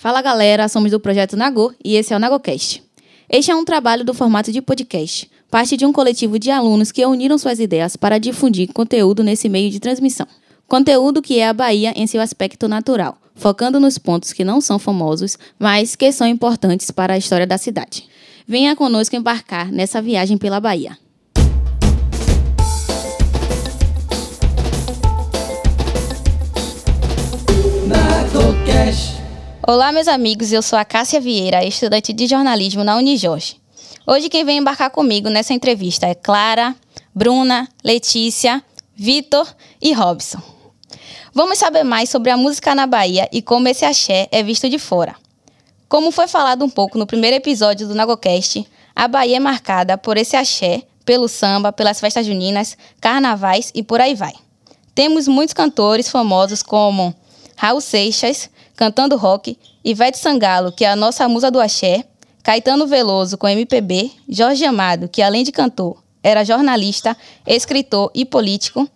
Fala 0.00 0.22
galera, 0.22 0.66
somos 0.66 0.90
do 0.90 0.98
projeto 0.98 1.36
Nagô 1.36 1.74
e 1.84 1.94
esse 1.94 2.14
é 2.14 2.16
o 2.16 2.18
Nagocast. 2.18 2.82
Este 3.28 3.50
é 3.50 3.54
um 3.54 3.66
trabalho 3.66 4.02
do 4.02 4.14
formato 4.14 4.50
de 4.50 4.62
podcast, 4.62 5.30
parte 5.50 5.76
de 5.76 5.84
um 5.84 5.92
coletivo 5.92 6.38
de 6.38 6.50
alunos 6.50 6.90
que 6.90 7.04
uniram 7.04 7.36
suas 7.36 7.60
ideias 7.60 7.96
para 7.96 8.16
difundir 8.16 8.72
conteúdo 8.72 9.22
nesse 9.22 9.46
meio 9.46 9.70
de 9.70 9.78
transmissão. 9.78 10.26
Conteúdo 10.66 11.20
que 11.20 11.38
é 11.38 11.46
a 11.46 11.52
Bahia 11.52 11.92
em 11.94 12.06
seu 12.06 12.22
aspecto 12.22 12.66
natural, 12.66 13.18
focando 13.34 13.78
nos 13.78 13.98
pontos 13.98 14.32
que 14.32 14.42
não 14.42 14.58
são 14.62 14.78
famosos, 14.78 15.36
mas 15.58 15.94
que 15.94 16.10
são 16.12 16.26
importantes 16.26 16.90
para 16.90 17.12
a 17.12 17.18
história 17.18 17.46
da 17.46 17.58
cidade. 17.58 18.08
Venha 18.48 18.74
conosco 18.74 19.14
embarcar 19.14 19.70
nessa 19.70 20.00
viagem 20.00 20.38
pela 20.38 20.60
Bahia. 20.60 20.96
Olá, 29.72 29.92
meus 29.92 30.08
amigos, 30.08 30.50
eu 30.50 30.62
sou 30.62 30.76
a 30.76 30.84
Cássia 30.84 31.20
Vieira, 31.20 31.64
estudante 31.64 32.12
de 32.12 32.26
jornalismo 32.26 32.82
na 32.82 32.96
Unijorge. 32.96 33.56
Hoje 34.04 34.28
quem 34.28 34.44
vem 34.44 34.58
embarcar 34.58 34.90
comigo 34.90 35.28
nessa 35.28 35.54
entrevista 35.54 36.08
é 36.08 36.14
Clara, 36.16 36.74
Bruna, 37.14 37.68
Letícia, 37.84 38.64
Vitor 38.96 39.46
e 39.80 39.92
Robson. 39.92 40.42
Vamos 41.32 41.56
saber 41.56 41.84
mais 41.84 42.10
sobre 42.10 42.32
a 42.32 42.36
música 42.36 42.74
na 42.74 42.84
Bahia 42.84 43.28
e 43.30 43.40
como 43.40 43.68
esse 43.68 43.84
axé 43.84 44.26
é 44.32 44.42
visto 44.42 44.68
de 44.68 44.76
fora. 44.76 45.14
Como 45.88 46.10
foi 46.10 46.26
falado 46.26 46.64
um 46.64 46.68
pouco 46.68 46.98
no 46.98 47.06
primeiro 47.06 47.36
episódio 47.36 47.86
do 47.86 47.94
Nagocast, 47.94 48.66
a 48.92 49.06
Bahia 49.06 49.36
é 49.36 49.40
marcada 49.40 49.96
por 49.96 50.16
esse 50.16 50.34
axé, 50.34 50.82
pelo 51.04 51.28
samba, 51.28 51.72
pelas 51.72 52.00
festas 52.00 52.26
juninas, 52.26 52.76
carnavais 53.00 53.70
e 53.72 53.84
por 53.84 54.00
aí 54.00 54.16
vai. 54.16 54.34
Temos 54.96 55.28
muitos 55.28 55.54
cantores 55.54 56.08
famosos 56.08 56.60
como 56.60 57.14
Raul 57.56 57.80
Seixas, 57.80 58.50
cantando 58.80 59.18
rock, 59.18 59.58
Ivete 59.84 60.18
Sangalo, 60.18 60.72
que 60.72 60.84
é 60.84 60.90
a 60.90 60.96
nossa 60.96 61.26
musa 61.28 61.50
do 61.50 61.58
axé, 61.58 62.04
Caetano 62.42 62.86
Veloso 62.86 63.38
com 63.38 63.48
MPB, 63.48 64.10
Jorge 64.28 64.64
Amado, 64.64 65.08
que 65.08 65.22
além 65.22 65.42
de 65.42 65.52
cantor, 65.52 66.02
era 66.22 66.44
jornalista, 66.44 67.16
escritor 67.46 68.10
e 68.14 68.24
político, 68.24 68.88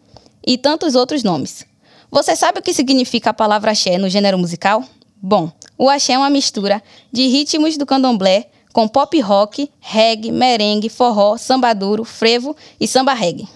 e 0.46 0.58
tantos 0.58 0.94
outros 0.94 1.22
nomes. 1.22 1.64
Você 2.10 2.36
sabe 2.36 2.58
o 2.58 2.62
que 2.62 2.74
significa 2.74 3.30
a 3.30 3.34
palavra 3.34 3.70
axé 3.70 3.96
no 3.96 4.10
gênero 4.10 4.38
musical? 4.38 4.84
Bom, 5.16 5.50
o 5.78 5.88
axé 5.88 6.12
é 6.12 6.18
uma 6.18 6.28
mistura 6.28 6.82
de 7.10 7.26
ritmos 7.28 7.78
do 7.78 7.86
candomblé 7.86 8.48
com 8.72 8.86
pop 8.86 9.18
rock, 9.20 9.70
reggae, 9.80 10.30
merengue, 10.30 10.88
forró, 10.88 11.38
samba 11.38 11.72
duro, 11.72 12.04
frevo 12.04 12.54
e 12.78 12.86
samba 12.86 13.14
reggae. 13.14 13.48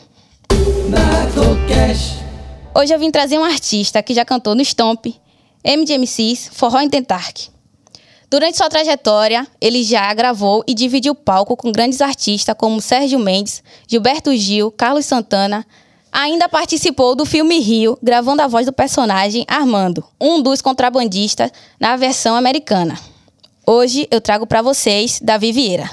Hoje 2.74 2.94
eu 2.94 2.98
vim 2.98 3.10
trazer 3.10 3.38
um 3.38 3.44
artista 3.44 4.02
que 4.02 4.14
já 4.14 4.24
cantou 4.24 4.54
no 4.54 4.64
Stomp, 4.64 5.06
MDMCs, 5.68 6.48
Forró 6.50 6.80
em 6.80 6.88
Tentark. 6.88 7.50
Durante 8.30 8.56
sua 8.56 8.70
trajetória, 8.70 9.46
ele 9.60 9.84
já 9.84 10.12
gravou 10.14 10.64
e 10.66 10.72
dividiu 10.72 11.14
palco 11.14 11.56
com 11.56 11.70
grandes 11.70 12.00
artistas 12.00 12.54
como 12.58 12.80
Sérgio 12.80 13.18
Mendes, 13.18 13.62
Gilberto 13.86 14.34
Gil, 14.34 14.70
Carlos 14.70 15.04
Santana. 15.04 15.66
Ainda 16.10 16.48
participou 16.48 17.14
do 17.14 17.26
filme 17.26 17.58
Rio, 17.58 17.98
gravando 18.02 18.40
a 18.40 18.46
voz 18.46 18.64
do 18.64 18.72
personagem 18.72 19.44
Armando, 19.46 20.02
um 20.18 20.40
dos 20.40 20.62
contrabandistas 20.62 21.50
na 21.78 21.96
versão 21.96 22.34
americana. 22.34 22.98
Hoje 23.66 24.08
eu 24.10 24.22
trago 24.22 24.46
para 24.46 24.62
vocês 24.62 25.20
Davi 25.22 25.52
Vieira. 25.52 25.90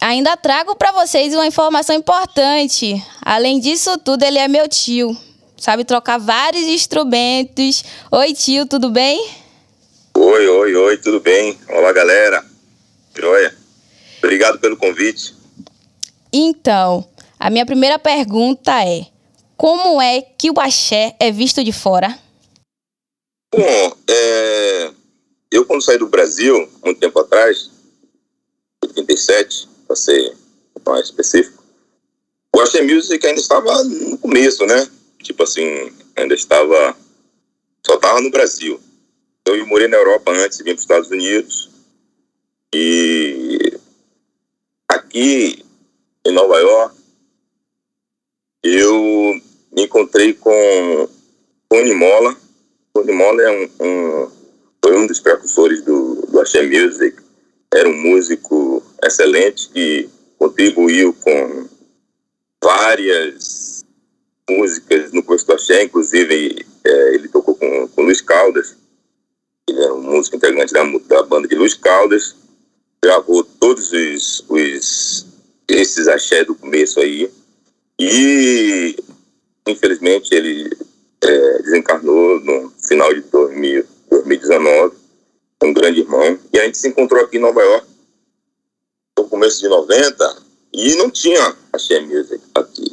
Ainda 0.00 0.36
trago 0.36 0.74
para 0.76 0.92
vocês 0.92 1.34
uma 1.34 1.46
informação 1.46 1.94
importante. 1.94 3.02
Além 3.20 3.60
disso 3.60 3.98
tudo, 3.98 4.22
ele 4.22 4.38
é 4.38 4.48
meu 4.48 4.68
tio 4.68 5.16
sabe 5.56 5.84
trocar 5.84 6.18
vários 6.18 6.64
instrumentos. 6.64 7.84
Oi, 8.10 8.34
tio, 8.34 8.66
tudo 8.66 8.90
bem? 8.90 9.28
Oi, 10.16 10.48
oi, 10.48 10.76
oi, 10.76 10.96
tudo 10.98 11.20
bem? 11.20 11.58
Olá, 11.68 11.92
galera. 11.92 12.44
Joia. 13.14 13.54
Obrigado 14.18 14.58
pelo 14.58 14.76
convite. 14.76 15.34
Então, 16.32 17.06
a 17.38 17.50
minha 17.50 17.64
primeira 17.64 17.98
pergunta 17.98 18.72
é: 18.84 19.06
como 19.56 20.00
é 20.00 20.20
que 20.20 20.50
o 20.50 20.60
axé 20.60 21.16
é 21.18 21.30
visto 21.30 21.62
de 21.64 21.72
fora? 21.72 22.18
Bom, 23.54 23.96
é... 24.08 24.90
eu 25.50 25.64
quando 25.64 25.82
saí 25.82 25.98
do 25.98 26.08
Brasil, 26.08 26.68
muito 26.84 27.00
tempo 27.00 27.18
atrás, 27.20 27.70
87, 28.84 29.68
para 29.86 29.96
ser 29.96 30.36
mais 30.84 31.06
específico, 31.06 31.62
o 32.54 32.60
axé 32.60 32.82
music 32.82 33.26
ainda 33.26 33.40
estava 33.40 33.82
no 33.84 34.18
começo, 34.18 34.66
né? 34.66 34.88
Tipo 35.22 35.42
assim, 35.42 35.92
ainda 36.14 36.34
estava. 36.34 36.96
Só 37.84 37.94
estava 37.94 38.20
no 38.20 38.30
Brasil. 38.30 38.80
Então, 39.40 39.54
eu 39.54 39.66
morei 39.66 39.86
na 39.86 39.96
Europa 39.96 40.32
antes 40.32 40.58
vir 40.58 40.64
para 40.64 40.74
os 40.74 40.80
Estados 40.82 41.10
Unidos. 41.10 41.70
E 42.74 43.78
aqui 44.88 45.64
em 46.26 46.32
Nova 46.32 46.58
York, 46.58 46.96
eu 48.62 49.40
me 49.72 49.84
encontrei 49.84 50.34
com 50.34 51.08
Tony 51.68 51.94
Mola. 51.94 52.36
Tony 52.92 53.12
Mola 53.12 53.42
é 53.42 53.50
um, 53.50 53.70
um, 53.80 54.30
foi 54.84 54.96
um 54.96 55.06
dos 55.06 55.20
precursores 55.20 55.82
do, 55.82 56.26
do 56.26 56.40
Axé 56.40 56.62
Music. 56.62 57.16
Era 57.72 57.88
um 57.88 58.02
músico 58.02 58.82
excelente 59.04 59.68
que 59.68 60.08
contribuiu 60.38 61.14
com 61.14 61.68
várias 62.62 63.75
músicas 64.48 65.12
no 65.12 65.22
curso 65.22 65.46
do 65.46 65.54
Axé, 65.54 65.82
inclusive 65.82 66.64
é, 66.84 67.14
ele 67.14 67.28
tocou 67.28 67.54
com, 67.54 67.88
com 67.88 68.02
Luiz 68.02 68.20
Caldas, 68.20 68.76
ele 69.68 69.82
é 69.82 69.92
um 69.92 70.02
músico 70.02 70.36
integrante 70.36 70.72
da, 70.72 70.84
da 70.84 71.22
banda 71.24 71.48
de 71.48 71.56
Luiz 71.56 71.74
Caldas, 71.74 72.36
gravou 73.02 73.42
todos 73.42 73.92
os, 73.92 74.44
os 74.48 75.26
esses 75.68 76.06
axé 76.06 76.44
do 76.44 76.54
começo 76.54 77.00
aí, 77.00 77.30
e 77.98 78.96
infelizmente 79.66 80.32
ele 80.32 80.70
é, 81.22 81.62
desencarnou 81.62 82.40
no 82.40 82.70
final 82.78 83.12
de 83.12 83.22
2000, 83.22 83.84
2019, 84.10 84.96
um 85.64 85.72
grande 85.72 86.00
irmão, 86.00 86.38
e 86.52 86.58
a 86.58 86.64
gente 86.64 86.78
se 86.78 86.88
encontrou 86.88 87.24
aqui 87.24 87.38
em 87.38 87.40
Nova 87.40 87.60
York 87.62 87.86
no 89.18 89.28
começo 89.28 89.60
de 89.60 89.68
90, 89.68 90.42
e 90.72 90.94
não 90.96 91.10
tinha 91.10 91.56
axé 91.72 92.00
music 92.00 92.40
aqui? 92.54 92.85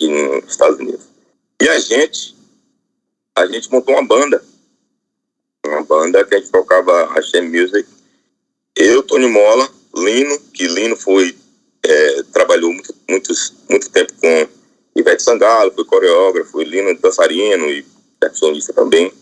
Aqui 0.00 0.08
nos 0.08 0.50
Estados 0.50 0.78
Unidos. 0.78 1.04
E 1.60 1.68
a 1.68 1.78
gente, 1.78 2.34
a 3.36 3.46
gente 3.46 3.70
montou 3.70 3.94
uma 3.94 4.06
banda. 4.06 4.42
Uma 5.66 5.82
banda 5.82 6.24
que 6.24 6.34
a 6.34 6.38
gente 6.38 6.50
tocava 6.50 7.12
Hashem 7.12 7.50
Music. 7.50 7.86
Eu, 8.74 9.02
Tony 9.02 9.26
Mola, 9.26 9.68
Lino, 9.94 10.40
que 10.54 10.66
Lino 10.66 10.96
foi, 10.96 11.36
é, 11.84 12.22
trabalhou 12.32 12.72
muito, 12.72 12.94
muito 13.68 13.90
tempo 13.90 14.12
com 14.20 14.48
Ivete 14.96 15.22
Sangalo, 15.22 15.72
foi 15.72 15.84
coreógrafo, 15.84 16.62
Lino 16.62 16.98
dançarino 16.98 17.66
e 17.66 17.84
percussionista 18.18 18.72
também. 18.72 19.12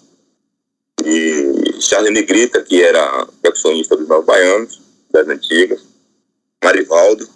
E 1.05 1.81
Charles 1.81 2.12
Negrita, 2.12 2.62
que 2.62 2.83
era 2.83 3.27
percussionista 3.43 3.97
dos 3.97 4.06
Novos 4.06 4.27
Baianos, 4.27 4.81
das 5.10 5.27
antigas. 5.27 5.83
Marivaldo, 6.62 7.28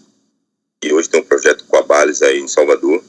que 0.81 0.93
hoje 0.93 1.09
tem 1.09 1.21
um 1.21 1.25
projeto 1.25 1.65
com 1.67 1.77
a 1.77 1.83
Bales 1.83 2.23
aí 2.23 2.41
em 2.41 2.49
Salvador 2.49 3.03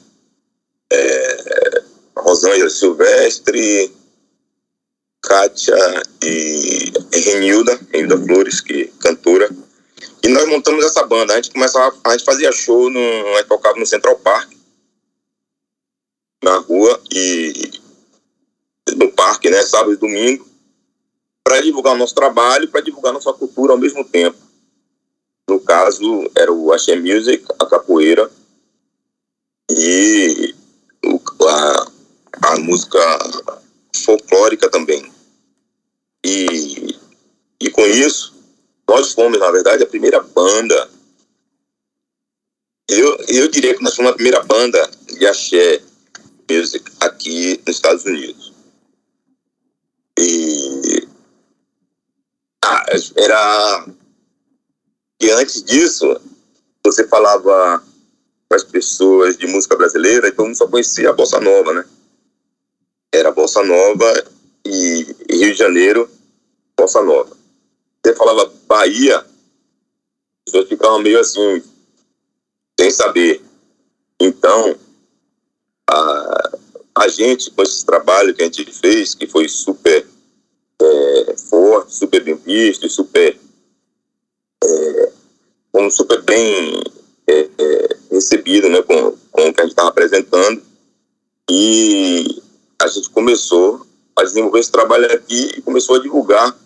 é, 0.94 1.82
Rosângela 2.16 2.70
Silvestre, 2.70 3.94
Kátia 5.22 5.76
e 6.22 6.92
Renilda, 7.12 7.78
Renilda 7.92 8.18
Flores, 8.18 8.60
que 8.60 8.86
cantora. 9.00 9.50
E 10.22 10.28
nós 10.28 10.48
montamos 10.48 10.84
essa 10.84 11.04
banda. 11.04 11.32
A 11.32 11.36
gente 11.36 11.52
começava, 11.52 11.96
a 12.04 12.12
gente 12.12 12.24
fazia 12.24 12.52
show, 12.52 12.90
no, 12.90 12.98
a 12.98 13.38
gente 13.38 13.48
tocava 13.48 13.78
no 13.78 13.86
Central 13.86 14.18
Park, 14.18 14.52
na 16.42 16.56
rua 16.58 17.00
e 17.10 17.70
no 18.96 19.10
parque, 19.12 19.48
né, 19.50 19.62
sábado 19.62 19.94
e 19.94 19.96
domingo, 19.96 20.46
para 21.42 21.60
divulgar 21.60 21.94
o 21.94 21.98
nosso 21.98 22.14
trabalho, 22.14 22.68
para 22.68 22.82
divulgar 22.82 23.12
nossa 23.12 23.32
cultura 23.32 23.72
ao 23.72 23.78
mesmo 23.78 24.04
tempo. 24.04 24.36
No 25.48 25.60
caso, 25.60 26.30
era 26.34 26.52
o 26.52 26.72
Axé 26.72 26.96
Music, 26.96 27.44
a 27.58 27.66
capoeira, 27.66 28.30
e 29.70 30.54
a, 31.48 31.92
a 32.42 32.58
música 32.58 32.98
folclórica 34.04 34.70
também. 34.70 35.12
E, 36.24 36.98
e 37.60 37.70
com 37.70 37.86
isso, 37.86 38.34
nós 38.88 39.12
fomos, 39.12 39.38
na 39.38 39.50
verdade, 39.50 39.82
a 39.82 39.86
primeira 39.86 40.20
banda. 40.20 40.90
Eu, 42.88 43.16
eu 43.28 43.48
diria 43.48 43.74
que 43.74 43.82
nós 43.82 43.94
fomos 43.94 44.12
a 44.12 44.14
primeira 44.14 44.42
banda 44.42 44.90
de 45.06 45.26
axé 45.26 45.82
music 46.50 46.90
aqui 47.00 47.60
nos 47.66 47.76
Estados 47.76 48.04
Unidos. 48.04 48.52
E 50.18 51.08
ah, 52.64 52.86
era. 53.16 53.86
E 55.20 55.30
antes 55.30 55.62
disso, 55.62 56.20
você 56.82 57.06
falava 57.06 57.82
para 58.54 58.56
as 58.56 58.64
pessoas 58.64 59.36
de 59.36 59.48
música 59.48 59.76
brasileira, 59.76 60.28
então 60.28 60.54
só 60.54 60.68
conhecia 60.68 61.10
a 61.10 61.12
bossa 61.12 61.40
nova, 61.40 61.72
né? 61.74 61.84
era 63.12 63.30
Bossa 63.30 63.62
Nova 63.62 64.24
e, 64.64 65.06
e 65.28 65.36
Rio 65.36 65.52
de 65.52 65.58
Janeiro, 65.58 66.10
Bossa 66.76 67.02
Nova. 67.02 67.36
Você 68.04 68.14
falava 68.14 68.52
Bahia, 68.66 69.18
as 69.18 69.26
pessoas 70.44 70.68
ficavam 70.68 71.00
meio 71.00 71.20
assim, 71.20 71.62
sem 72.78 72.90
saber. 72.90 73.42
Então, 74.20 74.76
a, 75.88 76.50
a 76.96 77.08
gente, 77.08 77.50
com 77.52 77.62
esse 77.62 77.84
trabalho 77.84 78.34
que 78.34 78.42
a 78.42 78.46
gente 78.46 78.64
fez, 78.72 79.14
que 79.14 79.26
foi 79.26 79.48
super 79.48 80.06
é, 80.80 81.36
forte, 81.36 81.94
super 81.94 82.22
bem 82.22 82.34
visto, 82.34 82.88
super, 82.88 83.38
é, 84.64 85.12
um 85.74 85.90
super 85.90 86.20
bem 86.22 86.82
recebido 88.24 88.68
né, 88.68 88.82
com, 88.82 89.16
com 89.30 89.48
o 89.48 89.52
que 89.52 89.60
a 89.60 89.64
gente 89.64 89.72
estava 89.72 89.90
apresentando. 89.90 90.62
E 91.48 92.42
a 92.80 92.86
gente 92.88 93.10
começou 93.10 93.86
a 94.16 94.22
desenvolver 94.22 94.60
esse 94.60 94.72
trabalho 94.72 95.12
aqui 95.12 95.52
e 95.56 95.62
começou 95.62 95.96
a 95.96 96.02
divulgar 96.02 96.56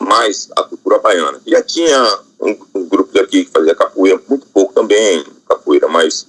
mais 0.00 0.48
a 0.56 0.62
cultura 0.62 0.98
baiana. 0.98 1.40
Já 1.46 1.62
tinha 1.62 2.20
um, 2.40 2.56
um 2.74 2.88
grupo 2.88 3.18
aqui 3.20 3.44
que 3.44 3.50
fazia 3.50 3.74
capoeira, 3.74 4.20
muito 4.28 4.46
pouco 4.46 4.72
também, 4.72 5.24
capoeira, 5.48 5.88
mas 5.88 6.26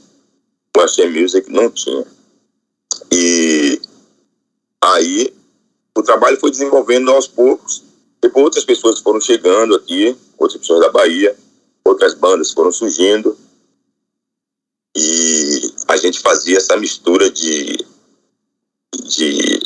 o 0.76 0.82
Axé 0.82 1.08
Music 1.08 1.52
não 1.52 1.70
tinha. 1.70 2.06
E 3.12 3.82
aí 4.82 5.34
o 5.96 6.02
trabalho 6.02 6.40
foi 6.40 6.50
desenvolvendo 6.50 7.12
aos 7.12 7.28
poucos. 7.28 7.84
Depois 8.22 8.46
outras 8.46 8.66
pessoas 8.66 9.00
foram 9.00 9.22
chegando 9.22 9.76
aqui, 9.76 10.16
outras 10.38 10.60
pessoas 10.60 10.82
da 10.82 10.92
Bahia, 10.92 11.36
outras 11.84 12.14
bandas 12.14 12.52
foram 12.52 12.72
surgindo. 12.72 13.38
E 14.96 15.74
a 15.88 15.98
gente 15.98 16.20
fazia 16.20 16.58
essa 16.58 16.76
mistura 16.78 17.30
de, 17.30 17.86
de 19.04 19.60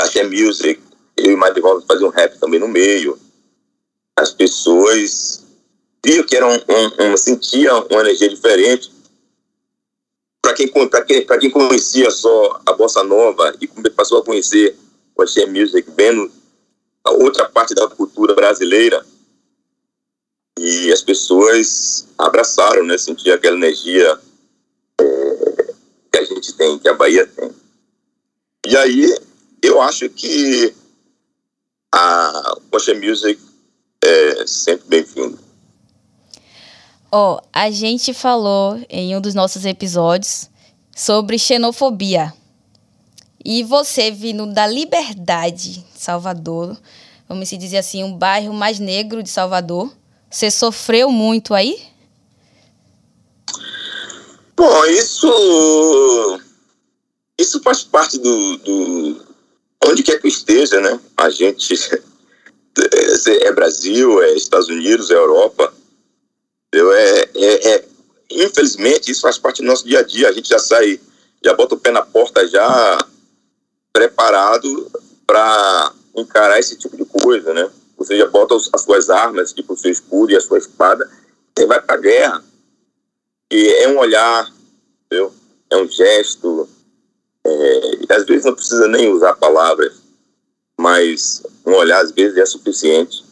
axé 0.00 0.24
music. 0.24 0.80
Eu 1.16 1.32
e 1.32 1.36
Marivaldo 1.36 1.84
fazia 1.86 2.06
um 2.06 2.10
rap 2.10 2.38
também 2.38 2.60
no 2.60 2.68
meio. 2.68 3.18
As 4.16 4.32
pessoas 4.32 5.44
viam 6.04 6.24
que 6.24 6.36
era 6.36 6.46
um, 6.46 6.54
um, 6.54 7.12
um 7.12 7.16
sentia 7.16 7.74
uma 7.74 8.00
energia 8.00 8.28
diferente 8.28 8.94
para 10.44 10.52
quem, 10.52 10.70
quem, 11.06 11.26
quem 11.40 11.50
conhecia 11.50 12.10
só 12.10 12.60
a 12.66 12.72
bossa 12.74 13.02
nova 13.02 13.56
e 13.58 13.66
passou 13.90 14.18
a 14.18 14.24
conhecer 14.24 14.76
o 15.16 15.22
Axé 15.22 15.46
Music, 15.46 15.90
vendo 15.96 16.30
a 17.02 17.12
outra 17.12 17.48
parte 17.48 17.74
da 17.74 17.88
cultura 17.88 18.34
brasileira, 18.34 19.04
e 20.58 20.92
as 20.92 21.00
pessoas 21.00 22.06
abraçaram, 22.18 22.84
né? 22.84 22.98
Sentir 22.98 23.32
aquela 23.32 23.56
energia 23.56 24.18
é, 25.00 25.74
que 26.12 26.18
a 26.18 26.24
gente 26.24 26.43
tem, 26.56 26.78
que 26.78 26.88
a 26.88 26.94
Bahia 26.94 27.26
tem. 27.26 27.50
E 28.66 28.76
aí, 28.76 29.18
eu 29.62 29.80
acho 29.80 30.08
que 30.08 30.74
a 31.92 32.56
Poxa 32.70 32.94
Music 32.94 33.40
é 34.02 34.46
sempre 34.46 34.88
bem-vindo. 34.88 35.38
Ó, 37.10 37.36
oh, 37.36 37.40
a 37.52 37.70
gente 37.70 38.12
falou 38.12 38.78
em 38.90 39.16
um 39.16 39.20
dos 39.20 39.34
nossos 39.34 39.64
episódios 39.64 40.50
sobre 40.94 41.38
xenofobia. 41.38 42.32
E 43.44 43.62
você 43.62 44.10
vindo 44.10 44.46
da 44.52 44.66
Liberdade, 44.66 45.84
Salvador, 45.94 46.76
vamos 47.28 47.48
se 47.48 47.56
dizer 47.56 47.78
assim, 47.78 48.02
um 48.02 48.16
bairro 48.16 48.52
mais 48.52 48.78
negro 48.78 49.22
de 49.22 49.30
Salvador, 49.30 49.92
você 50.30 50.50
sofreu 50.50 51.10
muito 51.10 51.54
aí? 51.54 51.80
Bom, 54.56 54.84
isso 54.86 56.40
isso 57.44 57.60
faz 57.60 57.82
parte 57.82 58.18
do, 58.18 58.56
do 58.58 59.20
onde 59.86 60.02
quer 60.02 60.20
que 60.20 60.28
esteja, 60.28 60.80
né? 60.80 60.98
A 61.16 61.30
gente 61.30 61.74
é, 63.26 63.46
é 63.46 63.52
Brasil, 63.52 64.22
é 64.22 64.34
Estados 64.34 64.68
Unidos, 64.68 65.10
é 65.10 65.14
Europa. 65.14 65.72
É, 66.72 67.28
é, 67.34 67.74
é, 67.74 67.84
infelizmente, 68.30 69.10
isso 69.10 69.20
faz 69.20 69.38
parte 69.38 69.62
do 69.62 69.66
nosso 69.66 69.84
dia 69.84 70.00
a 70.00 70.02
dia. 70.02 70.28
A 70.28 70.32
gente 70.32 70.48
já 70.48 70.58
sai, 70.58 71.00
já 71.44 71.54
bota 71.54 71.74
o 71.74 71.78
pé 71.78 71.90
na 71.90 72.02
porta 72.02 72.46
já 72.48 73.06
preparado 73.92 74.90
para 75.26 75.92
encarar 76.16 76.58
esse 76.58 76.76
tipo 76.76 76.96
de 76.96 77.04
coisa, 77.04 77.52
né? 77.52 77.70
Você 77.96 78.18
já 78.18 78.26
bota 78.26 78.56
as 78.56 78.82
suas 78.82 79.08
armas, 79.08 79.52
tipo 79.52 79.74
o 79.74 79.76
seu 79.76 79.90
escudo 79.90 80.32
e 80.32 80.36
a 80.36 80.40
sua 80.40 80.58
espada, 80.58 81.08
e 81.56 81.64
vai 81.66 81.80
para 81.80 81.94
a 81.94 82.00
guerra. 82.00 82.44
E 83.52 83.68
é 83.84 83.88
um 83.88 83.98
olhar, 83.98 84.52
entendeu? 85.06 85.32
é 85.74 85.76
um 85.76 85.88
gesto. 85.88 86.68
É, 87.46 88.14
às 88.14 88.24
vezes 88.24 88.44
não 88.44 88.54
precisa 88.54 88.88
nem 88.88 89.12
usar 89.12 89.34
palavras, 89.34 90.00
mas 90.78 91.42
um 91.66 91.74
olhar 91.74 92.02
às 92.02 92.12
vezes 92.12 92.36
é 92.38 92.46
suficiente 92.46 93.24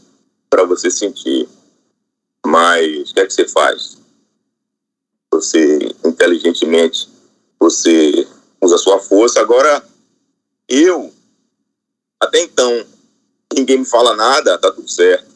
para 0.51 0.65
você 0.65 0.91
sentir 0.91 1.49
mas 2.45 3.11
o 3.11 3.15
que 3.15 3.21
é 3.21 3.27
que 3.27 3.33
você 3.33 3.49
faz? 3.49 3.99
Você, 5.31 5.79
inteligentemente, 6.05 7.09
você 7.59 8.29
usa 8.61 8.77
sua 8.79 8.99
força. 8.99 9.41
Agora, 9.41 9.83
eu, 10.69 11.13
até 12.21 12.41
então, 12.41 12.85
ninguém 13.55 13.79
me 13.79 13.87
fala 13.87 14.15
nada, 14.15 14.59
tá 14.59 14.71
tudo 14.73 14.89
certo. 14.89 15.31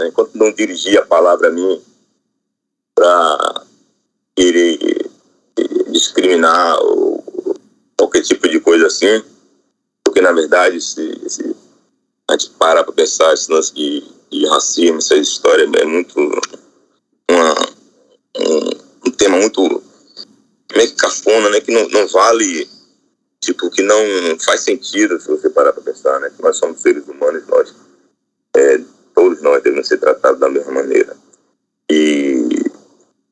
Enquanto 0.00 0.34
não 0.34 0.52
dirigir 0.52 0.98
a 0.98 1.06
palavra 1.06 1.48
a 1.48 1.52
mim 1.52 1.80
para 2.94 3.64
querer 4.34 5.01
discriminar 6.02 6.78
ou 6.80 7.22
qualquer 7.96 8.22
tipo 8.22 8.48
de 8.48 8.60
coisa 8.60 8.86
assim, 8.86 9.22
porque 10.04 10.20
na 10.20 10.32
verdade 10.32 10.80
se, 10.80 11.28
se 11.28 11.56
a 12.28 12.32
gente 12.32 12.50
para 12.58 12.82
para 12.82 12.92
pensar 12.92 13.32
esse 13.32 13.50
lance 13.50 13.72
de 13.74 14.02
e 14.32 14.46
racismo, 14.46 14.96
essa 14.96 15.14
história 15.14 15.68
é 15.78 15.84
muito 15.84 16.18
uma, 17.30 17.54
um, 18.38 18.70
um, 19.06 19.10
tema 19.10 19.36
muito 19.36 19.82
meio 20.74 20.88
que 20.88 20.96
cafona, 20.96 21.50
né, 21.50 21.60
que 21.60 21.70
não, 21.70 21.86
não 21.90 22.08
vale, 22.08 22.66
tipo, 23.42 23.70
que 23.70 23.82
não 23.82 24.02
faz 24.40 24.62
sentido 24.62 25.20
se 25.20 25.28
você 25.28 25.50
parar 25.50 25.74
para 25.74 25.82
pensar, 25.82 26.18
né, 26.18 26.32
que 26.34 26.42
nós 26.42 26.56
somos 26.56 26.80
seres 26.80 27.06
humanos, 27.06 27.46
nós, 27.46 27.74
é, 28.56 28.80
todos 29.14 29.42
nós 29.42 29.62
devemos 29.62 29.86
ser 29.86 29.98
tratados 29.98 30.40
da 30.40 30.48
mesma 30.48 30.72
maneira. 30.72 31.14
E, 31.90 32.48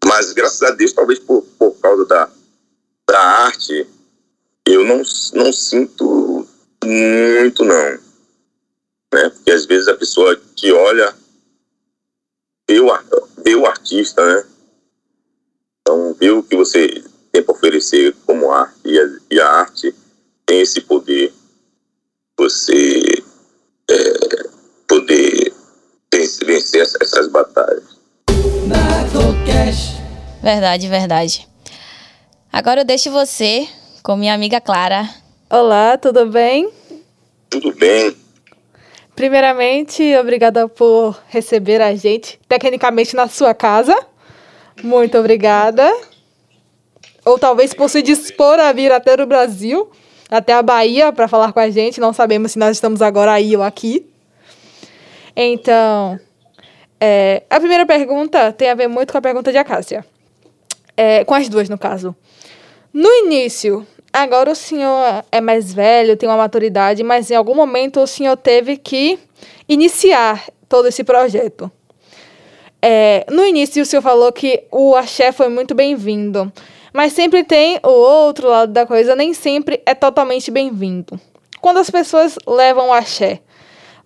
mas 0.04 0.34
graças 0.34 0.62
a 0.62 0.70
Deus, 0.72 0.92
talvez 0.92 1.18
por, 1.18 1.42
por 1.58 1.72
causa 1.80 2.04
da, 2.04 2.30
da 3.10 3.20
arte, 3.20 3.86
eu 4.64 4.84
não, 4.84 5.02
não 5.34 5.52
sinto 5.52 6.46
muito, 6.84 7.64
não 7.64 7.74
né? 9.12 9.28
Porque 9.30 9.50
às 9.50 9.66
vezes 9.66 9.88
a 9.88 9.96
pessoa 9.96 10.40
que 10.56 10.72
olha 10.72 11.14
vê 12.68 12.80
o, 12.80 12.86
vê 13.44 13.54
o 13.56 13.66
artista, 13.66 14.24
né? 14.24 14.44
Então, 15.80 16.14
vê 16.14 16.30
o 16.30 16.42
que 16.42 16.56
você 16.56 17.02
tem 17.32 17.42
para 17.42 17.54
oferecer 17.54 18.14
como 18.24 18.52
arte 18.52 18.78
e 18.84 18.98
a, 18.98 19.18
e 19.32 19.40
a, 19.40 19.48
arte 19.48 19.94
tem 20.46 20.60
esse 20.60 20.80
poder 20.80 21.32
você 22.38 23.02
é, 23.90 24.48
poder 24.86 25.52
vencer 26.44 26.82
essas 26.82 27.28
batalhas. 27.28 27.84
Verdade, 30.42 30.88
verdade. 30.88 31.49
Agora 32.52 32.80
eu 32.80 32.84
deixo 32.84 33.12
você 33.12 33.68
com 34.02 34.16
minha 34.16 34.34
amiga 34.34 34.60
Clara. 34.60 35.08
Olá, 35.48 35.96
tudo 35.96 36.26
bem? 36.26 36.68
Tudo 37.48 37.72
bem. 37.76 38.12
Primeiramente, 39.14 40.16
obrigada 40.16 40.68
por 40.68 41.16
receber 41.28 41.80
a 41.80 41.94
gente, 41.94 42.40
tecnicamente 42.48 43.14
na 43.14 43.28
sua 43.28 43.54
casa. 43.54 43.96
Muito 44.82 45.16
obrigada. 45.16 45.88
Ou 47.24 47.38
talvez 47.38 47.72
por 47.72 47.88
se 47.88 48.02
dispor 48.02 48.58
a 48.58 48.72
vir 48.72 48.90
até 48.90 49.14
o 49.14 49.26
Brasil, 49.26 49.88
até 50.28 50.52
a 50.52 50.60
Bahia, 50.60 51.12
para 51.12 51.28
falar 51.28 51.52
com 51.52 51.60
a 51.60 51.70
gente. 51.70 52.00
Não 52.00 52.12
sabemos 52.12 52.52
se 52.52 52.58
nós 52.58 52.76
estamos 52.76 53.00
agora 53.00 53.30
aí 53.30 53.56
ou 53.56 53.62
aqui. 53.62 54.04
Então, 55.36 56.18
é, 57.00 57.44
a 57.48 57.60
primeira 57.60 57.86
pergunta 57.86 58.52
tem 58.52 58.68
a 58.68 58.74
ver 58.74 58.88
muito 58.88 59.12
com 59.12 59.18
a 59.18 59.22
pergunta 59.22 59.52
de 59.52 59.58
Acácia. 59.58 60.04
É, 60.96 61.24
com 61.24 61.34
as 61.34 61.48
duas, 61.48 61.68
no 61.68 61.78
caso. 61.78 62.14
No 62.92 63.08
início, 63.24 63.86
Agora 64.12 64.50
o 64.50 64.56
senhor 64.56 65.24
é 65.30 65.40
mais 65.40 65.72
velho, 65.72 66.16
tem 66.16 66.28
uma 66.28 66.36
maturidade, 66.36 67.04
mas 67.04 67.30
em 67.30 67.36
algum 67.36 67.54
momento 67.54 68.00
o 68.00 68.06
senhor 68.08 68.36
teve 68.36 68.76
que 68.76 69.16
iniciar 69.68 70.48
todo 70.68 70.88
esse 70.88 71.04
projeto. 71.04 71.70
É, 72.82 73.24
no 73.30 73.44
início 73.44 73.80
o 73.80 73.86
senhor 73.86 74.02
falou 74.02 74.32
que 74.32 74.64
o 74.68 74.96
axé 74.96 75.30
foi 75.30 75.48
muito 75.48 75.76
bem-vindo, 75.76 76.52
mas 76.92 77.12
sempre 77.12 77.44
tem 77.44 77.78
o 77.84 77.88
outro 77.88 78.48
lado 78.48 78.72
da 78.72 78.84
coisa, 78.84 79.14
nem 79.14 79.32
sempre 79.32 79.80
é 79.86 79.94
totalmente 79.94 80.50
bem-vindo. 80.50 81.20
Quando 81.60 81.76
as 81.76 81.88
pessoas 81.88 82.36
levam 82.44 82.88
o 82.88 82.92
axé 82.92 83.40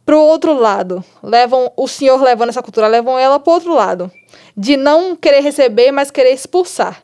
para 0.05 0.19
o 0.19 0.21
outro 0.21 0.53
lado, 0.53 1.03
levam 1.23 1.73
o 1.79 1.88
senhor 1.88 2.21
levando 2.23 2.50
essa 2.50 2.62
cultura, 2.62 2.88
levam 2.88 3.19
ela 3.19 3.41
para 3.41 3.50
o 3.50 3.55
outro 3.55 3.75
lado, 3.75 4.12
de 4.55 4.76
não 4.76 5.17
querer 5.17 5.41
receber, 5.41 5.91
mas 5.93 6.11
querer 6.11 6.33
expulsar. 6.33 7.03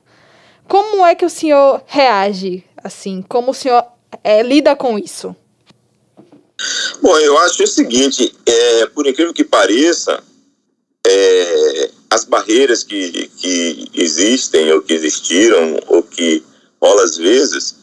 Como 0.71 1.05
é 1.05 1.15
que 1.15 1.27
o 1.27 1.31
senhor 1.31 1.83
reage 1.87 2.65
Assim, 2.83 3.23
como 3.23 3.51
o 3.51 3.55
senhor 3.55 3.85
é, 4.25 4.43
lida 4.43 4.75
com 4.75 4.99
isso? 4.99 5.37
Bom, 7.03 7.19
eu 7.19 7.39
acho 7.39 7.63
o 7.63 7.67
seguinte, 7.67 8.35
é, 8.45 8.87
por 8.87 9.07
incrível 9.07 9.33
que 9.33 9.45
pareça, 9.45 10.23
é, 11.07 11.91
as 12.11 12.25
barreiras 12.25 12.83
que, 12.83 13.29
que 13.37 13.91
existem 13.95 14.73
ou 14.73 14.83
que 14.83 14.95
existiram 14.95 15.79
ou 15.89 16.03
que 16.03 16.43
rola 16.81 17.05
às 17.05 17.17
vezes, 17.17 17.77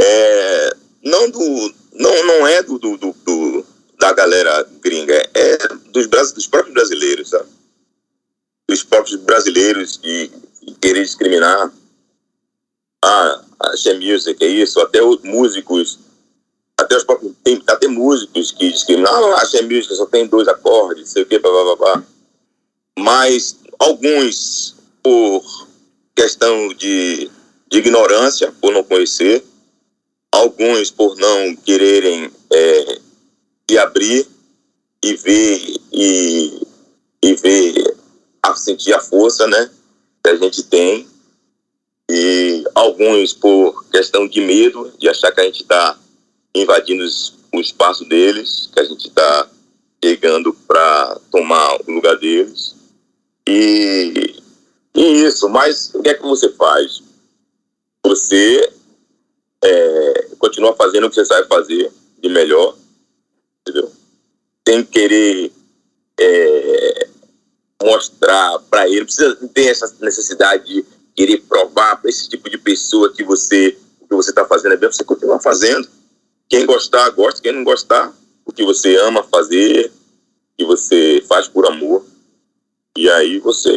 é, 0.00 0.76
não, 1.02 1.30
do, 1.30 1.74
não, 1.92 2.26
não 2.26 2.46
é 2.46 2.62
do, 2.62 2.78
do, 2.78 2.96
do 2.96 3.66
da 3.98 4.12
galera 4.12 4.68
gringa, 4.82 5.14
é 5.32 5.58
dos, 5.90 6.06
dos 6.32 6.46
próprios 6.46 6.74
brasileiros, 6.74 7.30
sabe? 7.30 7.48
Dos 8.68 8.82
próprios 8.82 9.20
brasileiros 9.20 9.98
de, 9.98 10.30
de 10.62 10.74
querer 10.74 11.04
discriminar. 11.04 11.72
Ah, 13.06 13.44
a 13.60 13.94
Music 13.96 14.42
é 14.42 14.48
isso, 14.48 14.80
até 14.80 15.02
os 15.02 15.20
músicos 15.20 15.98
até 16.74 16.96
os 16.96 17.04
próprios, 17.04 17.34
tem 17.44 17.62
até 17.66 17.86
músicos 17.86 18.50
que 18.50 18.72
discriminam, 18.72 19.12
ah, 19.12 19.42
a 19.42 19.62
Music 19.62 19.94
só 19.94 20.06
tem 20.06 20.26
dois 20.26 20.48
acordes, 20.48 21.10
sei 21.10 21.22
o 21.22 21.26
que, 21.26 21.38
blá, 21.38 21.50
blá, 21.50 21.76
blá, 21.76 22.04
Mas 22.98 23.56
alguns, 23.78 24.74
por 25.02 25.44
questão 26.14 26.68
de, 26.68 27.30
de 27.70 27.78
ignorância, 27.78 28.50
por 28.58 28.72
não 28.72 28.82
conhecer, 28.82 29.44
alguns 30.32 30.90
por 30.90 31.14
não 31.16 31.54
quererem 31.56 32.32
é, 32.50 32.98
se 33.70 33.78
abrir 33.78 34.26
e 35.02 35.14
ver 35.14 35.76
e, 35.92 36.66
e 37.22 37.34
ver 37.34 37.96
a 38.42 38.56
sentir 38.56 38.94
a 38.94 39.00
força, 39.00 39.46
né, 39.46 39.70
que 40.22 40.30
a 40.30 40.36
gente 40.36 40.62
tem 40.62 41.06
e 42.10 42.64
alguns 42.74 43.32
por 43.32 43.84
questão 43.90 44.28
de 44.28 44.40
medo 44.40 44.92
de 44.98 45.08
achar 45.08 45.32
que 45.32 45.40
a 45.40 45.44
gente 45.44 45.62
está 45.62 45.98
invadindo 46.54 47.04
o 47.52 47.60
espaço 47.60 48.04
deles, 48.04 48.68
que 48.72 48.80
a 48.80 48.84
gente 48.84 49.08
está 49.08 49.48
chegando 50.04 50.52
para 50.66 51.18
tomar 51.30 51.80
o 51.80 51.92
lugar 51.92 52.16
deles 52.18 52.76
e, 53.48 54.36
e 54.94 55.02
isso. 55.24 55.48
Mas 55.48 55.92
o 55.94 56.02
que 56.02 56.10
é 56.10 56.14
que 56.14 56.22
você 56.22 56.50
faz? 56.50 57.02
Você 58.04 58.72
é, 59.62 60.28
continua 60.38 60.74
fazendo 60.76 61.06
o 61.06 61.08
que 61.08 61.16
você 61.16 61.24
sabe 61.24 61.48
fazer 61.48 61.90
de 62.22 62.28
melhor, 62.28 62.76
entendeu? 63.62 63.90
Sem 64.68 64.84
querer 64.84 65.50
é, 66.20 67.08
mostrar 67.82 68.58
para 68.70 68.88
ele, 68.88 69.04
precisa 69.04 69.36
ter 69.54 69.68
essa 69.68 69.94
necessidade 70.00 70.64
de 70.64 70.84
querer 71.14 71.38
provar 71.48 71.96
para 71.96 72.10
esse 72.10 72.28
tipo 72.28 72.50
de 72.50 72.58
pessoa 72.58 73.12
que 73.12 73.22
você 73.22 73.76
o 74.00 74.06
que 74.06 74.14
você 74.14 74.30
está 74.30 74.44
fazendo 74.44 74.72
é 74.74 74.76
bem, 74.76 74.92
você 74.92 75.02
continua 75.02 75.40
fazendo. 75.40 75.88
Quem 76.48 76.66
gostar, 76.66 77.08
gosta. 77.10 77.40
Quem 77.40 77.52
não 77.52 77.64
gostar, 77.64 78.12
o 78.44 78.52
que 78.52 78.62
você 78.64 78.96
ama 78.96 79.22
fazer, 79.22 79.90
que 80.56 80.64
você 80.64 81.24
faz 81.26 81.48
por 81.48 81.66
amor. 81.66 82.04
E 82.96 83.08
aí 83.10 83.38
você 83.38 83.72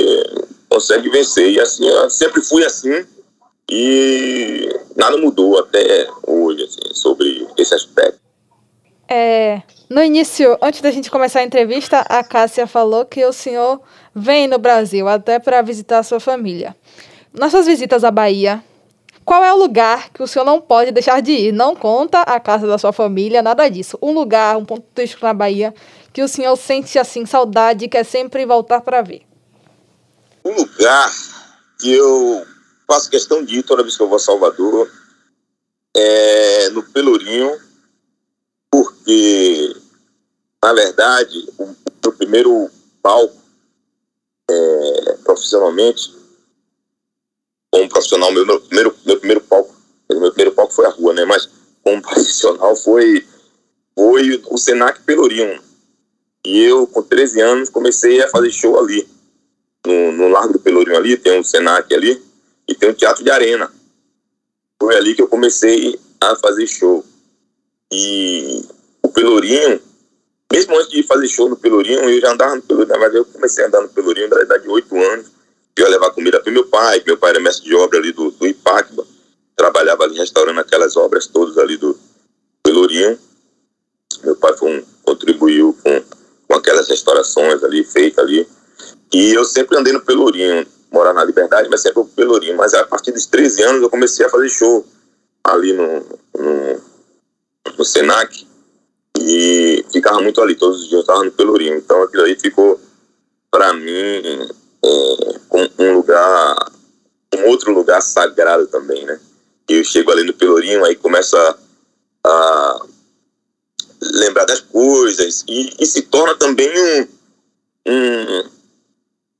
consegue 0.69 1.09
vencer. 1.09 1.51
E 1.51 1.59
assim, 1.59 1.87
eu 1.87 2.09
sempre 2.09 2.41
fui 2.41 2.65
assim. 2.65 3.05
E 3.69 4.69
nada 4.95 5.17
mudou 5.17 5.59
até 5.59 6.07
hoje, 6.25 6.63
assim, 6.63 6.93
sobre 6.93 7.47
esse 7.57 7.73
aspecto. 7.73 8.19
É, 9.09 9.61
no 9.89 10.03
início, 10.03 10.57
antes 10.61 10.81
da 10.81 10.91
gente 10.91 11.09
começar 11.09 11.39
a 11.39 11.43
entrevista, 11.43 11.99
a 11.99 12.23
Cássia 12.23 12.67
falou 12.67 13.05
que 13.05 13.23
o 13.25 13.31
senhor 13.31 13.81
vem 14.13 14.47
no 14.47 14.57
Brasil 14.57 15.07
até 15.07 15.39
para 15.39 15.61
visitar 15.61 15.99
a 15.99 16.03
sua 16.03 16.19
família. 16.19 16.75
Nas 17.33 17.51
suas 17.51 17.65
visitas 17.65 18.03
à 18.03 18.11
Bahia, 18.11 18.63
qual 19.27 19.43
é 19.43 19.53
o 19.53 19.57
lugar 19.57 20.09
que 20.11 20.23
o 20.23 20.27
senhor 20.27 20.45
não 20.45 20.61
pode 20.61 20.91
deixar 20.91 21.21
de 21.21 21.31
ir? 21.31 21.51
Não 21.51 21.75
conta 21.75 22.21
a 22.21 22.39
casa 22.39 22.65
da 22.65 22.77
sua 22.77 22.93
família, 22.93 23.41
nada 23.41 23.67
disso. 23.67 23.97
Um 24.01 24.13
lugar, 24.13 24.55
um 24.55 24.63
ponto 24.63 24.85
turístico 24.95 25.25
na 25.25 25.33
Bahia 25.33 25.73
que 26.13 26.23
o 26.23 26.27
senhor 26.27 26.55
sente 26.55 26.97
assim 26.97 27.25
saudade 27.25 27.85
e 27.85 27.89
quer 27.89 28.05
sempre 28.05 28.45
voltar 28.45 28.81
para 28.81 29.01
ver. 29.01 29.23
Um 30.45 30.55
lugar 30.55 31.11
que 31.77 31.93
eu 31.93 32.45
faço 32.87 33.09
questão 33.09 33.43
de 33.43 33.59
ir 33.59 33.63
toda 33.63 33.83
vez 33.83 33.97
que 33.97 34.01
eu 34.01 34.07
vou 34.07 34.15
a 34.15 34.19
Salvador 34.19 34.89
é 35.95 36.69
no 36.69 36.81
Pelourinho, 36.81 37.51
porque 38.71 39.75
na 40.63 40.73
verdade 40.73 41.49
o 41.57 41.75
meu 42.01 42.13
primeiro 42.13 42.71
palco 43.01 43.35
é, 44.49 45.17
profissionalmente 45.23 46.15
como 47.71 47.89
profissional, 47.89 48.31
meu, 48.31 48.45
meu, 48.45 48.59
primeiro, 48.61 48.95
meu 49.05 49.17
primeiro 49.17 49.41
palco, 49.41 49.75
meu 50.09 50.31
primeiro 50.31 50.53
palco 50.53 50.73
foi 50.73 50.85
a 50.85 50.89
rua, 50.89 51.13
né? 51.13 51.25
Mas 51.25 51.49
como 51.83 52.01
profissional 52.03 52.75
foi, 52.75 53.25
foi 53.95 54.41
o 54.49 54.57
Senac 54.57 55.01
Pelourinho. 55.01 55.61
E 56.45 56.63
eu, 56.63 56.87
com 56.87 57.01
13 57.01 57.41
anos, 57.41 57.69
comecei 57.69 58.21
a 58.21 58.29
fazer 58.29 58.51
show 58.51 58.79
ali. 58.79 59.07
No, 59.85 60.11
no 60.11 60.27
Largo 60.29 60.53
do 60.53 60.59
Pelourinho 60.59 60.97
ali, 60.97 61.17
tem 61.17 61.39
um 61.39 61.43
Senac 61.43 61.93
ali, 61.93 62.21
e 62.67 62.75
tem 62.75 62.89
um 62.89 62.93
teatro 62.93 63.23
de 63.23 63.29
arena. 63.29 63.71
Foi 64.79 64.95
ali 64.95 65.15
que 65.15 65.21
eu 65.21 65.27
comecei 65.27 65.99
a 66.21 66.35
fazer 66.35 66.67
show. 66.67 67.03
E 67.91 68.65
o 69.01 69.09
Pelourinho, 69.09 69.81
mesmo 70.51 70.77
antes 70.77 70.89
de 70.89 71.03
fazer 71.03 71.27
show 71.27 71.49
no 71.49 71.57
Pelourinho, 71.57 72.09
eu 72.09 72.19
já 72.19 72.31
andava 72.31 72.55
no 72.55 72.61
Pelourinho. 72.61 72.93
Na 72.93 72.99
verdade, 72.99 73.17
eu 73.17 73.25
comecei 73.25 73.63
a 73.63 73.67
andar 73.67 73.81
no 73.81 73.89
Pelourinho 73.89 74.29
da 74.29 74.41
idade 74.41 74.63
de 74.63 74.69
8 74.69 74.95
anos 74.95 75.36
eu 75.81 75.85
ia 75.85 75.91
levar 75.91 76.11
comida 76.11 76.39
para 76.39 76.51
meu 76.51 76.65
pai, 76.65 77.03
meu 77.05 77.17
pai 77.17 77.31
era 77.31 77.39
mestre 77.39 77.65
de 77.65 77.75
obra 77.75 77.99
ali 77.99 78.11
do, 78.11 78.31
do 78.31 78.47
Ipacba, 78.47 79.05
trabalhava 79.55 80.03
ali 80.03 80.17
restaurando 80.17 80.59
aquelas 80.59 80.95
obras 80.95 81.27
todas 81.27 81.57
ali 81.57 81.77
do 81.77 81.97
Pelourinho. 82.63 83.17
Meu 84.23 84.35
pai 84.35 84.53
um, 84.61 84.83
contribuiu 85.03 85.77
com, 85.83 86.03
com 86.47 86.53
aquelas 86.55 86.87
restaurações 86.87 87.63
ali 87.63 87.83
feitas 87.83 88.23
ali. 88.23 88.47
E 89.11 89.33
eu 89.33 89.45
sempre 89.45 89.77
andei 89.77 89.93
no 89.93 90.01
Pelourinho, 90.01 90.65
morar 90.91 91.13
na 91.13 91.23
Liberdade, 91.23 91.69
mas 91.69 91.81
sempre 91.81 91.99
no 91.99 92.09
Pelourinho. 92.09 92.57
Mas 92.57 92.73
a 92.73 92.85
partir 92.85 93.11
dos 93.11 93.25
13 93.25 93.63
anos 93.63 93.81
eu 93.81 93.89
comecei 93.89 94.25
a 94.25 94.29
fazer 94.29 94.49
show 94.49 94.85
ali 95.43 95.73
no, 95.73 96.05
no, 96.37 96.81
no 97.77 97.85
Senac 97.85 98.45
e 99.19 99.85
ficava 99.91 100.21
muito 100.21 100.41
ali, 100.41 100.55
todos 100.55 100.81
os 100.81 100.83
dias 100.83 100.93
eu 100.93 101.01
estava 101.01 101.23
no 101.23 101.31
Pelourinho. 101.31 101.77
Então 101.77 102.03
aquilo 102.03 102.23
aí 102.23 102.37
ficou, 102.39 102.79
para 103.49 103.73
mim, 103.73 104.49
um, 104.83 105.69
um 105.79 105.93
lugar, 105.93 106.71
um 107.35 107.45
outro 107.47 107.71
lugar 107.73 108.01
sagrado 108.01 108.67
também, 108.67 109.05
né? 109.05 109.19
Eu 109.67 109.83
chego 109.83 110.11
ali 110.11 110.23
no 110.23 110.33
Pelourinho, 110.33 110.85
aí 110.85 110.95
começo 110.95 111.35
a, 111.35 111.57
lembrar 114.01 114.45
das 114.45 114.61
coisas 114.61 115.43
e, 115.47 115.75
e, 115.79 115.85
se 115.85 116.03
torna 116.03 116.35
também 116.35 116.69
um, 116.69 117.07
um 117.87 118.49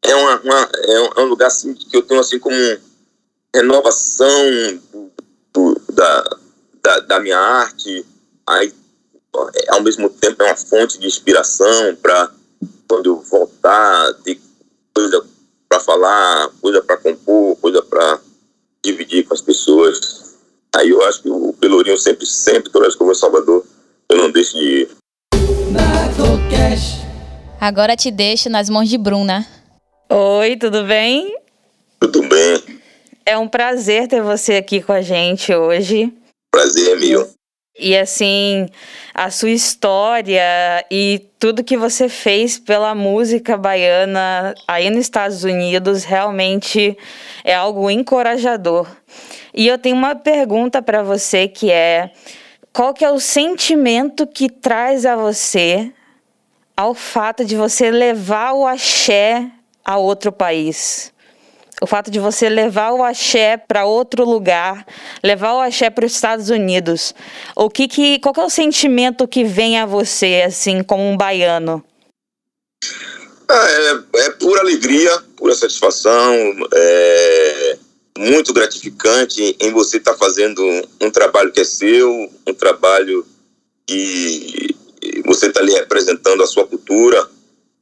é, 0.04 0.16
uma, 0.16 0.42
uma, 0.42 0.70
é 1.18 1.22
um 1.22 1.26
lugar 1.26 1.48
assim 1.48 1.74
que 1.74 1.96
eu 1.96 2.02
tenho 2.02 2.20
assim 2.20 2.40
como 2.40 2.56
renovação 3.54 4.80
do, 4.92 5.12
do, 5.54 5.82
da, 5.94 6.38
da, 6.82 7.00
da, 7.02 7.20
minha 7.20 7.38
arte 7.38 8.06
aí 8.48 8.74
ao 9.70 9.82
mesmo 9.82 10.10
tempo 10.10 10.42
é 10.44 10.46
uma 10.48 10.56
fonte 10.56 11.00
de 11.00 11.08
inspiração 11.08 11.96
para 12.02 12.32
quando 12.88 13.08
eu 13.08 13.22
voltar 13.22 14.14
ter 14.24 14.40
coisa 14.98 15.24
para 15.70 15.80
falar, 15.80 16.50
coisa 16.60 16.82
para 16.82 16.98
compor, 16.98 17.56
coisa 17.58 17.84
para 17.84 18.20
dividir 18.84 19.28
com 19.28 19.34
as 19.36 19.42
pessoas. 19.42 20.36
Aí 20.76 20.90
eu 20.90 21.06
acho 21.06 21.22
que 21.22 21.30
o 21.30 21.54
Pelourinho 21.54 21.98
sempre, 21.98 22.26
sempre, 22.26 22.72
toda 22.72 22.86
vez 22.86 22.96
que 22.96 23.02
eu 23.04 23.06
vou 23.06 23.14
Salvador, 23.14 23.64
eu 24.10 24.18
não 24.18 24.32
deixo 24.32 24.58
de 24.58 24.64
ir. 24.64 24.90
Agora 27.62 27.96
te 27.96 28.10
deixo 28.10 28.50
nas 28.50 28.70
mãos 28.70 28.90
de 28.90 28.98
Bruna. 28.98 29.46
Oi, 30.10 30.58
tudo 30.58 30.84
bem? 30.84 31.38
Tudo 32.00 32.28
bem. 32.28 32.82
É 33.24 33.38
um 33.38 33.48
prazer 33.48 34.08
ter 34.08 34.24
você 34.24 34.56
aqui 34.56 34.82
com 34.82 34.94
a 34.94 35.02
gente 35.02 35.54
hoje. 35.54 36.12
Prazer 36.52 36.94
é 36.94 36.96
meu. 36.96 37.37
E 37.80 37.96
assim, 37.96 38.68
a 39.14 39.30
sua 39.30 39.52
história 39.52 40.42
e 40.90 41.28
tudo 41.38 41.64
que 41.64 41.78
você 41.78 42.10
fez 42.10 42.58
pela 42.58 42.96
música 42.96 43.56
baiana 43.56 44.56
aí 44.68 44.90
nos 44.90 45.02
Estados 45.02 45.44
Unidos 45.44 46.04
realmente 46.04 46.98
é 47.44 47.54
algo 47.54 47.90
encorajador. 47.90 48.88
E 49.54 49.68
eu 49.68 49.78
tenho 49.78 49.96
uma 49.96 50.16
pergunta 50.16 50.82
para 50.82 51.04
você 51.04 51.48
que 51.48 51.72
é: 51.72 52.12
qual 52.74 52.94
que 52.94 53.06
é 53.06 53.12
o 53.12 53.20
sentimento 53.20 54.26
que 54.26 54.50
traz 54.50 55.06
a 55.06 55.16
você 55.16 55.92
ao 56.76 56.94
fato 56.94 57.46
de 57.46 57.56
você 57.56 57.92
levar 57.92 58.54
o 58.54 58.66
axé 58.66 59.50
a 59.86 59.98
outro 59.98 60.32
país? 60.32 61.14
O 61.82 61.88
fato 61.88 62.10
de 62.10 62.20
você 62.20 62.50
levar 62.50 62.92
o 62.92 63.04
axé 63.04 63.58
para 63.58 63.86
outro 63.86 64.26
lugar, 64.26 64.86
levar 65.24 65.54
o 65.54 65.62
axé 65.62 65.90
para 65.90 66.06
os 66.06 66.14
Estados 66.14 66.50
Unidos. 66.50 67.14
O 67.56 67.70
que 67.70 67.88
que, 67.88 68.20
qual 68.20 68.34
que 68.34 68.40
é 68.40 68.46
o 68.46 68.50
sentimento 68.50 69.28
que 69.28 69.44
vem 69.44 69.78
a 69.78 69.86
você, 69.86 70.44
assim, 70.46 70.82
como 70.84 71.04
um 71.04 71.16
baiano? 71.16 71.84
Ah, 73.50 73.68
é, 73.70 74.22
é 74.26 74.30
pura 74.32 74.62
alegria, 74.62 75.12
pura 75.38 75.56
satisfação. 75.56 76.34
É, 76.74 77.78
muito 78.18 78.52
gratificante 78.52 79.56
em 79.60 79.72
você 79.72 79.98
estar 79.98 80.14
tá 80.14 80.18
fazendo 80.18 80.64
um 81.00 81.12
trabalho 81.12 81.52
que 81.52 81.62
é 81.62 81.64
seu, 81.64 82.30
um 82.46 82.54
trabalho 82.54 83.26
que 83.86 84.76
você 85.26 85.48
está 85.48 85.62
ali 85.62 85.74
representando 85.74 86.42
a 86.42 86.48
sua 86.48 86.66
cultura 86.68 87.30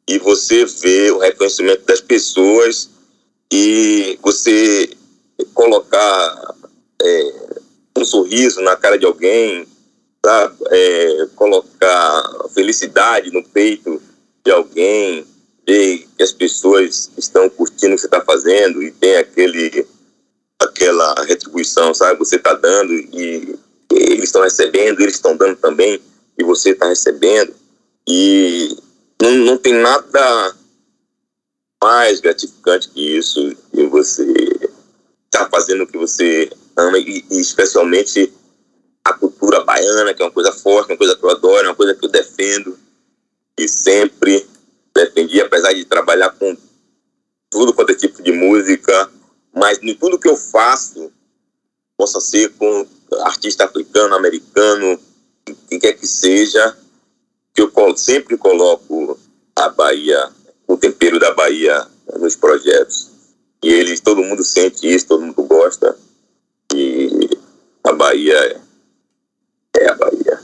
e 0.07 0.19
você 0.19 0.65
vê 0.65 1.09
o 1.11 1.19
reconhecimento 1.19 1.85
das 1.85 2.01
pessoas 2.01 2.89
e 3.51 4.17
você 4.21 4.89
colocar 5.53 6.55
é, 7.01 7.33
um 7.97 8.05
sorriso 8.05 8.61
na 8.61 8.75
cara 8.75 8.97
de 8.97 9.05
alguém, 9.05 9.67
tá? 10.21 10.51
É, 10.69 11.27
colocar 11.35 12.23
felicidade 12.53 13.31
no 13.31 13.43
peito 13.43 14.01
de 14.43 14.51
alguém, 14.51 15.25
ver 15.67 16.07
que 16.17 16.23
as 16.23 16.31
pessoas 16.31 17.11
estão 17.17 17.49
curtindo 17.49 17.93
o 17.93 17.95
que 17.95 18.01
você 18.01 18.07
está 18.07 18.21
fazendo 18.21 18.83
e 18.83 18.91
tem 18.91 19.17
aquele 19.17 19.87
aquela 20.59 21.23
retribuição, 21.25 21.93
sabe? 21.93 22.19
Você 22.19 22.37
está 22.37 22.53
dando 22.53 22.93
e 22.93 23.57
eles 23.91 24.25
estão 24.25 24.41
recebendo, 24.41 25.01
eles 25.01 25.15
estão 25.15 25.35
dando 25.35 25.55
também 25.57 25.99
e 26.37 26.43
você 26.43 26.71
está 26.71 26.87
recebendo 26.87 27.53
e 28.07 28.77
não, 29.21 29.31
não 29.31 29.57
tem 29.57 29.73
nada 29.73 30.55
mais 31.85 32.19
gratificante 32.19 32.89
que 32.89 33.15
isso 33.15 33.55
e 33.71 33.85
você 33.85 34.25
está 35.25 35.47
fazendo 35.51 35.83
o 35.83 35.87
que 35.87 35.99
você 35.99 36.51
ama 36.75 36.97
e, 36.97 37.23
e, 37.29 37.39
especialmente 37.39 38.33
a 39.03 39.13
cultura 39.13 39.63
baiana 39.63 40.11
que 40.11 40.23
é 40.23 40.25
uma 40.25 40.31
coisa 40.31 40.51
forte, 40.51 40.91
uma 40.91 40.97
coisa 40.97 41.15
que 41.15 41.23
eu 41.23 41.29
adoro, 41.29 41.67
uma 41.67 41.75
coisa 41.75 41.93
que 41.93 42.03
eu 42.03 42.09
defendo 42.09 42.75
e 43.55 43.67
sempre 43.69 44.47
defendi, 44.95 45.39
apesar 45.39 45.73
de 45.73 45.85
trabalhar 45.85 46.31
com 46.31 46.57
tudo 47.51 47.71
quanto 47.71 47.91
é 47.91 47.95
tipo 47.95 48.23
de 48.23 48.31
música, 48.31 49.11
mas 49.53 49.77
em 49.83 49.93
tudo 49.93 50.17
que 50.17 50.27
eu 50.27 50.35
faço, 50.35 51.11
possa 51.95 52.19
ser 52.19 52.49
com 52.53 52.87
artista 53.25 53.65
africano, 53.65 54.15
americano, 54.15 54.99
quem 55.69 55.79
quer 55.79 55.93
que 55.93 56.07
seja, 56.07 56.75
que 57.53 57.61
eu 57.61 57.71
sempre 57.95 58.35
coloco 58.37 59.19
a 59.55 59.69
Bahia, 59.69 60.31
o 60.67 60.77
tempero 60.77 61.19
da 61.19 61.33
Bahia 61.33 61.85
nos 62.19 62.35
projetos. 62.35 63.11
E 63.63 63.73
eles, 63.73 63.99
todo 63.99 64.23
mundo 64.23 64.43
sente 64.43 64.87
isso, 64.87 65.07
todo 65.07 65.25
mundo 65.25 65.43
gosta. 65.43 65.95
E 66.73 67.29
a 67.83 67.93
Bahia 67.93 68.61
é, 69.75 69.83
é 69.83 69.89
a 69.89 69.95
Bahia. 69.95 70.39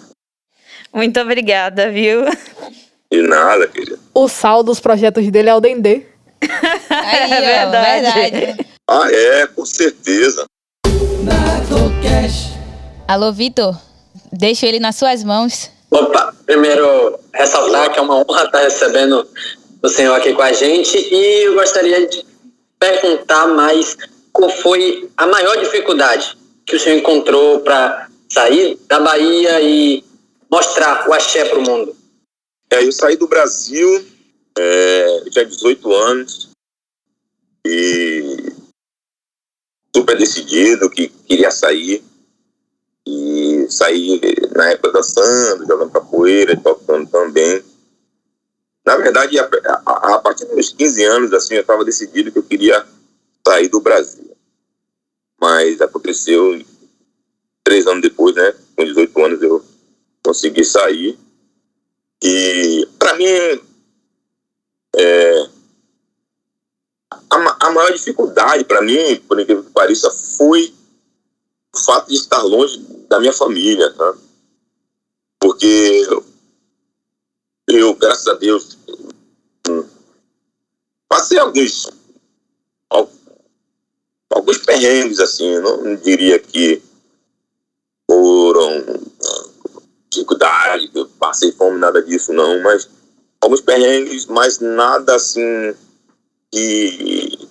Muito 0.93 1.19
obrigada, 1.19 1.89
viu? 1.91 2.25
De 3.11 3.21
nada, 3.21 3.67
querida. 3.67 3.99
O 4.13 4.27
sal 4.27 4.63
dos 4.63 4.79
projetos 4.79 5.29
dele 5.29 5.49
é 5.49 5.55
o 5.55 5.59
Dendê. 5.59 6.05
Aí, 6.89 7.31
é 7.31 7.41
verdade. 7.41 8.11
verdade. 8.11 8.67
Ah, 8.89 9.07
é, 9.11 9.47
com 9.47 9.65
certeza. 9.65 10.45
Alô, 13.07 13.31
Vitor. 13.31 13.77
Deixo 14.31 14.65
ele 14.65 14.79
nas 14.79 14.95
suas 14.95 15.23
mãos. 15.23 15.69
Opa, 15.89 16.33
primeiro 16.45 17.19
ressaltar 17.33 17.91
que 17.91 17.99
é 17.99 18.01
uma 18.01 18.15
honra 18.15 18.45
estar 18.45 18.61
recebendo 18.61 19.27
o 19.81 19.89
senhor 19.89 20.13
aqui 20.13 20.33
com 20.33 20.41
a 20.41 20.53
gente 20.53 20.97
e 20.97 21.45
eu 21.45 21.55
gostaria 21.55 22.07
de 22.07 22.25
perguntar 22.79 23.47
mais 23.47 23.97
qual 24.31 24.50
foi 24.50 25.09
a 25.17 25.27
maior 25.27 25.57
dificuldade 25.57 26.38
que 26.65 26.75
o 26.75 26.79
senhor 26.79 26.97
encontrou 26.97 27.59
para 27.61 28.07
sair 28.29 28.77
da 28.88 29.00
Bahia 29.00 29.61
e 29.61 30.03
mostrar 30.50 31.07
o 31.09 31.13
axé 31.13 31.45
para 31.45 31.59
o 31.59 31.61
mundo. 31.61 31.95
É, 32.69 32.83
eu 32.85 32.91
saí 32.91 33.17
do 33.17 33.27
Brasil, 33.27 34.05
é, 34.57 35.23
tinha 35.29 35.45
18 35.45 35.93
anos 35.93 36.50
e 37.65 38.53
super 39.93 40.17
decidido 40.17 40.89
que 40.89 41.09
queria 41.09 41.51
sair 41.51 42.03
e 43.05 43.65
saí 43.69 44.21
na 44.55 44.71
época 44.71 44.91
dançando, 44.93 45.67
jogando 45.67 45.91
capoeira, 45.91 46.55
tocando 46.55 47.09
também. 47.09 47.63
Verdade, 49.01 49.40
a, 49.40 49.50
a, 49.85 50.16
a 50.16 50.20
partir 50.20 50.46
dos 50.46 50.53
meus 50.53 50.70
15 50.74 51.03
anos, 51.05 51.33
assim, 51.33 51.55
eu 51.55 51.61
estava 51.61 51.83
decidido 51.83 52.31
que 52.31 52.37
eu 52.37 52.44
queria 52.44 52.85
sair 53.46 53.68
do 53.68 53.81
Brasil. 53.81 54.31
Mas 55.40 55.81
aconteceu 55.81 56.64
três 57.64 57.87
anos 57.87 58.01
depois, 58.01 58.35
né? 58.35 58.53
Com 58.75 58.85
18 58.85 59.25
anos 59.25 59.42
eu 59.42 59.66
consegui 60.24 60.64
sair. 60.64 61.18
E 62.24 62.87
para 63.00 63.16
mim, 63.16 63.25
é, 64.96 65.48
a, 67.29 67.68
a 67.68 67.72
maior 67.72 67.92
dificuldade 67.92 68.64
para 68.66 68.81
mim, 68.81 69.20
por 69.27 69.40
incrível 69.40 69.64
que 69.64 69.72
pareça, 69.72 70.11
foi 70.37 70.74
o 71.74 71.79
fato 71.79 72.09
de 72.09 72.16
estar 72.16 72.42
longe 72.44 72.77
da 73.09 73.20
minha 73.20 73.33
família, 73.33 73.92
tá? 73.94 74.14
Porque 75.40 76.05
graças 78.11 78.27
a 78.27 78.33
Deus, 78.33 78.77
passei 81.07 81.39
alguns 81.39 81.89
alguns 84.29 84.57
perrengues, 84.59 85.19
assim, 85.19 85.59
não, 85.59 85.95
diria 85.95 86.39
que 86.39 86.81
foram 88.09 88.83
dificuldade, 90.09 90.89
que 90.89 91.00
eu 91.00 91.07
passei 91.19 91.51
fome, 91.53 91.79
nada 91.79 92.01
disso, 92.01 92.33
não, 92.33 92.61
mas 92.61 92.89
alguns 93.39 93.61
perrengues, 93.61 94.25
mas 94.25 94.59
nada 94.59 95.15
assim 95.15 95.74
que 96.51 97.50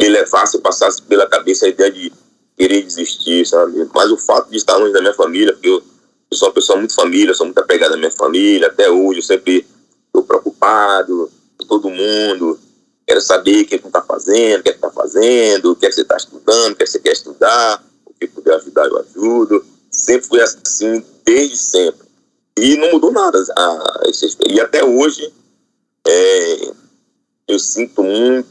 me 0.00 0.08
levasse, 0.08 0.58
passasse 0.58 1.02
pela 1.02 1.28
cabeça 1.28 1.66
a 1.66 1.68
ideia 1.70 1.90
de 1.90 2.12
querer 2.56 2.82
desistir, 2.82 3.46
sabe? 3.46 3.88
Mas 3.94 4.10
o 4.10 4.18
fato 4.18 4.50
de 4.50 4.56
estar 4.56 4.76
longe 4.76 4.92
da 4.92 5.00
minha 5.00 5.14
família, 5.14 5.52
porque 5.52 5.68
eu 5.68 5.82
sou 6.36 6.48
uma 6.48 6.54
pessoa 6.54 6.78
muito 6.78 6.94
família, 6.94 7.34
sou 7.34 7.46
muito 7.46 7.58
apegada 7.58 7.94
à 7.94 7.96
minha 7.96 8.10
família, 8.10 8.68
até 8.68 8.90
hoje 8.90 9.20
eu 9.20 9.22
sempre 9.22 9.66
estou 10.06 10.22
preocupado 10.22 11.30
com 11.58 11.66
todo 11.66 11.90
mundo, 11.90 12.58
quero 13.06 13.20
saber 13.20 13.62
o 13.62 13.66
que 13.66 13.76
está 13.76 14.02
fazendo, 14.02 14.60
o 14.60 14.62
que 14.62 14.70
está 14.70 14.90
fazendo, 14.90 15.72
o 15.72 15.76
que, 15.76 15.86
é 15.86 15.92
você 15.92 16.02
está 16.02 16.16
estudando, 16.16 16.72
o 16.72 16.76
que, 16.76 16.82
é 16.82 16.86
você 16.86 16.98
quer 16.98 17.12
estudar, 17.12 17.84
o 18.04 18.12
que 18.12 18.26
puder 18.26 18.54
ajudar 18.56 18.86
eu 18.86 18.98
ajudo. 18.98 19.64
Sempre 19.90 20.28
foi 20.28 20.40
assim, 20.42 21.02
desde 21.24 21.56
sempre. 21.56 22.06
E 22.56 22.76
não 22.76 22.92
mudou 22.92 23.10
nada. 23.10 23.42
A, 23.56 24.02
e 24.48 24.60
até 24.60 24.84
hoje, 24.84 25.32
é, 26.06 26.72
eu 27.48 27.58
sinto 27.58 28.02
muito. 28.02 28.48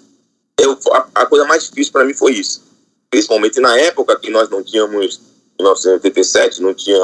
Eu, 0.59 0.77
a, 0.91 1.07
a 1.13 1.25
coisa 1.25 1.45
mais 1.45 1.63
difícil 1.63 1.93
para 1.93 2.03
mim 2.03 2.13
foi 2.13 2.33
isso 2.33 2.67
principalmente 3.09 3.59
na 3.59 3.77
época 3.79 4.19
que 4.19 4.29
nós 4.29 4.49
não 4.49 4.63
tínhamos, 4.63 5.21
em 5.59 5.63
1987, 5.63 6.61
não 6.61 6.73
tinha 6.73 6.97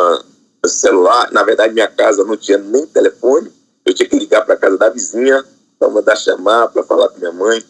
celular, 0.67 1.32
na 1.32 1.43
verdade 1.43 1.73
minha 1.73 1.88
casa 1.88 2.23
não 2.23 2.38
tinha 2.38 2.58
nem 2.58 2.86
telefone, 2.88 3.52
eu 3.86 3.93
tinha 3.93 4.08
que 4.08 4.17
ligar 4.17 4.45
para 4.45 4.56
a 4.56 4.58
casa 4.58 4.78
da 4.78 4.89
vizinha 4.89 5.43
para 5.78 5.89
mandar 5.89 6.15
chamar, 6.15 6.69
para 6.69 6.84
falar 6.84 7.10
com 7.10 7.19
minha 7.19 7.32
mãe, 7.32 7.63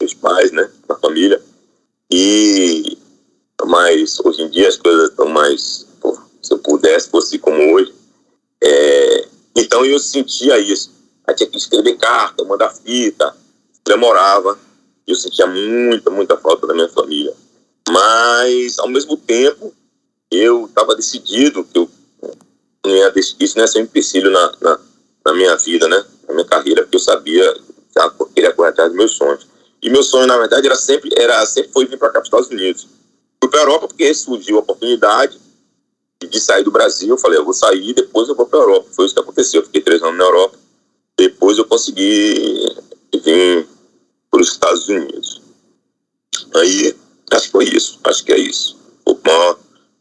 meus 0.00 0.14
pais, 0.14 0.52
né, 0.52 0.70
na 0.88 0.94
família. 0.96 1.42
E 2.10 2.96
mas 3.66 4.18
hoje 4.20 4.42
em 4.42 4.48
dia 4.48 4.68
as 4.68 4.76
coisas 4.76 5.10
estão 5.10 5.28
mais, 5.28 5.86
pô, 6.00 6.16
se 6.40 6.52
eu 6.52 6.58
pudesse 6.58 7.10
fosse 7.10 7.38
como 7.38 7.74
hoje. 7.74 7.92
É, 8.62 9.28
então 9.56 9.84
eu 9.84 9.98
sentia 9.98 10.58
isso. 10.58 10.92
Aí 11.26 11.34
tinha 11.34 11.50
que 11.50 11.58
escrever 11.58 11.96
carta, 11.98 12.44
mandar 12.44 12.70
fita, 12.70 13.34
demorava 13.84 14.58
eu 15.08 15.14
sentia 15.14 15.46
muita, 15.46 16.10
muita 16.10 16.36
falta 16.36 16.66
da 16.66 16.74
minha 16.74 16.88
família. 16.90 17.32
Mas, 17.88 18.78
ao 18.78 18.88
mesmo 18.88 19.16
tempo, 19.16 19.72
eu 20.30 20.66
estava 20.66 20.94
decidido 20.94 21.64
que 21.64 21.78
eu 21.78 21.90
não 22.84 22.94
ia, 22.94 23.12
isso 23.16 23.56
não 23.56 23.64
ia 23.64 23.68
ser 23.68 23.80
um 23.80 23.82
empecilho 23.82 24.30
na, 24.30 24.52
na, 24.60 24.80
na, 25.24 25.34
minha 25.34 25.56
vida, 25.56 25.88
né? 25.88 26.04
Na 26.26 26.34
minha 26.34 26.46
carreira, 26.46 26.82
porque 26.82 26.96
eu 26.96 27.00
sabia 27.00 27.54
que 27.54 28.22
eu 28.22 28.26
queria 28.26 28.52
correr 28.52 28.68
atrás 28.68 28.90
dos 28.90 28.98
meus 28.98 29.12
sonhos. 29.12 29.46
E 29.82 29.90
meu 29.90 30.02
sonho, 30.02 30.26
na 30.26 30.36
verdade, 30.36 30.66
era 30.66 30.76
sempre, 30.76 31.10
era, 31.16 31.44
sempre 31.46 31.72
foi 31.72 31.86
vir 31.86 31.98
para 31.98 32.08
cá, 32.08 32.14
para 32.14 32.22
os 32.22 32.26
Estados 32.26 32.48
Unidos. 32.48 32.88
Fui 33.40 33.50
para 33.50 33.60
a 33.60 33.62
Europa 33.62 33.88
porque 33.88 34.12
surgiu 34.14 34.56
a 34.56 34.60
oportunidade 34.60 35.38
de 36.20 36.40
sair 36.40 36.64
do 36.64 36.70
Brasil. 36.70 37.08
Eu 37.08 37.18
falei, 37.18 37.38
eu 37.38 37.44
vou 37.44 37.54
sair 37.54 37.94
depois 37.94 38.28
eu 38.28 38.34
vou 38.34 38.46
para 38.46 38.58
a 38.58 38.62
Europa. 38.62 38.88
Foi 38.92 39.06
isso 39.06 39.14
que 39.14 39.20
aconteceu. 39.20 39.60
Eu 39.60 39.66
fiquei 39.66 39.80
três 39.80 40.02
anos 40.02 40.18
na 40.18 40.24
Europa. 40.24 40.58
Depois 41.16 41.58
eu 41.58 41.64
consegui 41.64 42.76
vir 43.24 43.66
para 44.30 44.40
os 44.40 44.48
Estados 44.48 44.88
Unidos. 44.88 45.40
Aí, 46.54 46.94
acho 47.32 47.46
que 47.46 47.52
foi 47.52 47.64
isso, 47.64 47.98
acho 48.04 48.24
que 48.24 48.32
é 48.32 48.38
isso. 48.38 48.76
A 49.06 49.28
maior 49.28 49.58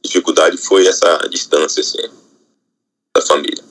dificuldade 0.07 0.57
foi 0.57 0.87
essa 0.87 1.17
distância, 1.29 1.81
assim, 1.81 2.09
da 3.15 3.21
família. 3.21 3.63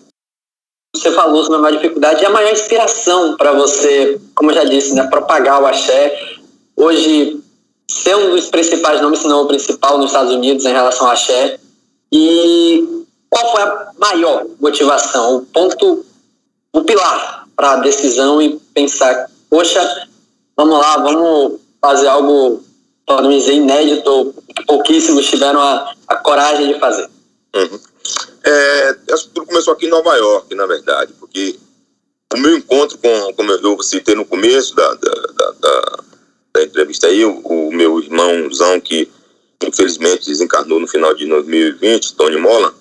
Você 0.95 1.11
falou 1.13 1.43
sobre 1.43 1.59
a 1.59 1.61
maior 1.61 1.77
dificuldade 1.77 2.23
e 2.23 2.27
a 2.27 2.31
maior 2.31 2.53
inspiração 2.53 3.37
para 3.37 3.53
você, 3.53 4.21
como 4.35 4.51
eu 4.51 4.55
já 4.55 4.65
disse, 4.65 4.95
né, 4.95 5.07
propagar 5.09 5.61
o 5.61 5.67
axé. 5.67 6.39
Hoje, 6.75 7.41
ser 7.89 8.17
um 8.17 8.31
dos 8.31 8.49
principais 8.49 9.01
nomes, 9.01 9.21
se 9.21 9.29
não 9.29 9.43
o 9.43 9.49
principal, 9.49 9.99
nos 9.99 10.07
Estados 10.07 10.33
Unidos 10.33 10.65
em 10.65 10.73
relação 10.73 11.07
ao 11.07 11.13
axé. 11.13 11.59
E 12.11 13.05
qual 13.29 13.53
foi 13.53 13.63
a 13.63 13.91
maior 13.99 14.47
motivação, 14.61 15.37
o 15.37 15.43
ponto, 15.43 16.05
o 16.73 16.83
pilar 16.83 17.47
para 17.55 17.73
a 17.73 17.77
decisão 17.77 18.41
e 18.41 18.59
pensar, 18.75 19.31
poxa, 19.51 20.09
vamos 20.57 20.79
lá, 20.79 20.99
vamos 20.99 21.61
fazer 21.81 22.09
algo 22.09 22.65
podemos 23.07 23.37
dizer, 23.37 23.55
inédito, 23.55 24.35
pouquíssimos 24.65 25.27
tiveram 25.27 25.61
a, 25.61 25.95
a 26.09 26.17
coragem 26.17 26.73
de 26.73 26.79
fazer. 26.79 27.09
Uhum. 27.55 27.81
É, 28.45 28.93
tudo 29.35 29.47
começou 29.47 29.75
aqui 29.75 29.87
em 29.87 29.91
Nova 29.91 30.15
York, 30.17 30.55
na 30.55 30.67
verdade, 30.67 31.13
porque 31.19 31.59
o 32.33 32.39
meu 32.39 32.57
encontro 32.57 32.99
com, 32.99 33.33
como 33.35 33.53
eu 33.53 33.83
citei 33.83 34.15
no 34.15 34.25
começo 34.25 34.75
da, 34.75 34.95
da, 34.95 35.13
da, 35.13 35.51
da, 35.53 35.99
da 36.55 36.63
entrevista 36.63 37.07
aí, 37.07 37.25
o, 37.25 37.39
o, 37.39 37.73
meu 37.73 37.99
irmãozão 37.99 38.81
que 38.81 39.11
infelizmente 39.63 40.27
desencarnou 40.27 40.79
no 40.79 40.87
final 40.87 41.15
de 41.15 41.27
2020, 41.27 42.15
Tony 42.15 42.37
Mola, 42.37 42.75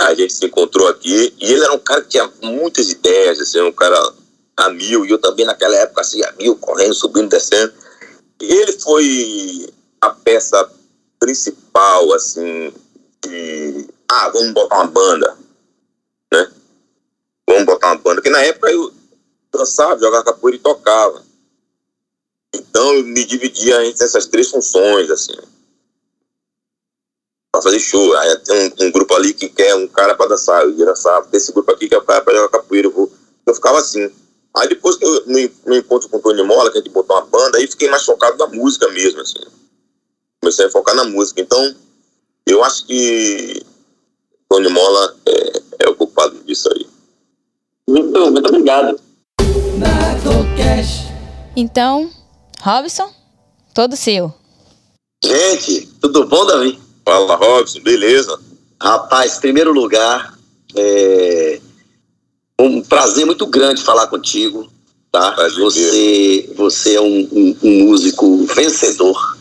a 0.00 0.14
gente 0.14 0.32
se 0.32 0.44
encontrou 0.46 0.88
aqui 0.88 1.34
e 1.40 1.52
ele 1.52 1.64
era 1.64 1.72
um 1.72 1.78
cara 1.78 2.02
que 2.02 2.10
tinha 2.10 2.30
muitas 2.42 2.90
ideias, 2.90 3.40
assim, 3.40 3.60
um 3.60 3.72
cara 3.72 3.98
a 4.56 4.70
mil, 4.70 5.04
e 5.04 5.10
eu 5.10 5.18
também 5.18 5.44
naquela 5.44 5.76
época 5.76 6.02
assim, 6.02 6.22
a 6.22 6.32
mil, 6.32 6.56
correndo, 6.56 6.94
subindo, 6.94 7.28
descendo. 7.28 7.72
Ele 8.40 8.72
foi 8.80 9.72
a 10.00 10.10
peça 10.10 10.70
principal, 11.18 12.12
assim, 12.12 12.72
de, 13.22 13.88
ah, 14.10 14.28
vamos 14.30 14.52
botar 14.52 14.76
uma 14.76 14.86
banda, 14.86 15.36
né? 16.32 16.52
Vamos 17.48 17.64
botar 17.64 17.88
uma 17.88 17.98
banda, 17.98 18.22
que 18.22 18.30
na 18.30 18.42
época 18.42 18.70
eu 18.70 18.92
dançava, 19.52 19.98
jogava 19.98 20.24
capoeira 20.24 20.56
e 20.56 20.60
tocava. 20.60 21.22
Então 22.54 22.94
eu 22.94 23.04
me 23.04 23.24
dividia 23.24 23.84
entre 23.86 24.04
essas 24.04 24.26
três 24.26 24.50
funções, 24.50 25.10
assim 25.10 25.36
pra 27.54 27.62
fazer 27.62 27.78
show. 27.78 28.16
Aí 28.16 28.36
tem 28.38 28.74
um, 28.80 28.86
um, 28.86 28.90
grupo 28.90 29.14
ali 29.14 29.32
que 29.32 29.48
quer 29.48 29.74
um 29.76 29.86
cara 29.86 30.14
pra 30.16 30.26
dançar, 30.26 30.62
eu 30.62 30.70
ia 30.70 30.86
dançar. 30.86 31.22
Tem 31.26 31.38
esse 31.38 31.52
grupo 31.52 31.70
aqui 31.70 31.88
que 31.88 31.94
é 31.94 32.00
pra, 32.00 32.20
pra 32.20 32.34
jogar 32.34 32.48
capoeira, 32.48 32.88
eu, 32.88 32.92
vou. 32.92 33.12
eu 33.46 33.54
ficava 33.54 33.78
assim. 33.78 34.10
Aí 34.56 34.68
depois 34.68 34.96
que 34.96 35.04
eu 35.04 35.26
me, 35.26 35.50
me 35.66 35.78
encontro 35.78 36.08
com 36.08 36.18
o 36.18 36.20
Tony 36.20 36.42
Mola, 36.42 36.70
que 36.70 36.78
a 36.78 36.80
gente 36.80 36.92
botou 36.92 37.16
uma 37.16 37.26
banda, 37.26 37.58
aí 37.58 37.66
fiquei 37.66 37.88
mais 37.90 38.04
focado 38.04 38.38
na 38.38 38.46
música 38.46 38.88
mesmo, 38.90 39.20
assim. 39.20 39.40
Comecei 40.40 40.66
a 40.66 40.70
focar 40.70 40.94
na 40.94 41.04
música. 41.04 41.40
Então, 41.40 41.74
eu 42.46 42.62
acho 42.62 42.86
que 42.86 43.64
Tony 44.48 44.68
Mola 44.68 45.16
é, 45.26 45.62
é 45.80 45.88
o 45.88 45.96
culpado 45.96 46.38
disso 46.44 46.70
aí. 46.72 46.86
Muito, 47.88 48.30
muito 48.30 48.48
obrigado. 48.48 49.00
Então, 51.56 52.10
Robson, 52.60 53.12
todo 53.74 53.96
seu. 53.96 54.32
Gente, 55.24 55.86
tudo 56.00 56.26
bom, 56.26 56.46
Davi? 56.46 56.80
Fala, 57.04 57.34
Robson, 57.36 57.80
beleza? 57.80 58.38
Rapaz, 58.80 59.38
primeiro 59.38 59.72
lugar, 59.72 60.36
é 60.76 61.60
um 62.60 62.82
prazer 62.82 63.26
muito 63.26 63.46
grande 63.46 63.82
falar 63.82 64.06
contigo, 64.06 64.68
tá? 65.10 65.32
Prazer 65.32 65.58
você, 65.58 66.50
você 66.56 66.94
é 66.94 67.00
um, 67.00 67.28
um, 67.32 67.56
um 67.62 67.84
músico 67.84 68.44
vencedor 68.46 69.34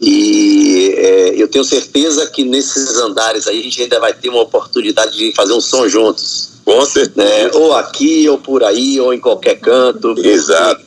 e 0.00 0.94
é, 0.96 1.42
eu 1.42 1.48
tenho 1.48 1.64
certeza 1.64 2.26
que 2.28 2.44
nesses 2.44 2.96
andares 2.96 3.46
aí 3.48 3.60
a 3.60 3.62
gente 3.62 3.82
ainda 3.82 3.98
vai 3.98 4.12
ter 4.12 4.28
uma 4.28 4.42
oportunidade 4.42 5.16
de 5.16 5.32
fazer 5.32 5.52
um 5.52 5.60
som 5.60 5.88
juntos. 5.88 6.50
Com 6.64 6.84
certeza. 6.84 7.26
Né? 7.26 7.50
Ou 7.54 7.74
aqui, 7.74 8.28
ou 8.28 8.38
por 8.38 8.62
aí, 8.62 9.00
ou 9.00 9.12
em 9.12 9.18
qualquer 9.18 9.58
canto. 9.58 10.14
Exato. 10.18 10.86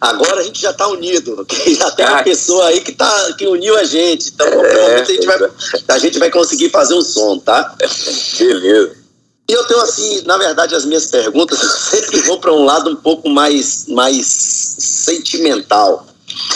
Agora 0.00 0.40
a 0.40 0.42
gente 0.42 0.60
já 0.60 0.70
está 0.70 0.86
unido, 0.88 1.46
já 1.66 1.90
tem 1.90 2.06
uma 2.06 2.22
pessoa 2.22 2.66
aí 2.66 2.80
que, 2.80 2.92
tá, 2.92 3.32
que 3.36 3.46
uniu 3.46 3.76
a 3.76 3.84
gente. 3.84 4.30
Então, 4.34 4.46
É, 4.46 4.50
provavelmente 4.50 5.10
a 5.10 5.14
gente, 5.14 5.26
vai, 5.26 5.38
a 5.88 5.98
gente 5.98 6.18
vai 6.18 6.30
conseguir 6.30 6.70
fazer 6.70 6.94
um 6.94 7.02
som, 7.02 7.38
tá? 7.38 7.74
Beleza. 8.38 8.97
E 9.50 9.52
eu 9.54 9.64
tenho 9.64 9.80
assim, 9.80 10.22
na 10.26 10.36
verdade, 10.36 10.74
as 10.74 10.84
minhas 10.84 11.06
perguntas 11.06 11.58
sempre 11.90 12.20
vão 12.20 12.38
para 12.38 12.52
um 12.52 12.64
lado 12.64 12.90
um 12.90 12.96
pouco 12.96 13.30
mais, 13.30 13.86
mais 13.88 14.26
sentimental. 14.26 16.06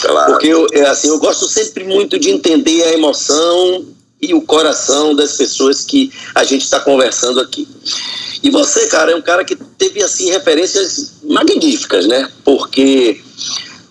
Claro. 0.03 0.33
Porque 0.33 0.49
eu, 0.49 0.67
é, 0.73 0.83
assim, 0.83 1.09
eu 1.09 1.19
gosto 1.19 1.49
sempre 1.49 1.85
muito 1.85 2.19
de 2.19 2.31
entender 2.31 2.83
a 2.85 2.93
emoção 2.93 3.87
e 4.21 4.35
o 4.35 4.43
coração 4.43 5.15
das 5.15 5.37
pessoas 5.37 5.85
que 5.85 6.13
a 6.35 6.45
gente 6.45 6.63
está 6.63 6.79
conversando 6.81 7.41
aqui. 7.41 7.67
E 8.43 8.51
você, 8.51 8.87
cara, 8.89 9.13
é 9.13 9.17
um 9.17 9.23
cara 9.23 9.45
que 9.45 9.57
teve 9.57 10.03
assim 10.03 10.31
referências 10.31 11.15
magníficas, 11.25 12.07
né? 12.07 12.31
Porque 12.45 13.21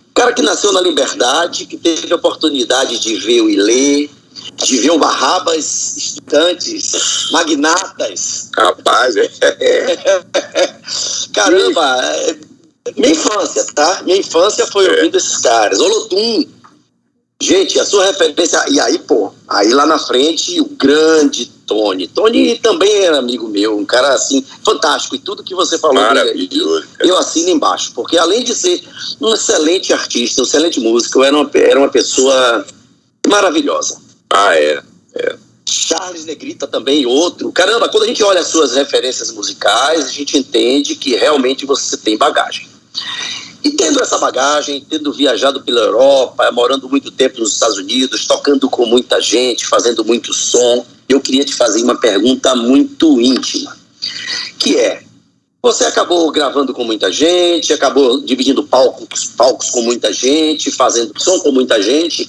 um 0.10 0.14
cara 0.14 0.32
que 0.32 0.42
nasceu 0.42 0.72
na 0.72 0.82
liberdade, 0.82 1.66
que 1.66 1.78
teve 1.78 2.12
a 2.14 2.18
oportunidade 2.18 3.00
de 3.00 3.16
ver 3.16 3.42
o 3.42 3.50
Ilê, 3.50 4.10
de 4.56 4.78
ver 4.78 4.92
o 4.92 5.00
Barrabas, 5.00 5.98
estudantes, 5.98 6.92
magnatas, 7.32 8.50
Rapaz, 8.56 9.16
é. 9.18 9.30
Caramba, 11.34 12.02
é, 12.06 12.36
minha 12.98 13.12
infância, 13.12 13.66
tá? 13.74 14.02
Minha 14.04 14.18
infância 14.18 14.66
foi 14.68 14.86
É. 14.86 14.90
ouvindo 14.98 15.18
esses 15.18 15.38
caras. 15.38 15.80
Olodum. 15.80 16.46
Gente, 17.42 17.80
a 17.80 17.86
sua 17.86 18.06
referência. 18.06 18.64
E 18.70 18.80
aí, 18.80 19.00
pô, 19.00 19.34
aí 19.48 19.74
lá 19.74 19.86
na 19.86 19.98
frente, 19.98 20.60
o 20.62 20.66
grande 20.66 21.48
Tony. 21.66 22.08
Tony 22.08 22.60
também 22.60 23.04
era 23.04 23.18
amigo 23.18 23.48
meu, 23.48 23.78
um 23.78 23.86
cara 23.86 24.14
assim, 24.14 24.46
fantástico. 24.64 25.16
E 25.16 25.20
tudo 25.20 25.44
que 25.44 25.56
você 25.56 25.78
falou 25.80 25.98
aí, 25.98 26.04
Maravilhoso. 26.04 26.88
cara. 26.98 27.10
eu 27.10 27.18
assino 27.18 27.50
embaixo. 27.50 27.94
Porque 27.96 28.18
além 28.18 28.44
de 28.44 28.54
ser 28.54 28.84
um 29.20 29.34
excelente 29.34 29.92
artista, 29.92 30.42
um 30.42 30.46
excelente 30.46 30.80
músico, 30.80 31.20
eu 31.20 31.24
era 31.24 31.36
uma, 31.36 31.50
era 31.56 31.80
uma 31.80 31.90
pessoa 31.90 32.66
maravilhosa. 33.28 33.98
Ah, 34.34 34.56
é. 34.56 34.82
Charles 35.66 36.26
Negrita 36.26 36.68
também, 36.68 37.06
outro. 37.06 37.52
Caramba, 37.52 37.90
quando 37.90 38.04
a 38.04 38.08
gente 38.08 38.24
olha 38.24 38.42
as 38.42 38.48
suas 38.48 38.74
referências 38.74 39.32
musicais, 39.32 40.06
a 40.06 40.10
gente 40.10 40.38
entende 40.38 40.96
que 40.96 41.16
realmente 41.16 41.66
você 41.66 41.98
tem 41.98 42.18
bagagem. 42.18 42.68
E 43.64 43.72
tendo 43.72 44.02
essa 44.02 44.18
bagagem, 44.18 44.86
tendo 44.90 45.14
viajado 45.14 45.62
pela 45.62 45.82
Europa, 45.82 46.52
morando 46.52 46.90
muito 46.90 47.12
tempo 47.12 47.40
nos 47.40 47.54
Estados 47.54 47.78
Unidos, 47.78 48.26
tocando 48.26 48.70
com 48.70 48.86
muita 48.86 49.22
gente, 49.22 49.68
fazendo 49.68 50.04
muito 50.04 50.34
som, 50.34 50.86
eu 51.08 51.22
queria 51.22 51.46
te 51.46 51.54
fazer 51.54 51.84
uma 51.84 51.96
pergunta 51.96 52.56
muito 52.56 53.22
íntima, 53.22 53.78
que 54.58 54.78
é, 54.78 55.04
você 55.62 55.86
acabou 55.86 56.32
gravando 56.32 56.74
com 56.74 56.84
muita 56.84 57.12
gente, 57.12 57.72
acabou 57.72 58.22
dividindo 58.22 58.64
palcos, 58.64 59.26
palcos 59.38 59.70
com 59.70 59.82
muita 59.84 60.12
gente, 60.12 60.72
fazendo 60.72 61.14
som 61.22 61.40
com 61.40 61.52
muita 61.52 61.82
gente, 61.82 62.28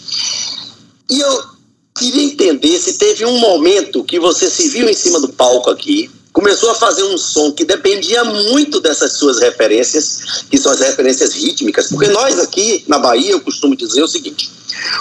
e 1.08 1.20
eu 1.20 1.52
queria 1.96 2.22
entender 2.22 2.78
se 2.78 2.94
teve 2.94 3.24
um 3.24 3.38
momento 3.38 4.04
que 4.04 4.18
você 4.18 4.48
se 4.48 4.68
viu 4.68 4.88
em 4.88 4.94
cima 4.94 5.20
do 5.20 5.28
palco 5.28 5.70
aqui, 5.70 6.10
começou 6.32 6.70
a 6.70 6.74
fazer 6.74 7.04
um 7.04 7.18
som 7.18 7.52
que 7.52 7.64
dependia 7.64 8.24
muito 8.24 8.80
dessas 8.80 9.12
suas 9.12 9.40
referências, 9.40 10.44
que 10.50 10.56
são 10.56 10.72
as 10.72 10.80
referências 10.80 11.34
rítmicas, 11.34 11.88
porque 11.88 12.08
nós 12.08 12.38
aqui 12.38 12.84
na 12.88 12.98
Bahia, 12.98 13.32
eu 13.32 13.40
costumo 13.40 13.76
dizer 13.76 14.02
o 14.02 14.08
seguinte: 14.08 14.50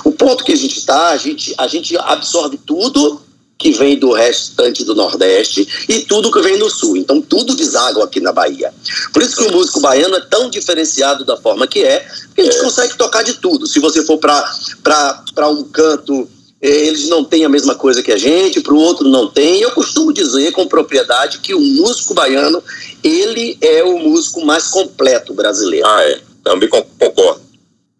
o 0.03 0.11
ponto 0.11 0.43
que 0.43 0.51
a 0.51 0.57
gente 0.57 0.77
está, 0.77 1.09
a 1.09 1.17
gente, 1.17 1.53
a 1.57 1.67
gente 1.67 1.97
absorve 1.97 2.57
tudo 2.57 3.21
que 3.57 3.71
vem 3.71 3.97
do 3.97 4.11
restante 4.11 4.83
do 4.83 4.95
Nordeste 4.95 5.85
e 5.87 5.99
tudo 5.99 6.31
que 6.31 6.41
vem 6.41 6.57
do 6.57 6.67
Sul. 6.67 6.97
Então, 6.97 7.21
tudo 7.21 7.55
deságua 7.55 8.05
aqui 8.05 8.19
na 8.19 8.33
Bahia. 8.33 8.73
Por 9.13 9.21
isso 9.21 9.35
que 9.35 9.43
o 9.43 9.51
músico 9.51 9.79
baiano 9.79 10.15
é 10.15 10.21
tão 10.21 10.49
diferenciado 10.49 11.23
da 11.23 11.37
forma 11.37 11.67
que 11.67 11.83
é, 11.83 11.99
porque 12.25 12.41
a 12.41 12.45
gente 12.45 12.59
consegue 12.59 12.97
tocar 12.97 13.21
de 13.21 13.35
tudo. 13.35 13.67
Se 13.67 13.79
você 13.79 14.03
for 14.03 14.17
para 14.17 15.47
um 15.47 15.63
canto 15.65 16.27
eles 16.61 17.09
não 17.09 17.23
têm 17.23 17.43
a 17.43 17.49
mesma 17.49 17.73
coisa 17.73 18.03
que 18.03 18.11
a 18.11 18.17
gente, 18.17 18.61
para 18.61 18.73
o 18.73 18.79
outro 18.79 19.09
não 19.09 19.27
tem. 19.27 19.61
Eu 19.61 19.71
costumo 19.71 20.13
dizer 20.13 20.51
com 20.51 20.67
propriedade 20.67 21.39
que 21.39 21.55
o 21.55 21.59
músico 21.59 22.13
baiano, 22.13 22.63
ele 23.03 23.57
é 23.59 23.83
o 23.83 23.97
músico 23.97 24.45
mais 24.45 24.67
completo 24.67 25.33
brasileiro. 25.33 25.87
Ah, 25.87 26.03
é. 26.03 26.21
Também 26.43 26.69
con- 26.69 26.85
concordo. 26.99 27.41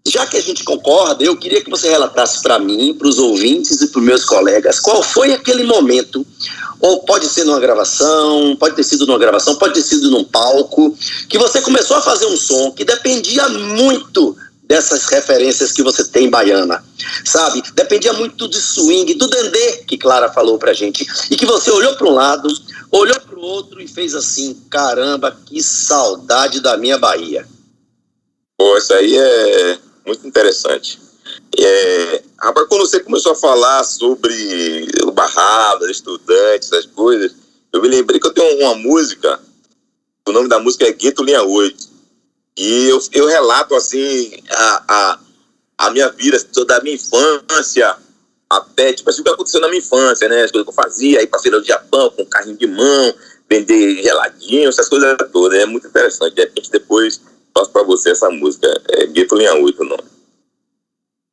Já 0.08 0.26
que 0.26 0.38
a 0.38 0.41
gente 0.41 0.63
concorda, 0.63 1.24
eu 1.24 1.38
queria 1.38 1.63
que 1.63 1.69
você 1.69 1.89
relatasse 1.89 2.41
para 2.41 2.58
mim, 2.60 2.93
para 2.93 3.08
os 3.08 3.19
ouvintes 3.19 3.82
e 3.82 3.88
para 3.88 4.00
os 4.00 4.06
meus 4.06 4.26
colegas, 4.26 4.80
qual 4.80 5.02
foi 5.04 5.32
aquele 5.32 5.63
momento, 5.63 6.26
ou 6.80 7.04
pode 7.04 7.28
ser 7.28 7.43
numa 7.43 7.60
gravação, 7.60 8.56
pode 8.60 8.76
ter 8.76 8.84
sido 8.84 9.06
numa 9.06 9.19
gravação, 9.19 9.56
pode 9.56 9.76
ter 9.76 9.84
sido 9.84 10.10
num 10.10 10.24
palco, 10.24 10.97
que 11.30 11.38
você 11.38 11.62
começou 11.62 11.97
a 11.97 12.02
fazer 12.02 12.26
um 12.26 12.36
som 12.36 12.71
que 12.71 12.84
dependia 12.84 13.47
muito 13.50 14.36
dessas 14.63 15.06
referências 15.08 15.71
que 15.71 15.84
você 15.84 16.04
tem 16.04 16.30
baiana, 16.30 16.84
sabe? 17.26 17.62
Dependia 17.74 18.13
muito 18.13 18.47
de 18.47 18.58
swing, 18.58 19.13
do 19.15 19.28
dendê 19.28 19.84
que 19.88 19.97
Clara 19.97 20.32
falou 20.32 20.58
pra 20.58 20.74
gente, 20.74 21.06
e 21.30 21.36
que 21.36 21.45
você 21.45 21.69
olhou 21.71 21.95
para 21.95 22.08
um 22.08 22.13
lado, 22.13 22.47
olhou 22.91 23.19
para 23.19 23.38
o 23.38 23.41
outro 23.41 23.82
e 23.82 23.88
fez 23.88 24.15
assim, 24.15 24.54
caramba, 24.69 25.38
que 25.45 25.62
saudade 25.62 26.62
da 26.62 26.78
minha 26.78 26.97
Bahia. 26.97 27.47
Pô, 28.58 28.78
isso 28.78 28.93
aí 28.93 29.17
é 29.17 29.80
muito 30.06 30.26
interessante. 30.26 31.00
É, 31.58 32.24
rapaz, 32.39 32.67
quando 32.67 32.82
você 32.82 33.00
começou 33.00 33.34
a 33.34 33.36
falar 33.36 33.84
sobre 33.84 34.88
o 35.04 35.12
Barrabas, 35.12 35.89
estudantes, 35.89 36.71
essas 36.71 36.86
coisas, 36.86 37.34
eu 37.74 37.82
me 37.82 37.88
lembrei 37.88 38.19
que 38.19 38.28
eu 38.28 38.34
tenho 38.34 38.60
uma 38.60 38.76
música, 38.76 39.39
o 40.28 40.32
nome 40.32 40.47
da 40.47 40.60
música 40.60 40.86
é 40.86 40.93
Gueto 40.93 41.24
Linha 41.24 41.43
8. 41.43 41.90
E 42.62 42.89
eu, 42.89 43.00
eu 43.13 43.26
relato, 43.26 43.74
assim, 43.74 44.39
a, 44.52 44.84
a, 44.88 45.19
a 45.80 45.89
minha 45.89 46.10
vida, 46.10 46.38
da 46.67 46.80
minha 46.82 46.93
infância 46.93 47.97
até, 48.47 48.93
tipo 48.93 49.10
assim, 49.10 49.21
o 49.21 49.24
que 49.24 49.32
aconteceu 49.32 49.60
na 49.60 49.67
minha 49.67 49.80
infância, 49.80 50.30
né? 50.30 50.43
As 50.43 50.52
coisas 50.52 50.65
que 50.65 50.69
eu 50.69 50.84
fazia, 50.84 51.24
ir 51.24 51.28
pra 51.28 51.39
feira 51.39 51.60
do 51.60 51.65
Japão 51.65 52.12
com 52.12 52.24
carrinho 52.24 52.56
de 52.56 52.67
mão, 52.67 53.15
vender 53.50 54.04
geladinho, 54.04 54.69
essas 54.69 54.88
coisas 54.88 55.17
todas. 55.34 55.58
É 55.58 55.65
muito 55.65 55.88
interessante. 55.88 56.36
De 56.36 56.41
repente, 56.41 56.69
depois 56.69 57.19
passo 57.52 57.71
pra 57.71 57.82
você 57.82 58.12
essa 58.12 58.30
música. 58.30 58.67
É 58.89 59.08
Gueto 59.08 59.36
Linha 59.36 59.56
8 59.56 59.82
o 59.82 59.86
nome. 59.86 60.04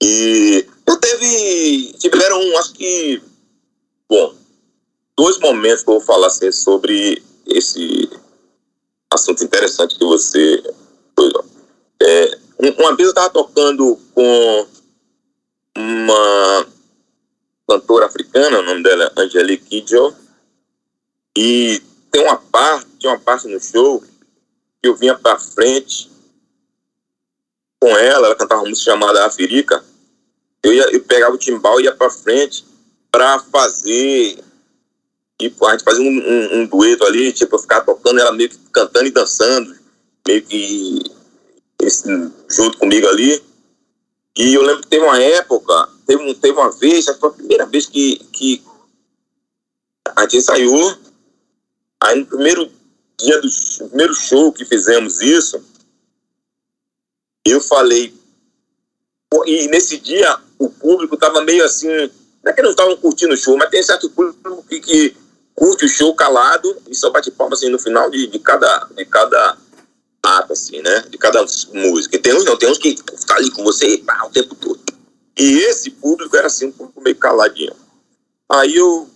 E 0.02 0.64
eu 0.86 0.96
teve, 0.96 1.92
tiveram, 1.98 2.58
acho 2.58 2.72
que, 2.72 3.20
bom, 4.08 4.34
dois 5.14 5.38
momentos 5.40 5.82
que 5.82 5.90
eu 5.90 5.94
vou 5.94 6.02
falar 6.02 6.28
assim, 6.28 6.50
sobre 6.52 7.22
esse 7.46 8.08
assunto 9.12 9.44
interessante 9.44 9.98
que 9.98 10.04
você. 10.06 10.62
É, 12.00 12.38
uma 12.58 12.94
vez 12.96 13.08
eu 13.08 13.10
estava 13.10 13.30
tocando 13.30 13.98
com 14.14 14.66
uma 15.76 16.66
cantora 17.68 18.06
africana, 18.06 18.58
o 18.58 18.62
nome 18.62 18.82
dela 18.82 19.12
é 19.16 19.20
Angelique 19.20 19.64
Kidjo, 19.66 20.14
e 21.36 21.82
tem 22.10 22.22
uma 22.22 22.36
parte, 22.36 22.86
tinha 22.98 23.12
uma 23.12 23.18
parte 23.20 23.46
no 23.46 23.60
show 23.60 24.00
que 24.00 24.88
eu 24.88 24.96
vinha 24.96 25.16
para 25.16 25.38
frente 25.38 26.10
com 27.80 27.96
ela, 27.96 28.26
ela 28.26 28.36
cantava 28.36 28.62
uma 28.62 28.70
música 28.70 28.90
chamada 28.90 29.24
Afirica, 29.24 29.84
eu, 30.62 30.72
ia, 30.72 30.90
eu 30.92 31.00
pegava 31.02 31.34
o 31.34 31.38
timbal 31.38 31.80
e 31.80 31.84
ia 31.84 31.94
para 31.94 32.10
frente 32.10 32.64
para 33.10 33.38
fazer 33.38 34.42
tipo, 35.40 35.64
a 35.66 35.72
gente 35.72 35.84
fazia 35.84 36.02
um, 36.02 36.08
um, 36.08 36.58
um, 36.58 36.66
dueto 36.66 37.04
ali, 37.04 37.32
tipo, 37.32 37.54
eu 37.54 37.60
ficava 37.60 37.84
tocando, 37.84 38.18
ela 38.18 38.32
meio 38.32 38.50
que 38.50 38.58
cantando 38.72 39.06
e 39.06 39.12
dançando, 39.12 39.77
meio 40.28 40.42
que 40.42 41.02
esse, 41.80 42.06
junto 42.48 42.76
comigo 42.78 43.08
ali. 43.08 43.42
E 44.36 44.54
eu 44.54 44.62
lembro 44.62 44.82
que 44.82 44.88
teve 44.88 45.04
uma 45.04 45.20
época, 45.20 45.88
teve, 46.06 46.34
teve 46.34 46.58
uma 46.58 46.70
vez, 46.70 47.08
acho 47.08 47.14
que 47.14 47.20
foi 47.20 47.30
a 47.30 47.32
primeira 47.32 47.66
vez 47.66 47.86
que, 47.86 48.18
que 48.32 48.62
a 50.14 50.22
gente 50.22 50.36
ensaiou, 50.36 50.96
aí 52.00 52.20
no 52.20 52.26
primeiro 52.26 52.70
dia 53.18 53.40
do 53.40 53.48
primeiro 53.88 54.14
show 54.14 54.52
que 54.52 54.64
fizemos 54.64 55.20
isso, 55.20 55.60
eu 57.44 57.60
falei, 57.60 58.14
e 59.46 59.66
nesse 59.68 59.98
dia 59.98 60.38
o 60.58 60.68
público 60.68 61.16
tava 61.16 61.40
meio 61.40 61.64
assim, 61.64 61.88
não 62.44 62.52
é 62.52 62.52
que 62.52 62.62
não 62.62 62.70
estavam 62.70 62.96
curtindo 62.96 63.34
o 63.34 63.36
show, 63.36 63.56
mas 63.56 63.70
tem 63.70 63.82
certo 63.82 64.08
público 64.10 64.64
que, 64.68 64.80
que 64.80 65.16
curte 65.54 65.86
o 65.86 65.88
show 65.88 66.14
calado 66.14 66.76
e 66.88 66.94
só 66.94 67.10
bate 67.10 67.30
palma 67.32 67.54
assim 67.54 67.68
no 67.68 67.78
final 67.78 68.08
de, 68.08 68.28
de 68.28 68.38
cada 68.38 68.88
de 68.94 69.04
cada 69.04 69.56
assim, 70.50 70.80
né? 70.82 71.04
De 71.08 71.18
cada 71.18 71.44
música. 71.72 72.16
E 72.16 72.18
tem 72.18 72.34
uns 72.34 72.44
não, 72.44 72.56
tem 72.56 72.70
uns 72.70 72.78
que 72.78 72.96
ficam 72.96 73.36
ali 73.36 73.50
com 73.50 73.64
você 73.64 73.98
pá, 73.98 74.24
o 74.24 74.30
tempo 74.30 74.54
todo. 74.54 74.80
E 75.38 75.58
esse 75.60 75.90
público 75.90 76.36
era 76.36 76.46
assim, 76.46 76.66
um 76.66 76.72
pouco 76.72 77.00
meio 77.00 77.16
caladinho. 77.16 77.74
Aí 78.48 78.76
eu 78.76 79.08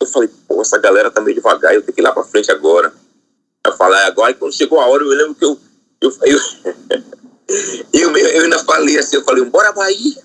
eu 0.00 0.06
falei, 0.06 0.28
pô, 0.46 0.60
essa 0.60 0.78
galera 0.78 1.10
tá 1.10 1.20
meio 1.20 1.36
devagar, 1.36 1.74
eu 1.74 1.80
tenho 1.80 1.94
que 1.94 2.00
ir 2.00 2.04
lá 2.04 2.12
pra 2.12 2.24
frente 2.24 2.50
agora. 2.50 2.92
Eu 3.64 3.72
falei, 3.76 4.00
agora, 4.00 4.32
e 4.32 4.34
quando 4.34 4.52
chegou 4.52 4.80
a 4.80 4.86
hora, 4.86 5.02
eu 5.02 5.08
lembro 5.08 5.34
que 5.34 5.44
eu 5.44 5.58
eu, 6.04 6.12
eu, 6.22 6.38
eu, 7.92 8.16
eu, 8.16 8.42
ainda 8.42 8.58
falei 8.64 8.98
assim, 8.98 9.16
eu 9.16 9.24
falei, 9.24 9.44
bora 9.44 9.72
Bahia. 9.72 10.22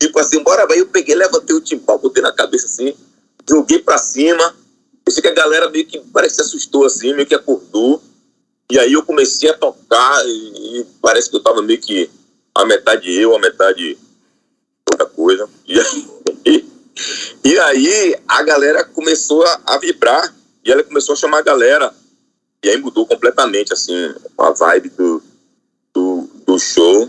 Tipo 0.00 0.18
assim, 0.18 0.42
bora 0.42 0.66
Bahia, 0.66 0.82
eu 0.82 0.86
peguei, 0.86 1.14
levantei 1.14 1.56
o 1.56 1.60
timbal, 1.60 1.98
botei 1.98 2.22
na 2.22 2.32
cabeça 2.32 2.66
assim, 2.66 2.94
joguei 3.48 3.78
pra 3.78 3.98
cima, 3.98 4.54
eu 5.04 5.12
sei 5.12 5.22
que 5.22 5.28
a 5.28 5.34
galera 5.34 5.70
meio 5.70 5.86
que 5.86 5.98
parece 6.12 6.36
que 6.36 6.42
se 6.42 6.48
assustou 6.48 6.84
assim, 6.84 7.14
meio 7.14 7.26
que 7.26 7.34
acordou. 7.34 8.02
E 8.70 8.78
aí 8.78 8.92
eu 8.92 9.02
comecei 9.02 9.48
a 9.48 9.54
tocar 9.54 10.22
e, 10.26 10.86
parece 11.00 11.30
que 11.30 11.36
eu 11.36 11.42
tava 11.42 11.62
meio 11.62 11.80
que 11.80 12.10
a 12.54 12.66
metade 12.66 13.10
eu, 13.10 13.34
a 13.34 13.38
metade 13.38 13.96
outra 14.90 15.06
coisa. 15.06 15.48
E 15.66 15.80
aí, 15.80 16.08
e 17.44 17.58
aí 17.58 18.16
a 18.28 18.42
galera 18.42 18.84
começou 18.84 19.42
a, 19.64 19.78
vibrar 19.78 20.34
e 20.64 20.70
ela 20.70 20.82
começou 20.82 21.14
a 21.14 21.16
chamar 21.16 21.38
a 21.38 21.42
galera. 21.42 21.94
E 22.62 22.68
aí 22.68 22.76
mudou 22.76 23.06
completamente, 23.06 23.72
assim, 23.72 24.14
a 24.36 24.50
vibe 24.50 24.90
do, 24.90 25.22
do, 25.94 26.28
do 26.46 26.58
show. 26.58 27.08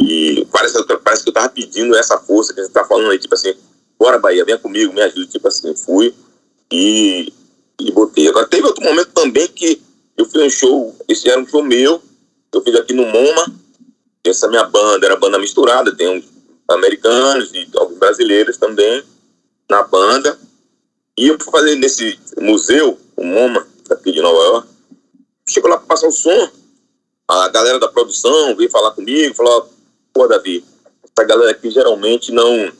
E 0.00 0.46
parece, 0.50 0.82
parece 1.04 1.22
que 1.22 1.28
eu 1.28 1.34
tava 1.34 1.50
pedindo 1.50 1.94
essa 1.94 2.18
força 2.18 2.54
que 2.54 2.60
a 2.60 2.64
gente 2.64 2.72
tá 2.72 2.84
falando 2.84 3.10
aí, 3.10 3.18
tipo 3.18 3.34
assim, 3.34 3.54
bora 3.98 4.18
Bahia, 4.18 4.44
vem 4.44 4.58
comigo, 4.58 4.92
me 4.92 5.02
ajude, 5.02 5.26
tipo 5.26 5.46
assim, 5.46 5.76
fui 5.76 6.14
e, 6.72 7.32
e 7.78 7.92
botei. 7.92 8.26
Agora, 8.28 8.48
teve 8.48 8.66
outro 8.66 8.82
momento 8.82 9.10
também 9.12 9.46
que 9.46 9.80
eu 10.16 10.24
fiz 10.26 10.42
um 10.42 10.50
show, 10.50 10.96
esse 11.08 11.28
era 11.28 11.40
um 11.40 11.46
show 11.46 11.62
meu, 11.62 12.02
eu 12.52 12.62
fiz 12.62 12.74
aqui 12.76 12.92
no 12.92 13.06
MoMA, 13.06 13.52
essa 14.24 14.48
minha 14.48 14.64
banda 14.64 15.06
era 15.06 15.16
banda 15.16 15.38
misturada, 15.38 15.94
tem 15.94 16.08
uns 16.08 16.24
americanos 16.68 17.52
e 17.52 17.68
alguns 17.74 17.98
brasileiros 17.98 18.56
também 18.56 19.02
na 19.68 19.82
banda, 19.82 20.38
e 21.16 21.28
eu 21.28 21.38
fui 21.40 21.50
fazer 21.50 21.74
nesse 21.76 22.18
museu, 22.40 22.98
o 23.16 23.24
MoMA, 23.24 23.66
aqui 23.90 24.12
de 24.12 24.20
Nova 24.20 24.42
York, 24.42 24.68
chegou 25.48 25.70
lá 25.70 25.76
para 25.76 25.86
passar 25.86 26.08
o 26.08 26.12
som, 26.12 26.50
a 27.28 27.48
galera 27.48 27.78
da 27.78 27.88
produção 27.88 28.54
veio 28.56 28.70
falar 28.70 28.92
comigo, 28.92 29.34
falou, 29.34 29.70
pô, 30.12 30.26
Davi, 30.26 30.64
essa 31.04 31.26
galera 31.26 31.50
aqui 31.50 31.70
geralmente 31.70 32.32
não, 32.32 32.72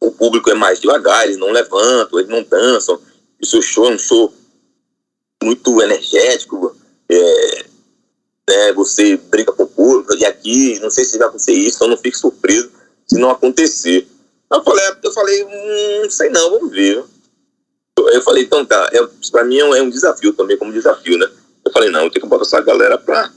o 0.00 0.10
público 0.10 0.50
é 0.50 0.54
mais 0.54 0.80
devagar, 0.80 1.24
eles 1.24 1.38
não 1.38 1.50
levantam, 1.50 2.18
eles 2.18 2.30
não 2.30 2.42
dançam, 2.42 3.00
o 3.40 3.46
seu 3.46 3.62
show 3.62 3.86
é 3.86 3.94
um 3.94 3.98
show 3.98 4.32
muito 5.42 5.80
energético, 5.82 6.76
é, 7.08 7.64
né, 8.48 8.72
você 8.72 9.16
brinca 9.16 9.52
com 9.52 9.64
o 9.64 9.68
público, 9.68 10.14
e 10.16 10.24
aqui, 10.24 10.78
não 10.80 10.90
sei 10.90 11.04
se 11.04 11.18
vai 11.18 11.28
acontecer 11.28 11.52
isso, 11.52 11.76
então 11.76 11.88
não 11.88 11.96
fique 11.96 12.16
surpreso 12.16 12.70
se 13.06 13.18
não 13.18 13.30
acontecer. 13.30 14.06
Eu 14.50 14.62
falei, 14.62 14.84
eu 15.02 15.12
falei, 15.12 15.44
hum, 15.44 16.10
sei 16.10 16.30
não, 16.30 16.50
vamos 16.50 16.70
ver. 16.70 17.04
Eu, 17.98 18.08
eu 18.10 18.22
falei, 18.22 18.44
então 18.44 18.64
tá, 18.64 18.88
é, 18.92 18.98
pra 19.30 19.44
mim 19.44 19.58
é 19.58 19.64
um, 19.64 19.74
é 19.74 19.82
um, 19.82 19.90
desafio 19.90 20.32
também, 20.32 20.56
como 20.56 20.72
desafio, 20.72 21.18
né? 21.18 21.28
Eu 21.64 21.72
falei, 21.72 21.90
não, 21.90 22.04
eu 22.04 22.10
tenho 22.10 22.22
que 22.22 22.28
botar 22.28 22.44
essa 22.44 22.60
galera 22.60 22.96
pra, 22.96 23.30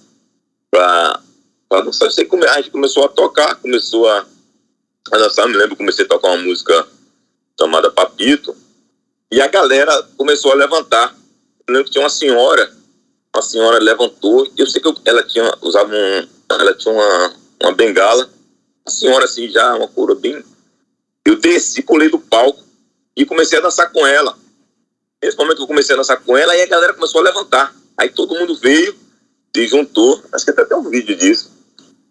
pra, 0.69 1.21
não 1.69 1.91
sei 1.91 2.25
como 2.25 2.45
a 2.45 2.57
gente 2.57 2.71
começou 2.71 3.05
a 3.05 3.09
tocar, 3.09 3.55
começou 3.55 4.07
a, 4.07 4.25
a 5.11 5.17
dançar, 5.17 5.47
me 5.47 5.57
lembro, 5.57 5.75
comecei 5.75 6.05
a 6.05 6.07
tocar 6.07 6.29
uma 6.29 6.43
música 6.43 6.87
chamada 7.59 7.91
Papito, 7.91 8.55
e 9.31 9.41
a 9.41 9.47
galera 9.47 10.03
começou 10.17 10.51
a 10.51 10.55
levantar. 10.55 11.15
Eu 11.67 11.73
lembro 11.73 11.91
que 11.91 11.99
uma 11.99 12.09
senhora, 12.09 12.71
uma 13.33 13.41
senhora 13.41 13.79
levantou, 13.79 14.47
eu 14.57 14.67
sei 14.67 14.81
que 14.81 14.87
eu, 14.87 14.95
ela 15.05 15.23
tinha, 15.23 15.53
usava 15.61 15.91
um, 15.93 16.27
ela 16.49 16.73
tinha 16.73 16.93
uma, 16.93 17.33
uma 17.61 17.71
bengala, 17.73 18.29
a 18.85 18.89
senhora 18.89 19.25
assim, 19.25 19.49
já 19.49 19.75
uma 19.75 19.87
cor 19.87 20.13
bem... 20.15 20.43
Eu 21.23 21.35
desci, 21.35 21.83
pulei 21.83 22.09
do 22.09 22.17
palco 22.17 22.63
e 23.15 23.25
comecei 23.25 23.59
a 23.59 23.61
dançar 23.61 23.91
com 23.91 24.05
ela. 24.07 24.35
Nesse 25.23 25.37
momento 25.37 25.57
que 25.57 25.63
eu 25.63 25.67
comecei 25.67 25.93
a 25.93 25.97
dançar 25.97 26.19
com 26.19 26.35
ela, 26.35 26.51
aí 26.51 26.63
a 26.63 26.67
galera 26.67 26.93
começou 26.93 27.21
a 27.21 27.23
levantar. 27.23 27.75
Aí 27.95 28.09
todo 28.09 28.33
mundo 28.33 28.55
veio, 28.55 28.95
se 29.55 29.67
juntou, 29.67 30.19
acho 30.31 30.43
que 30.43 30.51
tem 30.51 30.63
até 30.63 30.75
um 30.75 30.89
vídeo 30.89 31.15
disso, 31.15 31.51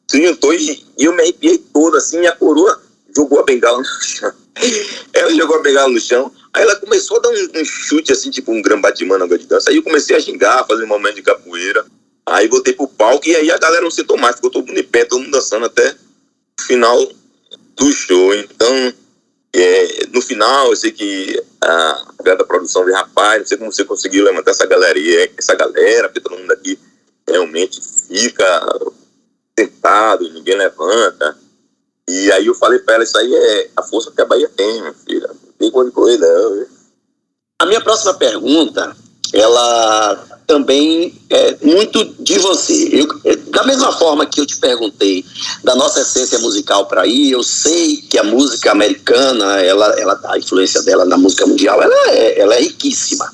se 0.09 0.25
juntou 0.25 0.55
e, 0.55 0.87
e 0.97 1.05
eu 1.05 1.13
me 1.13 1.23
arrepiei 1.23 1.59
todo, 1.59 1.97
assim, 1.97 2.21
e 2.21 2.27
a 2.29 2.37
coroa 2.37 2.81
jogou 3.21 3.41
a 3.41 3.45
bengala 3.45 3.79
no 3.79 3.85
chão. 3.85 4.33
ela 5.13 5.35
jogou 5.35 5.57
a 5.57 5.63
bengala 5.63 5.89
no 5.89 6.01
chão, 6.01 6.33
Aí 6.53 6.63
ela 6.63 6.77
começou 6.77 7.19
a 7.19 7.21
dar 7.21 7.29
um, 7.29 7.61
um 7.61 7.65
chute, 7.65 8.13
assim, 8.13 8.31
tipo 8.31 8.51
um 8.53 8.61
grambatimã 8.61 9.19
na 9.19 9.27
de 9.27 9.47
dança. 9.47 9.71
Aí 9.71 9.77
eu 9.77 9.83
comecei 9.83 10.17
a 10.17 10.19
gingar, 10.19 10.67
fazer 10.67 10.85
um 10.85 10.89
momento 10.89 11.17
de 11.17 11.23
capoeira. 11.23 11.85
Aí 12.27 12.49
voltei 12.49 12.73
pro 12.73 12.89
palco 12.89 13.29
e 13.29 13.35
aí 13.35 13.51
a 13.51 13.59
galera 13.59 13.83
não 13.83 13.91
sentou 13.91 14.17
mais, 14.17 14.37
ficou 14.37 14.51
todo 14.51 14.67
mundo 14.67 14.79
em 14.79 14.85
pé, 14.85 15.05
todo 15.05 15.21
mundo 15.21 15.33
dançando 15.33 15.67
até 15.67 15.95
o 16.59 16.63
final 16.63 17.13
do 17.77 17.93
show. 17.93 18.35
Então, 18.35 18.93
é, 19.55 20.07
no 20.13 20.21
final, 20.21 20.71
eu 20.71 20.77
sei 20.77 20.91
que 20.91 21.41
a 21.61 22.07
galera 22.19 22.39
da 22.39 22.45
produção 22.45 22.85
veio, 22.85 22.97
rapaz, 22.97 23.39
não 23.39 23.47
sei 23.47 23.57
como 23.57 23.73
você 23.73 23.85
conseguiu 23.85 24.25
levantar 24.25 24.51
essa 24.51 24.67
galeria, 24.67 25.31
essa 25.37 25.55
galera, 25.55 26.09
porque 26.09 26.21
todo 26.21 26.39
mundo 26.39 26.53
aqui 26.53 26.79
realmente 27.29 27.81
fica 28.09 28.81
sentado, 29.59 30.29
ninguém 30.33 30.57
levanta. 30.57 31.39
E 32.11 32.33
aí 32.33 32.47
eu 32.47 32.55
falei 32.55 32.81
pra 32.81 32.95
ela, 32.95 33.05
isso 33.05 33.17
aí 33.17 33.33
é 33.33 33.71
a 33.77 33.83
força 33.83 34.11
que 34.11 34.21
a 34.21 34.27
Bahia 34.27 34.51
tem, 34.57 34.81
minha 34.81 34.95
filha 35.07 35.31
tem 35.59 35.71
quando 35.71 35.93
correr, 35.93 36.19
não. 36.19 36.67
A 37.61 37.67
minha 37.67 37.81
próxima 37.81 38.15
pergunta, 38.15 38.97
ela 39.33 40.41
também 40.51 41.15
é 41.31 41.57
muito 41.63 42.05
de 42.19 42.39
você. 42.39 42.89
Eu, 42.91 43.07
é, 43.25 43.37
da 43.37 43.63
mesma 43.63 43.93
forma 43.93 44.27
que 44.27 44.41
eu 44.41 44.47
te 44.47 44.57
perguntei 44.57 45.25
da 45.63 45.77
nossa 45.77 46.01
essência 46.01 46.41
musical 46.41 46.87
para 46.87 47.03
aí, 47.03 47.31
eu 47.31 47.43
sei 47.45 47.99
que 47.99 48.19
a 48.19 48.25
música 48.25 48.73
americana, 48.73 49.61
ela, 49.61 49.87
ela, 50.01 50.21
a 50.25 50.39
influência 50.39 50.83
dela 50.83 51.05
na 51.05 51.17
música 51.17 51.47
mundial, 51.47 51.81
ela 51.81 51.95
é, 52.09 52.41
ela 52.41 52.57
é 52.57 52.63
riquíssima, 52.63 53.31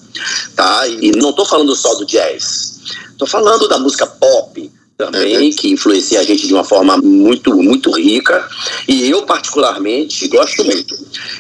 tá? 0.55 0.87
E 0.89 1.11
não 1.12 1.31
estou 1.31 1.47
falando 1.47 1.75
só 1.75 1.95
do 1.95 2.05
jazz, 2.05 2.81
estou 3.12 3.27
falando 3.27 3.67
da 3.67 3.79
música 3.79 4.07
pop, 4.07 4.71
também, 4.97 5.51
que 5.51 5.71
influencia 5.71 6.21
a 6.21 6.23
gente 6.23 6.47
de 6.47 6.55
uma 6.55 6.65
forma 6.65 6.97
muito, 6.97 7.55
muito 7.55 7.91
rica. 7.91 8.49
E 8.89 9.11
eu, 9.11 9.23
particularmente, 9.23 10.27
gosto 10.29 10.65
muito. 10.65 10.97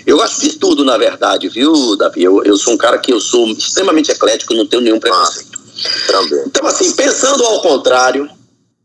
Eu 0.06 0.18
gosto 0.18 0.40
de 0.42 0.58
tudo, 0.58 0.84
na 0.84 0.98
verdade, 0.98 1.48
viu, 1.48 1.96
Davi? 1.96 2.22
Eu, 2.22 2.44
eu 2.44 2.56
sou 2.56 2.74
um 2.74 2.76
cara 2.76 2.98
que 2.98 3.12
eu 3.12 3.20
sou 3.20 3.48
extremamente 3.52 4.10
eclético, 4.10 4.54
não 4.54 4.66
tenho 4.66 4.82
nenhum 4.82 5.00
preconceito. 5.00 5.58
Também. 6.06 6.44
Então, 6.46 6.66
assim, 6.66 6.92
pensando 6.92 7.44
ao 7.44 7.62
contrário, 7.62 8.28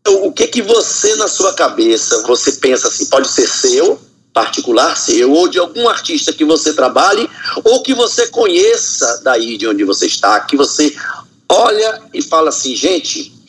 o 0.08 0.32
que 0.32 0.48
que 0.48 0.62
você, 0.62 1.16
na 1.16 1.28
sua 1.28 1.54
cabeça, 1.54 2.24
você 2.26 2.54
pensa 2.54 2.88
assim, 2.88 3.06
pode 3.06 3.28
ser 3.28 3.48
seu, 3.48 4.00
particular 4.34 4.96
seu, 4.96 5.32
ou 5.32 5.48
de 5.50 5.60
algum 5.60 5.90
artista 5.90 6.32
que 6.32 6.46
você 6.46 6.74
trabalhe, 6.74 7.30
ou 7.64 7.84
que 7.84 7.94
você 7.94 8.28
conheça 8.28 9.22
daí 9.24 9.58
de 9.58 9.68
onde 9.68 9.84
você 9.84 10.06
está, 10.06 10.40
que 10.40 10.56
você 10.56 10.96
olha 11.50 12.02
e 12.14 12.22
fala 12.22 12.50
assim, 12.50 12.74
gente, 12.76 13.41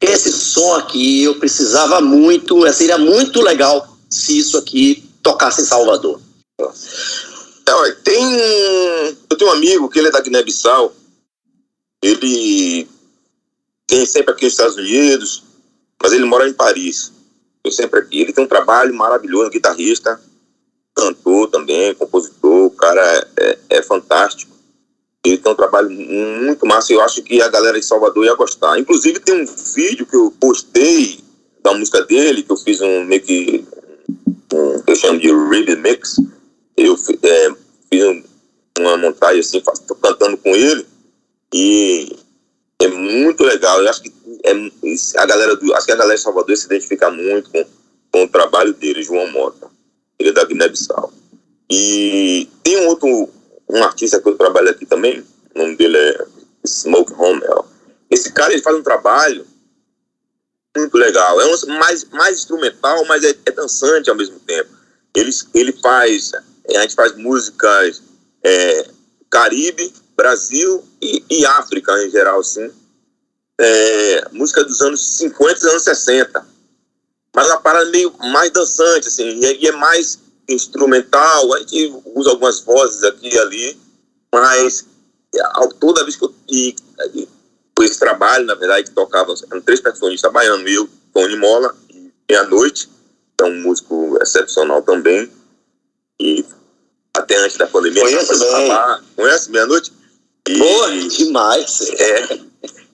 esse 0.00 0.30
som 0.32 0.74
aqui 0.74 1.24
eu 1.24 1.38
precisava 1.38 2.00
muito, 2.00 2.70
seria 2.72 2.98
muito 2.98 3.40
legal 3.40 3.96
se 4.10 4.38
isso 4.38 4.58
aqui 4.58 5.08
tocasse 5.22 5.62
em 5.62 5.64
Salvador? 5.64 6.20
É, 7.68 7.92
tem. 8.04 8.24
Eu 9.28 9.36
tenho 9.36 9.50
um 9.50 9.54
amigo 9.54 9.88
que 9.88 9.98
ele 9.98 10.08
é 10.08 10.10
da 10.10 10.20
Guiné-Bissau. 10.20 10.94
Ele 12.02 12.88
tem 13.86 14.06
sempre 14.06 14.32
aqui 14.32 14.44
nos 14.44 14.52
Estados 14.52 14.76
Unidos, 14.76 15.42
mas 16.00 16.12
ele 16.12 16.24
mora 16.24 16.48
em 16.48 16.52
Paris. 16.52 17.12
Eu 17.64 17.72
sempre 17.72 18.00
aqui. 18.00 18.20
Ele 18.20 18.32
tem 18.32 18.44
um 18.44 18.48
trabalho 18.48 18.94
maravilhoso, 18.94 19.50
guitarrista, 19.50 20.20
cantor 20.94 21.50
também, 21.50 21.94
compositor. 21.94 22.66
O 22.66 22.70
cara 22.70 23.00
é, 23.00 23.28
é, 23.38 23.58
é 23.78 23.82
fantástico. 23.82 24.55
Ele 25.26 25.38
tem 25.38 25.52
um 25.52 25.56
trabalho 25.56 25.90
muito 25.90 26.64
massa. 26.64 26.92
Eu 26.92 27.00
acho 27.00 27.20
que 27.22 27.42
a 27.42 27.48
galera 27.48 27.80
de 27.80 27.84
Salvador 27.84 28.24
ia 28.24 28.34
gostar. 28.36 28.78
Inclusive, 28.78 29.18
tem 29.18 29.42
um 29.42 29.46
vídeo 29.74 30.06
que 30.06 30.16
eu 30.16 30.32
postei 30.38 31.18
da 31.62 31.74
música 31.74 32.02
dele, 32.02 32.44
que 32.44 32.52
eu 32.52 32.56
fiz 32.56 32.80
um 32.80 33.04
meio 33.04 33.20
que. 33.22 33.66
Um, 34.54 34.82
eu 34.86 34.94
chamo 34.94 35.18
de 35.18 35.26
remix. 35.64 36.20
Eu 36.76 36.96
é, 37.22 37.50
fiz 37.90 38.04
um, 38.04 38.22
uma 38.78 38.96
montagem 38.96 39.40
assim, 39.40 39.60
cantando 40.00 40.36
com 40.36 40.54
ele. 40.54 40.86
E 41.52 42.16
é 42.80 42.86
muito 42.86 43.42
legal. 43.42 43.82
Eu 43.82 43.90
acho 43.90 44.02
que 44.02 44.12
é, 44.44 44.52
a 45.20 45.26
galera 45.26 45.56
do, 45.56 45.74
acho 45.74 45.86
que 45.86 45.92
a 45.92 45.96
galera 45.96 46.16
de 46.16 46.22
Salvador 46.22 46.56
se 46.56 46.66
identifica 46.66 47.10
muito 47.10 47.50
com, 47.50 47.64
com 48.12 48.22
o 48.22 48.28
trabalho 48.28 48.72
dele, 48.72 49.02
João 49.02 49.26
Mota. 49.32 49.68
Ele 50.20 50.28
é 50.28 50.32
da 50.32 50.44
Guiné-Bissau. 50.44 51.12
E 51.68 52.48
tem 52.62 52.78
um 52.78 52.86
outro 52.86 53.28
um 53.76 53.84
artista 53.84 54.20
que 54.20 54.28
eu 54.28 54.36
trabalho 54.36 54.70
aqui 54.70 54.86
também, 54.86 55.24
o 55.54 55.58
nome 55.58 55.76
dele 55.76 55.96
é 55.96 56.26
Smoke 56.66 57.12
Hommel. 57.12 57.66
Esse 58.10 58.32
cara 58.32 58.52
ele 58.52 58.62
faz 58.62 58.76
um 58.76 58.82
trabalho 58.82 59.46
muito 60.76 60.96
legal. 60.96 61.40
É 61.40 61.46
um, 61.46 61.78
mais, 61.78 62.04
mais 62.10 62.38
instrumental, 62.38 63.04
mas 63.06 63.24
é, 63.24 63.34
é 63.46 63.50
dançante 63.50 64.10
ao 64.10 64.16
mesmo 64.16 64.38
tempo. 64.40 64.70
Ele, 65.14 65.30
ele 65.54 65.72
faz, 65.80 66.32
a 66.34 66.80
gente 66.82 66.94
faz 66.94 67.16
músicas 67.16 68.02
é, 68.42 68.88
Caribe, 69.30 69.92
Brasil 70.16 70.84
e, 71.00 71.24
e, 71.28 71.46
África 71.46 71.92
em 72.04 72.10
geral, 72.10 72.40
assim. 72.40 72.70
É, 73.58 74.28
música 74.32 74.62
dos 74.62 74.80
anos 74.82 75.16
50 75.16 75.66
e 75.66 75.70
anos 75.70 75.82
60. 75.82 76.46
Mas 77.34 77.46
uma 77.48 77.60
parada 77.60 77.90
meio 77.90 78.14
mais 78.18 78.50
dançante, 78.50 79.08
assim, 79.08 79.40
e, 79.42 79.64
e 79.64 79.68
é 79.68 79.72
mais 79.72 80.18
instrumental, 80.48 81.54
a 81.54 81.58
gente 81.58 81.94
usa 82.14 82.30
algumas 82.30 82.60
vozes 82.60 83.02
aqui 83.02 83.34
e 83.34 83.38
ali, 83.38 83.78
mas 84.32 84.86
toda 85.80 86.04
vez 86.04 86.16
que 86.16 86.24
eu 86.24 86.34
e, 86.48 86.74
e, 87.14 87.28
esse 87.82 87.98
trabalho, 87.98 88.46
na 88.46 88.54
verdade, 88.54 88.88
que 88.88 88.94
tocava, 88.94 89.34
eram 89.50 89.60
três 89.60 89.80
percussionistas 89.80 90.32
baianos, 90.32 90.70
eu, 90.70 90.88
Tony 91.12 91.36
Mola 91.36 91.76
e 91.90 92.10
Meia-Noite, 92.28 92.88
é 93.38 93.44
um 93.44 93.60
músico 93.60 94.18
excepcional 94.22 94.82
também, 94.82 95.30
e 96.18 96.44
até 97.14 97.36
antes 97.36 97.56
da 97.56 97.66
pandemia, 97.66 98.02
conhece 98.02 98.38
bem. 98.38 98.68
Lá, 98.68 99.02
conhece 99.14 99.50
Meia-Noite? 99.50 99.92
Boa, 100.58 100.90
demais. 101.08 101.80
É, 101.98 102.38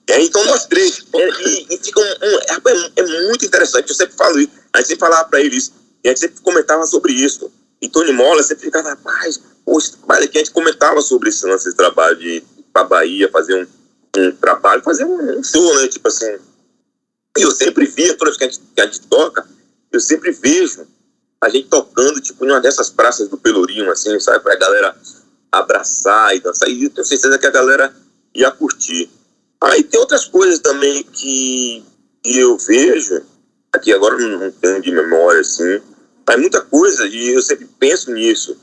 é, 0.07 0.21
então 0.21 0.43
nós 0.45 0.65
três, 0.65 0.99
e, 0.99 1.73
e 1.73 1.77
fica 1.77 1.99
um, 2.01 2.03
um 2.03 2.39
é, 2.67 2.91
é, 2.97 3.27
muito 3.29 3.45
interessante, 3.45 3.89
eu 3.89 3.95
sempre 3.95 4.15
falo 4.17 4.39
isso, 4.39 4.51
a 4.73 4.79
gente 4.79 4.87
sempre 4.87 4.99
falava 4.99 5.29
para 5.29 5.39
eles, 5.39 5.71
e 6.03 6.09
a 6.09 6.11
gente 6.11 6.19
sempre 6.19 6.41
comentava 6.41 6.85
sobre 6.85 7.13
isso. 7.13 7.51
E 7.81 7.89
Tony 7.89 8.11
Mola 8.11 8.43
sempre 8.43 8.65
ficava, 8.65 8.89
rapaz, 8.89 9.39
poxa, 9.65 9.93
trabalho. 9.97 10.29
A 10.33 10.37
gente 10.37 10.51
comentava 10.51 11.01
sobre 11.01 11.29
esse 11.29 11.45
lance 11.45 11.69
de 11.69 11.75
trabalho 11.75 12.17
de 12.17 12.27
ir 12.37 12.43
Bahia, 12.89 13.29
fazer 13.29 13.55
um, 13.55 14.21
um 14.21 14.31
trabalho, 14.33 14.81
fazer 14.83 15.05
um, 15.05 15.39
um, 15.39 15.43
show, 15.43 15.75
né? 15.79 15.87
Tipo 15.87 16.07
assim. 16.07 16.37
E 17.37 17.41
eu 17.41 17.51
sempre 17.51 17.85
via, 17.85 18.15
toda 18.15 18.31
vez 18.31 18.37
que 18.37 18.43
a, 18.43 18.47
gente, 18.47 18.61
que 18.75 18.81
a 18.81 18.85
gente 18.85 19.01
toca, 19.01 19.47
eu 19.91 19.99
sempre 19.99 20.31
vejo 20.31 20.87
a 21.41 21.49
gente 21.49 21.67
tocando, 21.67 22.21
tipo, 22.21 22.45
em 22.45 22.49
uma 22.49 22.61
dessas 22.61 22.89
praças 22.89 23.27
do 23.27 23.37
Pelourinho, 23.37 23.91
assim, 23.91 24.17
sabe? 24.19 24.39
Pra 24.41 24.55
galera 24.55 24.95
abraçar 25.51 26.35
e 26.35 26.39
dançar. 26.39 26.69
E 26.69 26.85
eu 26.85 26.89
tenho 26.89 27.05
certeza 27.05 27.37
que 27.37 27.45
a 27.45 27.51
galera 27.51 27.93
ia 28.33 28.51
curtir. 28.51 29.09
Aí 29.61 29.83
tem 29.83 29.99
outras 29.99 30.25
coisas 30.25 30.59
também 30.59 31.03
que, 31.03 31.83
que 32.23 32.39
eu 32.39 32.57
vejo, 32.57 33.21
aqui 33.73 33.93
agora 33.93 34.17
não 34.17 34.51
tenho 34.51 34.81
de 34.81 34.91
memória, 34.91 35.41
assim, 35.41 35.81
Faz 36.25 36.39
muita 36.39 36.61
coisa 36.61 37.07
e 37.07 37.29
eu 37.29 37.41
sempre 37.41 37.67
penso 37.79 38.11
nisso. 38.11 38.57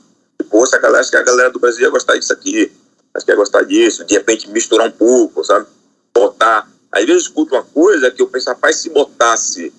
Poxa, 0.49 0.77
a 0.77 0.79
galera, 0.79 1.01
acho 1.01 1.11
que 1.11 1.17
a 1.17 1.23
galera 1.23 1.51
do 1.51 1.59
Brasil 1.59 1.81
ia 1.81 1.89
gostar 1.89 2.17
disso 2.17 2.33
aqui. 2.33 2.71
Acho 3.13 3.25
que 3.25 3.31
ia 3.31 3.35
gostar 3.35 3.63
disso. 3.63 4.03
De 4.05 4.15
repente 4.15 4.49
misturar 4.49 4.87
um 4.87 4.91
pouco, 4.91 5.43
sabe? 5.43 5.67
Botar. 6.13 6.67
Às 6.91 7.05
vezes 7.05 7.23
eu 7.23 7.27
escuto 7.27 7.55
uma 7.55 7.63
coisa 7.63 8.11
que 8.11 8.21
eu 8.21 8.27
penso, 8.27 8.49
rapaz, 8.49 8.77
se 8.77 8.89
botasse 8.89 9.73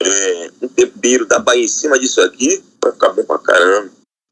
é, 0.00 0.50
um 0.60 0.68
tempero 0.68 1.26
da 1.26 1.38
Bahia 1.38 1.64
em 1.64 1.68
cima 1.68 1.98
disso 1.98 2.20
aqui, 2.20 2.62
vai 2.82 2.92
ficar 2.92 3.10
bom 3.10 3.24
pra 3.24 3.38
caramba. 3.38 3.90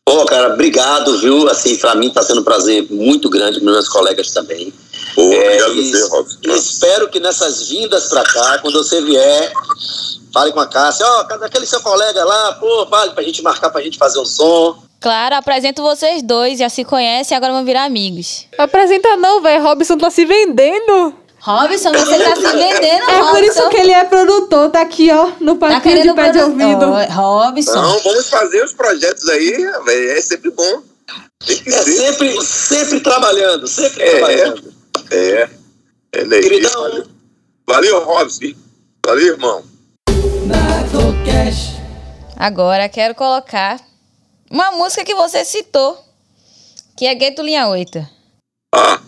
Pô, 0.09 0.25
cara, 0.25 0.55
obrigado, 0.55 1.19
viu? 1.19 1.49
Assim, 1.51 1.77
pra 1.79 1.97
mim 1.97 2.11
tá 2.11 2.23
sendo 2.23 2.41
um 2.41 2.45
prazer 2.45 2.87
muito 2.89 3.29
grande, 3.29 3.59
com 3.59 3.67
meus 3.67 3.89
colegas 3.89 4.31
também. 4.31 4.73
Pô, 5.17 5.33
é, 5.33 5.65
obrigado 5.65 5.73
e, 5.75 5.91
você, 5.91 6.09
Robson. 6.09 6.39
Espero 6.45 7.09
que 7.09 7.19
nessas 7.19 7.69
vindas 7.69 8.09
pra 8.09 8.23
cá, 8.23 8.59
quando 8.61 8.85
você 8.85 9.03
vier, 9.03 9.53
Fale 10.33 10.53
com 10.53 10.61
a 10.61 10.67
Cássia, 10.69 11.05
ó, 11.05 11.27
oh, 11.29 11.45
aquele 11.45 11.67
seu 11.67 11.81
colega 11.81 12.25
lá, 12.25 12.53
pô, 12.53 12.87
fale 12.87 13.13
pra 13.13 13.23
gente 13.25 13.43
marcar 13.43 13.69
pra 13.71 13.83
gente 13.83 13.99
fazer 13.99 14.21
um 14.21 14.25
som. 14.25 14.77
Claro, 15.01 15.35
apresento 15.35 15.83
vocês 15.83 16.23
dois, 16.23 16.59
já 16.59 16.69
se 16.69 16.85
conhecem 16.85 17.35
e 17.35 17.37
agora 17.37 17.53
vão 17.53 17.65
virar 17.65 17.85
amigos. 17.85 18.47
Apresenta 18.57 19.17
não, 19.17 19.43
velho. 19.43 19.63
Robson 19.63 19.99
tá 19.99 20.11
se 20.11 20.25
vendendo. 20.25 21.15
Robson, 21.47 21.93
você 21.93 22.19
tá 22.25 22.35
se 22.35 22.43
vendendo, 22.43 22.85
É 23.09 23.19
Robson. 23.19 23.31
por 23.31 23.43
isso 23.45 23.69
que 23.69 23.77
ele 23.77 23.93
é 23.93 24.05
produtor, 24.05 24.69
tá 24.71 24.81
aqui, 24.81 25.13
ó, 25.13 25.31
no 25.39 25.55
Tá 25.55 25.69
papel 25.69 26.03
de 26.03 26.13
pé 26.13 26.31
de 26.33 26.39
ouvido. 26.41 26.87
Robson. 27.13 27.73
Não, 27.83 27.99
vamos 28.01 28.29
fazer 28.29 28.65
os 28.65 28.73
projetos 28.73 29.29
aí, 29.29 29.53
véio, 29.85 30.11
é 30.11 30.21
sempre 30.21 30.51
bom. 30.51 30.83
Tem 31.47 31.57
que 31.63 31.69
É 31.69 31.83
ser. 31.83 31.93
sempre, 31.93 32.43
sempre 32.45 33.01
trabalhando, 33.01 33.65
sempre 33.69 34.03
É, 34.03 34.11
trabalhando. 34.19 34.75
É. 35.13 35.49
É 36.15 36.21
legal. 36.25 36.51
Queridão. 36.51 37.07
Valeu, 37.65 38.05
Robson. 38.05 38.53
Valeu, 39.07 39.27
irmão. 39.35 39.63
Agora 42.37 42.89
quero 42.89 43.15
colocar 43.15 43.81
uma 44.51 44.73
música 44.73 45.05
que 45.05 45.15
você 45.15 45.45
citou, 45.45 45.97
que 46.97 47.07
é 47.07 47.15
Gueto 47.15 47.43
Linha 47.43 47.69
8. 47.69 48.05
Ah, 48.75 49.01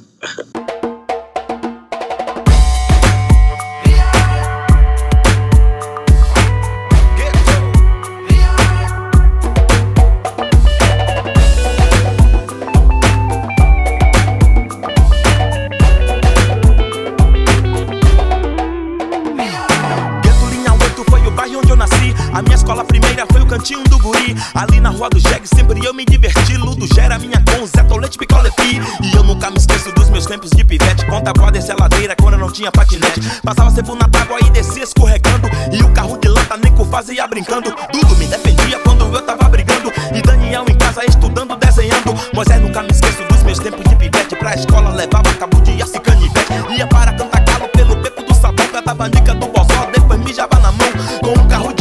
Ali 24.55 24.81
na 24.81 24.91
rua 24.91 25.09
do 25.11 25.19
Jeg, 25.19 25.47
sempre 25.47 25.85
eu 25.85 25.93
me 25.93 26.05
diverti. 26.05 26.57
Ludo 26.57 26.87
gera 26.95 27.19
minha 27.19 27.43
com 27.43 27.67
Zé 27.67 27.83
Tolete 27.85 28.19
Picolepi. 28.19 28.81
E 29.03 29.17
eu 29.17 29.23
nunca 29.23 29.51
me 29.51 29.59
esqueço 29.59 29.93
dos 29.93 30.09
meus 30.11 30.27
tempos 30.27 30.51
de 30.51 30.65
pivete. 30.65 31.05
Conta 31.07 31.33
pra 31.33 31.51
descer 31.51 31.73
a 31.73 31.77
ladeira 31.81 32.15
quando 32.17 32.35
eu 32.35 32.41
não 32.41 32.51
tinha 32.51 32.71
patinete. 32.73 33.21
Passava 33.43 33.71
sempre 33.71 33.95
na 33.95 34.09
tábua 34.09 34.39
e 34.41 34.51
descia 34.51 34.85
escorregando. 34.85 35.49
E 35.73 35.83
o 35.83 35.93
carro 35.93 36.17
de 36.19 36.29
lata 36.29 36.57
Nico 36.57 36.85
fazia 36.87 37.27
brincando. 37.27 37.75
Dudu 37.93 38.17
me 38.17 38.27
defendia 38.27 38.79
quando 38.81 39.05
eu 39.05 39.23
tava 39.23 39.49
brigando. 39.49 39.93
E 40.15 40.23
Daniel 40.23 40.65
em 40.69 40.77
casa 40.77 41.05
estudando, 41.07 41.57
desenhando. 41.57 42.15
Moisés 42.35 42.61
nunca 42.61 42.83
me 42.83 42.91
esqueço 42.91 43.23
dos 43.25 43.43
meus 43.43 43.59
tempos 43.59 43.85
de 43.89 43.97
pivete. 43.97 44.37
Pra 44.37 44.55
escola 44.55 44.91
levava 44.91 45.33
cabo 45.35 45.61
de 45.63 45.83
aço 45.83 45.97
e 45.97 46.01
canivete. 46.01 46.53
Ia 46.77 46.87
para 46.87 47.13
cantar 47.13 47.45
calo 47.45 47.69
pelo 47.69 47.97
beco 47.97 48.23
do 48.23 48.35
sabão. 48.35 48.67
Cantava 48.69 49.09
dica 49.11 49.35
do 49.35 49.47
bozó, 49.49 49.91
depois 49.93 50.21
mijava 50.21 50.59
na 50.61 50.73
mão. 50.73 50.89
Com 51.23 51.41
um 51.41 51.49
carro 51.49 51.73
de 51.75 51.78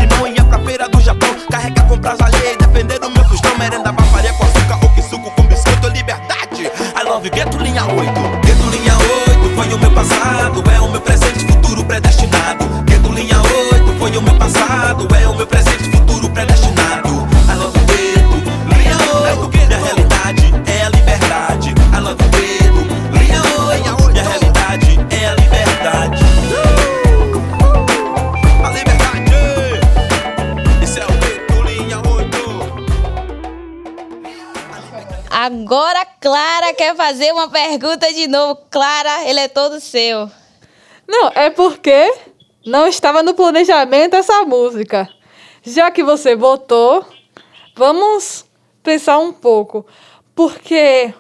fazer 37.08 37.32
uma 37.32 37.50
pergunta 37.50 38.14
de 38.14 38.28
novo. 38.28 38.60
Clara, 38.70 39.30
ele 39.30 39.40
é 39.40 39.48
todo 39.48 39.80
seu. 39.80 40.30
Não, 41.08 41.30
é 41.34 41.50
porque 41.50 42.14
não 42.66 42.86
estava 42.86 43.24
no 43.24 43.34
planejamento 43.34 44.16
essa 44.16 44.44
música. 44.44 45.08
já 45.64 45.90
que 45.90 46.04
você 46.04 46.36
votou, 46.36 47.06
vamos 47.76 48.46
pensar 48.84 49.20
um 49.20 49.32
pouco. 49.32 49.86
Porque 50.36 51.14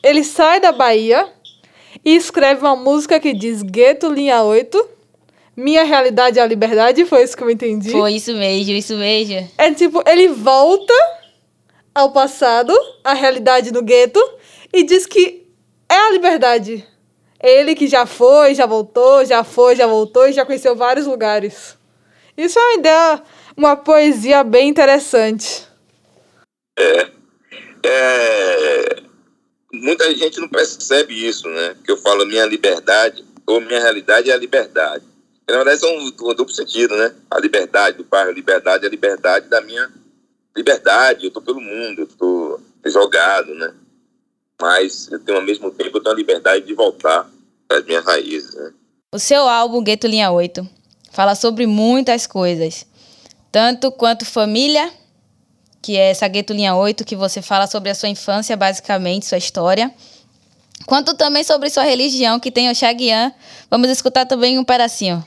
ele 0.00 0.22
sai 0.22 0.60
da 0.60 0.70
Bahia 0.70 1.28
e 2.04 2.14
escreve 2.14 2.60
uma 2.60 2.76
música 2.76 3.18
que 3.18 3.32
diz 3.32 3.62
Gueto 3.62 4.08
Linha 4.08 4.42
8. 4.42 4.90
Minha 5.56 5.82
realidade 5.82 6.38
é 6.38 6.42
a 6.42 6.46
liberdade, 6.46 7.04
foi 7.04 7.24
isso 7.24 7.36
que 7.36 7.42
eu 7.42 7.50
entendi. 7.50 7.90
Foi 7.90 8.12
isso 8.12 8.32
mesmo, 8.32 8.72
isso 8.72 8.94
mesmo. 8.94 9.50
É 9.58 9.74
tipo, 9.74 10.02
ele 10.06 10.28
volta 10.28 10.94
ao 11.92 12.12
passado, 12.12 12.72
à 13.02 13.12
realidade 13.12 13.72
do 13.72 13.82
gueto, 13.82 14.20
e 14.72 14.82
diz 14.82 15.06
que 15.06 15.46
é 15.88 15.94
a 15.94 16.10
liberdade. 16.10 16.86
Ele 17.42 17.74
que 17.74 17.88
já 17.88 18.06
foi, 18.06 18.54
já 18.54 18.66
voltou, 18.66 19.24
já 19.24 19.42
foi, 19.42 19.74
já 19.74 19.86
voltou 19.86 20.28
e 20.28 20.32
já 20.32 20.46
conheceu 20.46 20.76
vários 20.76 21.06
lugares. 21.06 21.76
Isso 22.36 22.58
é 22.58 22.62
uma 22.62 22.74
ideia, 22.74 23.22
uma 23.56 23.76
poesia 23.76 24.42
bem 24.44 24.68
interessante. 24.68 25.66
É, 26.78 27.10
é, 27.84 29.02
muita 29.72 30.14
gente 30.14 30.40
não 30.40 30.48
percebe 30.48 31.28
isso, 31.28 31.48
né? 31.48 31.76
Que 31.84 31.90
eu 31.90 31.96
falo 31.96 32.24
minha 32.24 32.46
liberdade, 32.46 33.24
ou 33.46 33.60
minha 33.60 33.80
realidade 33.80 34.30
é 34.30 34.34
a 34.34 34.38
liberdade. 34.38 35.04
Na 35.48 35.56
verdade, 35.56 35.80
são 35.80 35.94
um 35.94 36.10
duplo 36.10 36.48
sentido, 36.48 36.96
né? 36.96 37.12
A 37.30 37.38
liberdade 37.38 37.98
do 37.98 38.04
bairro, 38.04 38.30
a 38.30 38.34
liberdade 38.34 38.86
a 38.86 38.88
liberdade 38.88 39.48
da 39.48 39.60
minha 39.60 39.90
liberdade. 40.56 41.26
Eu 41.26 41.30
tô 41.32 41.42
pelo 41.42 41.60
mundo, 41.60 42.02
eu 42.02 42.06
tô 42.06 42.60
jogado, 42.86 43.54
né? 43.54 43.74
Mas 44.62 45.10
eu 45.10 45.18
tenho 45.18 45.38
ao 45.38 45.44
mesmo 45.44 45.72
tempo 45.72 46.00
a 46.08 46.14
liberdade 46.14 46.64
de 46.64 46.72
voltar 46.72 47.28
às 47.68 47.84
minhas 47.84 48.04
raízes, 48.04 48.54
né? 48.54 48.70
O 49.12 49.18
seu 49.18 49.48
álbum 49.48 49.82
Gueto 49.82 50.06
Linha 50.06 50.30
8 50.30 50.64
fala 51.10 51.34
sobre 51.34 51.66
muitas 51.66 52.28
coisas, 52.28 52.86
tanto 53.50 53.90
quanto 53.90 54.24
família, 54.24 54.88
que 55.82 55.96
é 55.96 56.10
essa 56.10 56.28
Gueto 56.28 56.52
Linha 56.52 56.76
8, 56.76 57.04
que 57.04 57.16
você 57.16 57.42
fala 57.42 57.66
sobre 57.66 57.90
a 57.90 57.94
sua 57.96 58.08
infância, 58.08 58.56
basicamente, 58.56 59.26
sua 59.26 59.36
história, 59.36 59.92
quanto 60.86 61.14
também 61.14 61.42
sobre 61.42 61.68
sua 61.68 61.82
religião, 61.82 62.38
que 62.38 62.52
tem 62.52 62.70
o 62.70 62.74
Xaguian. 62.74 63.34
Vamos 63.68 63.90
escutar 63.90 64.26
também 64.26 64.60
um 64.60 64.64
pedacinho. 64.64 65.26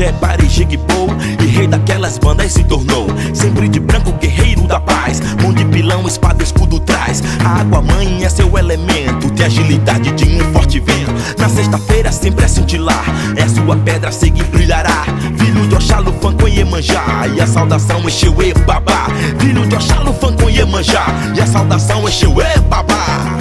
Axé, 0.00 0.12
parijigipou 0.12 1.08
E 1.42 1.46
rei 1.46 1.66
daquelas 1.66 2.16
bandas 2.16 2.52
se 2.52 2.64
tornou. 2.64 3.06
Sempre 3.34 3.68
de 3.68 3.78
branco, 3.78 4.12
guerreiro 4.12 4.66
da 4.66 4.80
paz 4.80 5.20
Mão 5.42 5.52
de 5.52 5.64
pilão, 5.66 6.06
espada, 6.06 6.42
escudo 6.42 6.80
traz. 6.80 7.22
A 7.44 7.60
água 7.60 7.82
mãe 7.82 8.24
é 8.24 8.28
seu 8.30 8.56
elemento 8.56 9.30
Tem 9.30 9.44
agilidade 9.44 10.10
de 10.12 10.24
um 10.24 10.52
forte 10.52 10.80
vento. 10.80 11.12
Na 11.38 11.50
sexta-feira 11.50 12.10
sempre 12.10 12.46
é 12.46 12.48
cintilar 12.48 13.04
É 13.36 13.46
sua 13.46 13.76
pedra, 13.76 14.10
segue 14.10 14.40
e 14.40 14.44
brilhará. 14.44 15.04
Filho 15.36 15.68
de 15.68 15.74
Oxalá, 15.74 16.10
fã 16.20 16.34
com 16.34 16.48
Iemanjá 16.48 17.04
E 17.36 17.40
a 17.40 17.46
saudação 17.46 18.00
é 18.06 18.10
Xeuê 18.10 18.54
Babá. 18.66 19.06
Filho 19.38 19.66
de 19.66 19.74
Oxalá, 19.74 20.12
fã 20.14 20.32
com 20.32 20.48
Iemanjá 20.48 21.04
E 21.36 21.40
a 21.40 21.46
saudação 21.46 22.08
é 22.08 22.10
Xeuê 22.10 22.58
Babá 22.70 23.39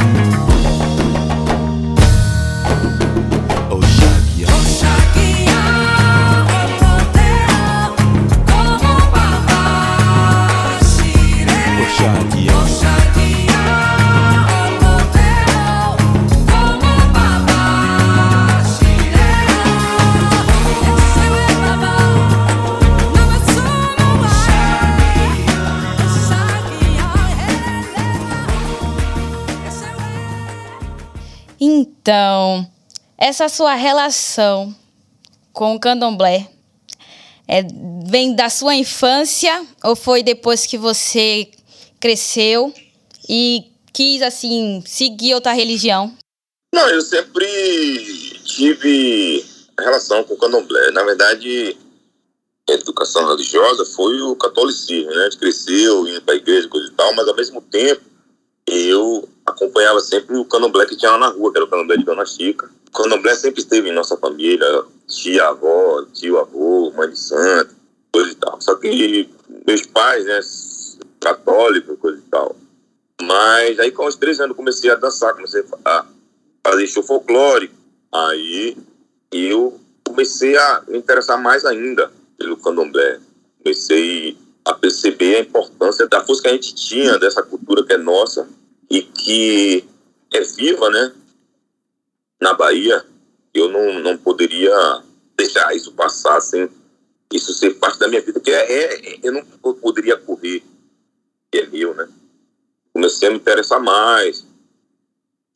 Então, 32.10 32.68
essa 33.20 33.48
sua 33.48 33.76
relação 33.76 34.76
com 35.54 35.76
o 35.76 35.80
candomblé 35.80 36.50
é, 37.48 37.62
vem 38.04 38.36
da 38.36 38.50
sua 38.50 38.74
infância 38.74 39.64
ou 39.84 39.96
foi 39.96 40.24
depois 40.24 40.66
que 40.66 40.76
você 40.76 41.52
cresceu 42.00 42.74
e 43.30 43.72
quis, 43.94 44.24
assim, 44.24 44.82
seguir 44.88 45.36
outra 45.36 45.54
religião? 45.54 46.12
Não, 46.74 46.90
eu 46.90 47.00
sempre 47.00 47.46
tive 48.44 49.46
relação 49.80 50.24
com 50.24 50.34
o 50.34 50.38
candomblé. 50.40 50.90
Na 50.90 51.04
verdade, 51.04 51.78
a 52.68 52.74
educação 52.74 53.28
religiosa 53.28 53.86
foi 53.86 54.20
o 54.24 54.36
catolicismo, 54.36 55.12
né? 55.12 55.22
A 55.22 55.24
gente 55.26 55.38
cresceu, 55.38 56.08
indo 56.08 56.24
para 56.24 56.34
a 56.34 56.38
igreja, 56.38 56.68
coisa 56.68 56.88
e 56.88 56.92
tal, 56.92 57.14
mas 57.14 57.28
ao 57.28 57.36
mesmo 57.36 57.62
tempo 57.62 58.02
eu 58.66 59.30
acompanhava 59.50 60.00
sempre 60.00 60.38
o 60.38 60.46
candomblé 60.46 60.86
que 60.86 60.96
tinha 60.96 61.12
lá 61.12 61.18
na 61.18 61.28
rua, 61.28 61.52
que 61.52 61.58
era 61.58 61.66
o 61.66 61.70
candomblé 61.70 61.98
de 61.98 62.06
Dona 62.06 62.26
Chica. 62.26 62.70
O 62.88 62.92
candomblé 62.92 63.36
sempre 63.36 63.62
esteve 63.62 63.90
em 63.90 63.94
nossa 63.94 64.18
família, 64.18 64.66
tia, 65.08 65.48
avó, 65.48 66.04
tio, 66.14 66.38
avô, 66.40 66.92
mãe 66.96 67.10
de 67.10 67.20
santo, 67.20 67.76
coisa 68.12 68.32
e 68.32 68.36
tal. 68.36 68.62
Só 68.62 68.76
que 68.76 69.30
meus 69.68 69.86
pais, 69.86 70.26
né, 70.26 70.40
católicos, 71.20 71.98
coisa 72.00 72.18
e 72.18 72.30
tal. 72.30 72.56
Mas 73.22 73.80
aí 73.80 73.92
com 73.92 74.06
os 74.06 74.16
três 74.16 74.40
anos 74.40 74.56
comecei 74.56 74.90
a 74.90 74.96
dançar, 74.96 75.34
comecei 75.34 75.64
a 75.86 76.06
fazer 76.64 76.88
show 76.88 77.04
folclórico. 77.04 77.76
Aí 78.12 78.78
eu 79.32 79.80
comecei 80.04 80.58
a 80.58 80.84
me 80.88 80.98
interessar 80.98 81.42
mais 81.42 81.66
ainda 81.66 82.12
pelo 82.38 82.58
candomblé. 82.58 83.20
Comecei 83.62 84.38
a 84.64 84.74
perceber 84.74 85.36
a 85.36 85.42
importância 85.42 86.08
da 86.08 86.24
força 86.24 86.44
que 86.44 86.48
a 86.48 86.54
gente 86.54 86.76
tinha 86.76 87.18
dessa 87.18 87.44
cultura 87.44 87.84
que 87.84 87.94
é 87.94 87.98
nossa 87.98 88.48
e 88.90 89.02
que 89.02 89.86
é 90.34 90.42
viva, 90.42 90.90
né? 90.90 91.14
Na 92.40 92.54
Bahia, 92.54 93.06
eu 93.54 93.70
não, 93.70 94.00
não 94.00 94.18
poderia 94.18 95.04
deixar 95.38 95.76
isso 95.76 95.92
passar 95.94 96.40
sem 96.42 96.70
isso 97.32 97.54
ser 97.54 97.76
parte 97.76 98.00
da 98.00 98.08
minha 98.08 98.22
vida, 98.22 98.40
que 98.40 98.50
é, 98.50 98.96
é 98.96 99.20
eu 99.22 99.32
não 99.32 99.44
poderia 99.76 100.18
correr, 100.18 100.64
que 101.52 101.60
é 101.60 101.68
meu, 101.68 101.94
né? 101.94 102.10
Comecei 102.92 103.28
a 103.28 103.32
me 103.32 103.38
interessar 103.38 103.80
mais, 103.80 104.46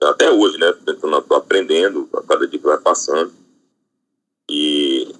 até 0.01 0.29
hoje, 0.29 0.57
né? 0.57 0.69
Estou 0.87 1.37
aprendendo 1.37 2.07
a 2.13 2.21
cada 2.21 2.47
dia 2.47 2.59
que 2.59 2.65
vai 2.65 2.77
passando. 2.77 3.33
E 4.49 5.15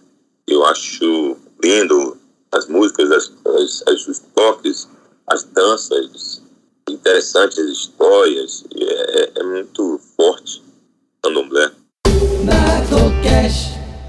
eu 0.47 0.66
acho 0.66 1.38
lindo 1.64 2.18
as 2.51 2.68
músicas, 2.68 3.11
as, 3.11 3.88
as, 3.88 4.07
os 4.07 4.20
toques, 4.20 4.88
as 5.28 5.43
danças, 5.43 6.42
interessantes 6.89 7.59
as 7.59 7.69
histórias. 7.69 8.63
É, 8.75 9.39
é 9.39 9.43
muito 9.43 9.99
forte 10.15 10.61
candomblé. 11.21 11.71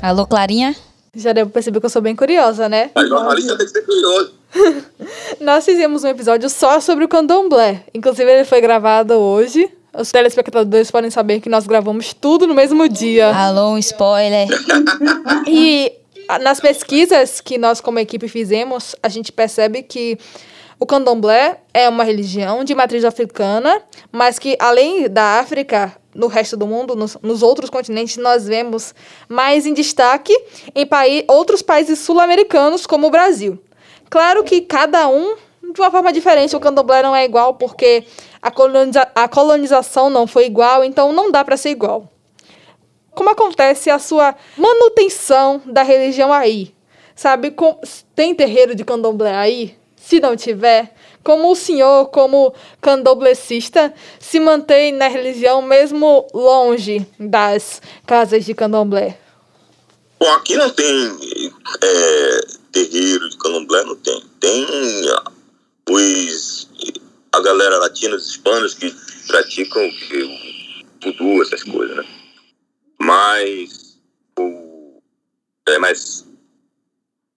Alô, 0.03 0.27
Clarinha? 0.27 0.77
Já 1.17 1.33
deu 1.33 1.47
pra 1.47 1.55
perceber 1.55 1.81
que 1.81 1.87
eu 1.87 1.91
sou 1.91 2.03
bem 2.03 2.15
curiosa, 2.15 2.69
né? 2.69 2.91
A 2.95 3.05
jornalista 3.07 3.57
tem 3.57 3.67
que 3.67 3.73
ser 3.73 3.83
curioso. 3.83 4.35
Nós 5.41 5.65
fizemos 5.65 6.05
um 6.05 6.09
episódio 6.09 6.51
só 6.51 6.81
sobre 6.81 7.05
o 7.05 7.09
candomblé. 7.09 7.85
Inclusive, 7.95 8.31
ele 8.31 8.45
foi 8.45 8.61
gravado 8.61 9.15
hoje. 9.15 9.71
Os 9.97 10.11
telespectadores 10.11 10.91
podem 10.91 11.11
saber 11.11 11.41
que 11.41 11.49
nós 11.49 11.69
gravamos 11.69 12.13
tudo 12.13 12.49
no 12.49 12.55
mesmo 12.55 12.89
dia. 12.89 13.35
Alô, 13.35 13.71
um 13.71 13.79
spoiler. 13.79 14.49
E 15.47 15.93
nas 16.41 16.59
pesquisas 16.59 17.41
que 17.41 17.57
nós, 17.59 17.81
como 17.81 17.99
equipe, 17.99 18.27
fizemos, 18.29 18.97
a 19.03 19.09
gente 19.09 19.31
percebe 19.31 19.83
que 19.83 20.19
o 20.85 20.87
candomblé 20.87 21.63
é 21.73 21.89
uma 21.89 22.05
religião 22.05 22.63
de 22.63 22.75
matriz 22.75 23.07
africana, 23.07 23.83
mas 24.13 24.39
que, 24.39 24.55
além 24.61 25.09
da 25.09 25.41
África, 25.41 25.97
no 26.15 26.27
resto 26.27 26.59
do 26.59 26.67
mundo, 26.67 26.95
nos, 26.95 27.17
nos 27.23 27.43
outros 27.43 27.71
continentes, 27.71 28.19
nós 28.19 28.47
vemos 28.47 28.95
mais 29.27 29.65
em 29.65 29.73
destaque 29.73 30.39
em 30.75 30.85
paí 30.85 31.25
outros 31.27 31.63
países 31.63 32.01
sul-americanos, 32.01 32.87
como 32.87 33.07
o 33.07 33.11
Brasil. 33.11 33.59
Claro 34.11 34.45
que 34.45 34.61
cada 34.61 35.09
um 35.09 35.37
de 35.73 35.81
uma 35.81 35.91
forma 35.91 36.13
diferente, 36.13 36.55
o 36.55 36.61
candomblé 36.61 37.03
não 37.03 37.17
é 37.17 37.25
igual, 37.25 37.55
porque 37.55 38.05
a, 38.43 38.51
coloniza 38.51 39.09
a 39.15 39.27
colonização 39.27 40.11
não 40.11 40.27
foi 40.27 40.45
igual, 40.45 40.85
então 40.85 41.15
não 41.15 41.33
dá 41.33 41.43
para 41.43 41.57
ser 41.57 41.71
igual. 41.71 42.13
Como 43.15 43.31
acontece 43.31 43.89
a 43.89 43.99
sua 43.99 44.35
manutenção 44.55 45.63
da 45.65 45.83
religião 45.83 46.31
aí? 46.31 46.75
Sabe, 47.17 47.53
com, 47.53 47.81
tem 48.15 48.35
terreiro 48.35 48.75
de 48.75 48.85
candomblé 48.85 49.35
aí? 49.35 49.83
Se 50.07 50.21
não 50.21 50.37
tiver, 50.37 50.95
como 51.23 51.51
o 51.51 51.57
senhor, 51.57 52.11
como 52.11 52.55
candomblessista, 52.79 53.95
se 54.21 54.39
mantém 54.39 54.93
na 54.93 55.09
religião 55.09 55.63
mesmo 55.63 56.29
longe 56.35 57.07
das 57.19 57.81
casas 58.07 58.45
de 58.45 58.53
candomblé? 58.53 59.19
Bom, 60.21 60.31
aqui 60.35 60.57
não 60.57 60.69
tem 60.69 61.19
é, 61.83 62.41
terreiro 62.71 63.31
de 63.31 63.39
candomblé, 63.39 63.83
não 63.85 63.97
tem. 63.97 64.23
Tem 64.41 64.67
os, 65.89 66.69
a 67.33 67.41
galera 67.41 67.79
latina, 67.79 68.15
os 68.15 68.29
hispanos 68.29 68.75
que 68.75 68.95
praticam 69.27 69.87
o 69.87 69.91
voodoo, 71.03 71.43
essas 71.43 71.63
coisas, 71.63 71.97
né? 71.97 72.05
Mas, 72.99 73.99
o, 74.39 75.01
é, 75.67 75.79
mas 75.79 76.27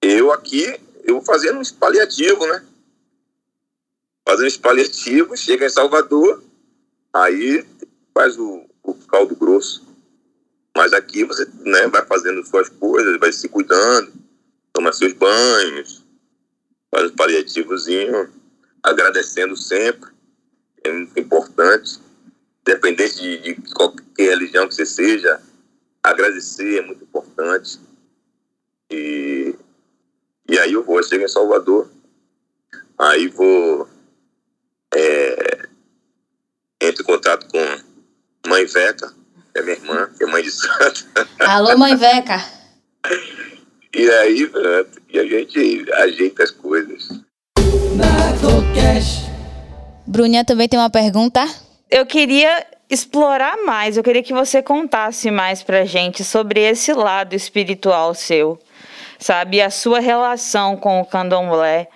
eu 0.01 0.33
aqui, 0.33 0.77
eu 1.07 1.21
fazendo 1.21 1.59
um 1.59 1.75
paliativo, 1.79 2.45
né? 2.45 2.63
Fazendo 4.27 4.47
esse 4.47 4.59
paliativo, 4.59 5.37
chega 5.37 5.65
em 5.65 5.69
Salvador, 5.69 6.43
aí 7.13 7.65
faz 8.13 8.37
o, 8.37 8.65
o 8.83 8.93
caldo 8.93 9.35
grosso. 9.35 9.87
Mas 10.75 10.91
aqui 10.91 11.23
você 11.23 11.47
né, 11.61 11.87
vai 11.87 12.05
fazendo 12.05 12.45
suas 12.45 12.67
coisas, 12.69 13.17
vai 13.19 13.31
se 13.31 13.47
cuidando, 13.47 14.11
toma 14.73 14.91
seus 14.91 15.13
banhos, 15.13 16.03
faz 16.91 17.09
o 17.09 17.15
paliativozinho, 17.15 18.29
agradecendo 18.83 19.55
sempre, 19.55 20.11
é 20.83 20.91
muito 20.91 21.17
importante. 21.17 21.99
Independente 22.61 23.15
de, 23.15 23.55
de 23.55 23.73
qualquer 23.73 24.31
religião 24.31 24.67
que 24.67 24.75
você 24.75 24.85
seja, 24.85 25.41
agradecer 26.03 26.79
é 26.79 26.81
muito 26.81 27.03
importante. 27.03 27.79
E, 28.91 29.16
e 30.57 30.59
aí 30.59 30.73
eu 30.73 30.83
vou, 30.83 30.97
eu 30.97 31.03
chego 31.03 31.23
em 31.23 31.27
Salvador, 31.27 31.87
aí 32.97 33.27
vou, 33.27 33.87
é, 34.91 35.67
entro 36.81 37.03
em 37.03 37.05
contato 37.05 37.45
com 37.47 38.49
Mãe 38.49 38.65
Veca, 38.65 39.13
que 39.53 39.59
é 39.59 39.61
minha 39.61 39.75
irmã, 39.75 40.09
que 40.17 40.23
é 40.23 40.25
mãe 40.25 40.41
de 40.41 40.49
santo. 40.49 41.05
Alô, 41.41 41.77
Mãe 41.77 41.95
Veca. 41.95 42.43
e 43.93 44.09
aí, 44.09 44.51
e 45.13 45.19
a 45.19 45.25
gente 45.27 45.91
ajeita 45.93 46.41
as 46.41 46.49
coisas. 46.49 47.07
Bruninha 50.07 50.43
também 50.43 50.67
tem 50.67 50.79
uma 50.79 50.89
pergunta. 50.89 51.47
Eu 51.87 52.03
queria 52.07 52.65
explorar 52.89 53.63
mais, 53.63 53.95
eu 53.95 54.03
queria 54.03 54.23
que 54.23 54.33
você 54.33 54.63
contasse 54.63 55.29
mais 55.29 55.61
pra 55.61 55.85
gente 55.85 56.23
sobre 56.23 56.61
esse 56.61 56.91
lado 56.93 57.35
espiritual 57.35 58.15
seu, 58.15 58.57
sabe? 59.19 59.61
A 59.61 59.69
sua 59.69 59.99
relação 59.99 60.75
com 60.77 61.01
o 61.01 61.05
candomblé, 61.05 61.87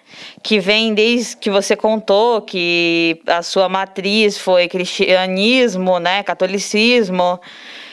que 0.41 0.59
vem 0.59 0.93
desde 0.93 1.37
que 1.37 1.49
você 1.49 1.75
contou 1.75 2.41
que 2.41 3.21
a 3.27 3.41
sua 3.41 3.69
matriz 3.69 4.37
foi 4.37 4.67
cristianismo, 4.67 5.99
né, 5.99 6.23
catolicismo, 6.23 7.39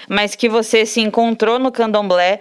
mas 0.08 0.34
que 0.34 0.48
você 0.48 0.86
se 0.86 1.00
encontrou 1.00 1.58
no 1.58 1.70
candomblé. 1.70 2.40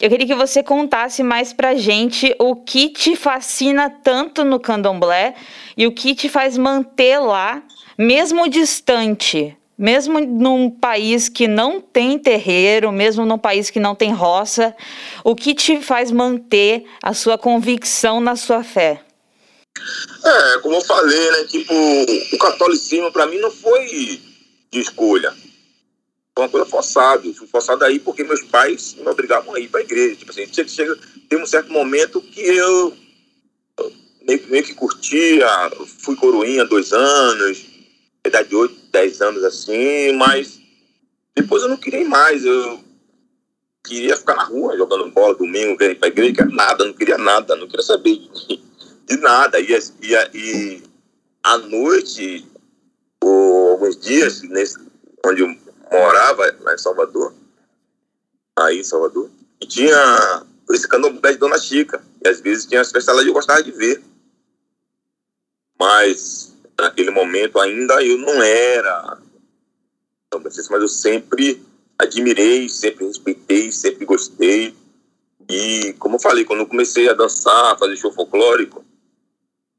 Eu 0.00 0.10
queria 0.10 0.26
que 0.26 0.34
você 0.34 0.62
contasse 0.62 1.22
mais 1.22 1.52
pra 1.52 1.74
gente 1.76 2.34
o 2.38 2.56
que 2.56 2.88
te 2.88 3.14
fascina 3.14 3.88
tanto 3.88 4.44
no 4.44 4.58
candomblé 4.58 5.34
e 5.76 5.86
o 5.86 5.92
que 5.92 6.14
te 6.14 6.28
faz 6.28 6.58
manter 6.58 7.18
lá, 7.18 7.62
mesmo 7.96 8.48
distante, 8.48 9.56
mesmo 9.82 10.20
num 10.20 10.70
país 10.70 11.28
que 11.28 11.48
não 11.48 11.80
tem 11.80 12.16
terreiro, 12.16 12.92
mesmo 12.92 13.26
num 13.26 13.36
país 13.36 13.68
que 13.68 13.80
não 13.80 13.96
tem 13.96 14.12
roça, 14.12 14.76
o 15.24 15.34
que 15.34 15.56
te 15.56 15.82
faz 15.82 16.12
manter 16.12 16.84
a 17.02 17.12
sua 17.12 17.36
convicção 17.36 18.20
na 18.20 18.36
sua 18.36 18.62
fé? 18.62 19.02
É, 20.24 20.58
como 20.58 20.76
eu 20.76 20.80
falei, 20.82 21.30
né? 21.32 21.44
Tipo, 21.46 21.74
o 22.32 22.38
catolicismo 22.38 23.10
para 23.10 23.26
mim 23.26 23.38
não 23.38 23.50
foi 23.50 23.84
de 24.70 24.80
escolha. 24.80 25.34
Foi 26.32 26.44
uma 26.44 26.48
coisa 26.48 26.66
forçada. 26.66 27.22
Fui 27.34 27.48
forçado 27.48 27.84
aí 27.84 27.98
porque 27.98 28.22
meus 28.22 28.42
pais 28.42 28.94
me 28.94 29.08
obrigavam 29.08 29.52
a 29.52 29.58
ir 29.58 29.66
para 29.66 29.80
a 29.80 29.82
igreja. 29.82 30.14
Tipo 30.14 30.30
assim, 30.30 30.46
chega, 30.46 30.68
chega, 30.68 30.98
tem 31.28 31.42
um 31.42 31.46
certo 31.46 31.72
momento 31.72 32.22
que 32.22 32.40
eu 32.40 32.96
meio, 34.24 34.46
meio 34.46 34.62
que 34.62 34.74
curtia, 34.74 35.48
fui 35.98 36.14
coroinha 36.14 36.64
dois 36.64 36.92
anos, 36.92 37.64
idade 38.24 38.48
de 38.48 38.54
oito, 38.54 38.81
dez 38.92 39.20
anos 39.20 39.42
assim, 39.42 40.12
mas 40.12 40.60
depois 41.34 41.62
eu 41.62 41.68
não 41.68 41.76
queria 41.76 42.06
mais. 42.08 42.44
Eu 42.44 42.80
queria 43.82 44.16
ficar 44.16 44.36
na 44.36 44.44
rua 44.44 44.76
jogando 44.76 45.10
bola 45.10 45.34
domingo, 45.34 45.76
queria 45.76 45.92
ir 45.92 45.98
para 45.98 46.08
a 46.08 46.10
igreja, 46.10 46.44
nada, 46.44 46.84
não 46.84 46.92
queria 46.92 47.18
nada, 47.18 47.56
não 47.56 47.66
queria 47.66 47.84
saber 47.84 48.16
de, 48.16 48.62
de 49.06 49.16
nada. 49.16 49.58
E, 49.58 49.72
e, 49.72 50.14
e 50.34 50.82
à 51.42 51.58
noite, 51.58 52.46
ou 53.22 53.70
alguns 53.72 53.96
dias, 53.96 54.42
nesse, 54.42 54.78
onde 55.26 55.42
eu 55.42 55.56
morava 55.90 56.54
lá 56.60 56.74
em 56.74 56.78
Salvador, 56.78 57.34
aí 58.56 58.80
em 58.80 58.84
Salvador, 58.84 59.30
e 59.60 59.66
tinha 59.66 60.44
esse 60.70 60.86
candomblé 60.88 61.32
de 61.32 61.38
Dona 61.38 61.58
Chica. 61.58 62.02
E 62.24 62.28
às 62.28 62.40
vezes 62.40 62.66
tinha 62.66 62.80
as 62.80 62.90
festas 62.90 63.14
lá 63.14 63.22
e 63.22 63.26
eu 63.26 63.32
gostava 63.32 63.62
de 63.62 63.72
ver. 63.72 64.02
Mas 65.78 66.56
naquele 66.78 67.10
momento 67.10 67.60
ainda 67.60 68.02
eu 68.04 68.18
não 68.18 68.42
era 68.42 69.18
mas 70.70 70.82
eu 70.82 70.88
sempre 70.88 71.62
admirei, 71.98 72.68
sempre 72.68 73.06
respeitei, 73.06 73.70
sempre 73.70 74.04
gostei. 74.04 74.74
E 75.48 75.94
como 75.98 76.16
eu 76.16 76.20
falei, 76.20 76.44
quando 76.44 76.60
eu 76.60 76.66
comecei 76.66 77.08
a 77.08 77.14
dançar, 77.14 77.72
a 77.72 77.76
fazer 77.76 77.96
show 77.96 78.12
folclórico, 78.12 78.84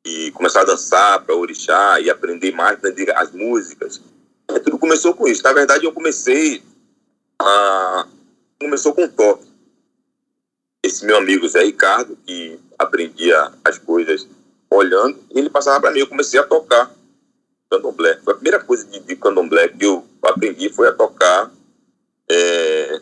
e 0.05 0.31
começar 0.31 0.61
a 0.61 0.65
dançar 0.65 1.23
para 1.23 1.35
orixá 1.35 1.99
e 1.99 2.09
aprender 2.09 2.51
mais, 2.51 2.79
as 3.15 3.31
músicas, 3.31 4.01
é, 4.49 4.59
tudo 4.59 4.77
começou 4.77 5.13
com 5.13 5.27
isso. 5.27 5.43
Na 5.43 5.53
verdade, 5.53 5.85
eu 5.85 5.93
comecei 5.93 6.61
a. 7.39 8.07
Começou 8.59 8.93
com 8.93 9.05
o 9.05 9.09
toque. 9.09 9.47
Esse 10.83 11.05
meu 11.05 11.17
amigo 11.17 11.47
Zé 11.47 11.63
Ricardo, 11.63 12.17
que 12.25 12.59
aprendia 12.77 13.51
as 13.63 13.77
coisas 13.77 14.27
olhando, 14.75 15.17
ele 15.31 15.49
passava 15.49 15.79
para 15.79 15.91
mim. 15.91 15.99
Eu 15.99 16.07
comecei 16.07 16.39
a 16.39 16.43
tocar 16.43 16.91
candomblé. 17.69 18.19
Foi 18.23 18.33
a 18.33 18.35
primeira 18.37 18.63
coisa 18.63 18.85
de, 18.85 18.99
de 18.99 19.15
candomblé 19.15 19.67
que 19.67 19.85
eu 19.85 20.05
aprendi 20.21 20.69
foi 20.69 20.87
a 20.87 20.93
tocar 20.93 21.51
é, 22.29 23.01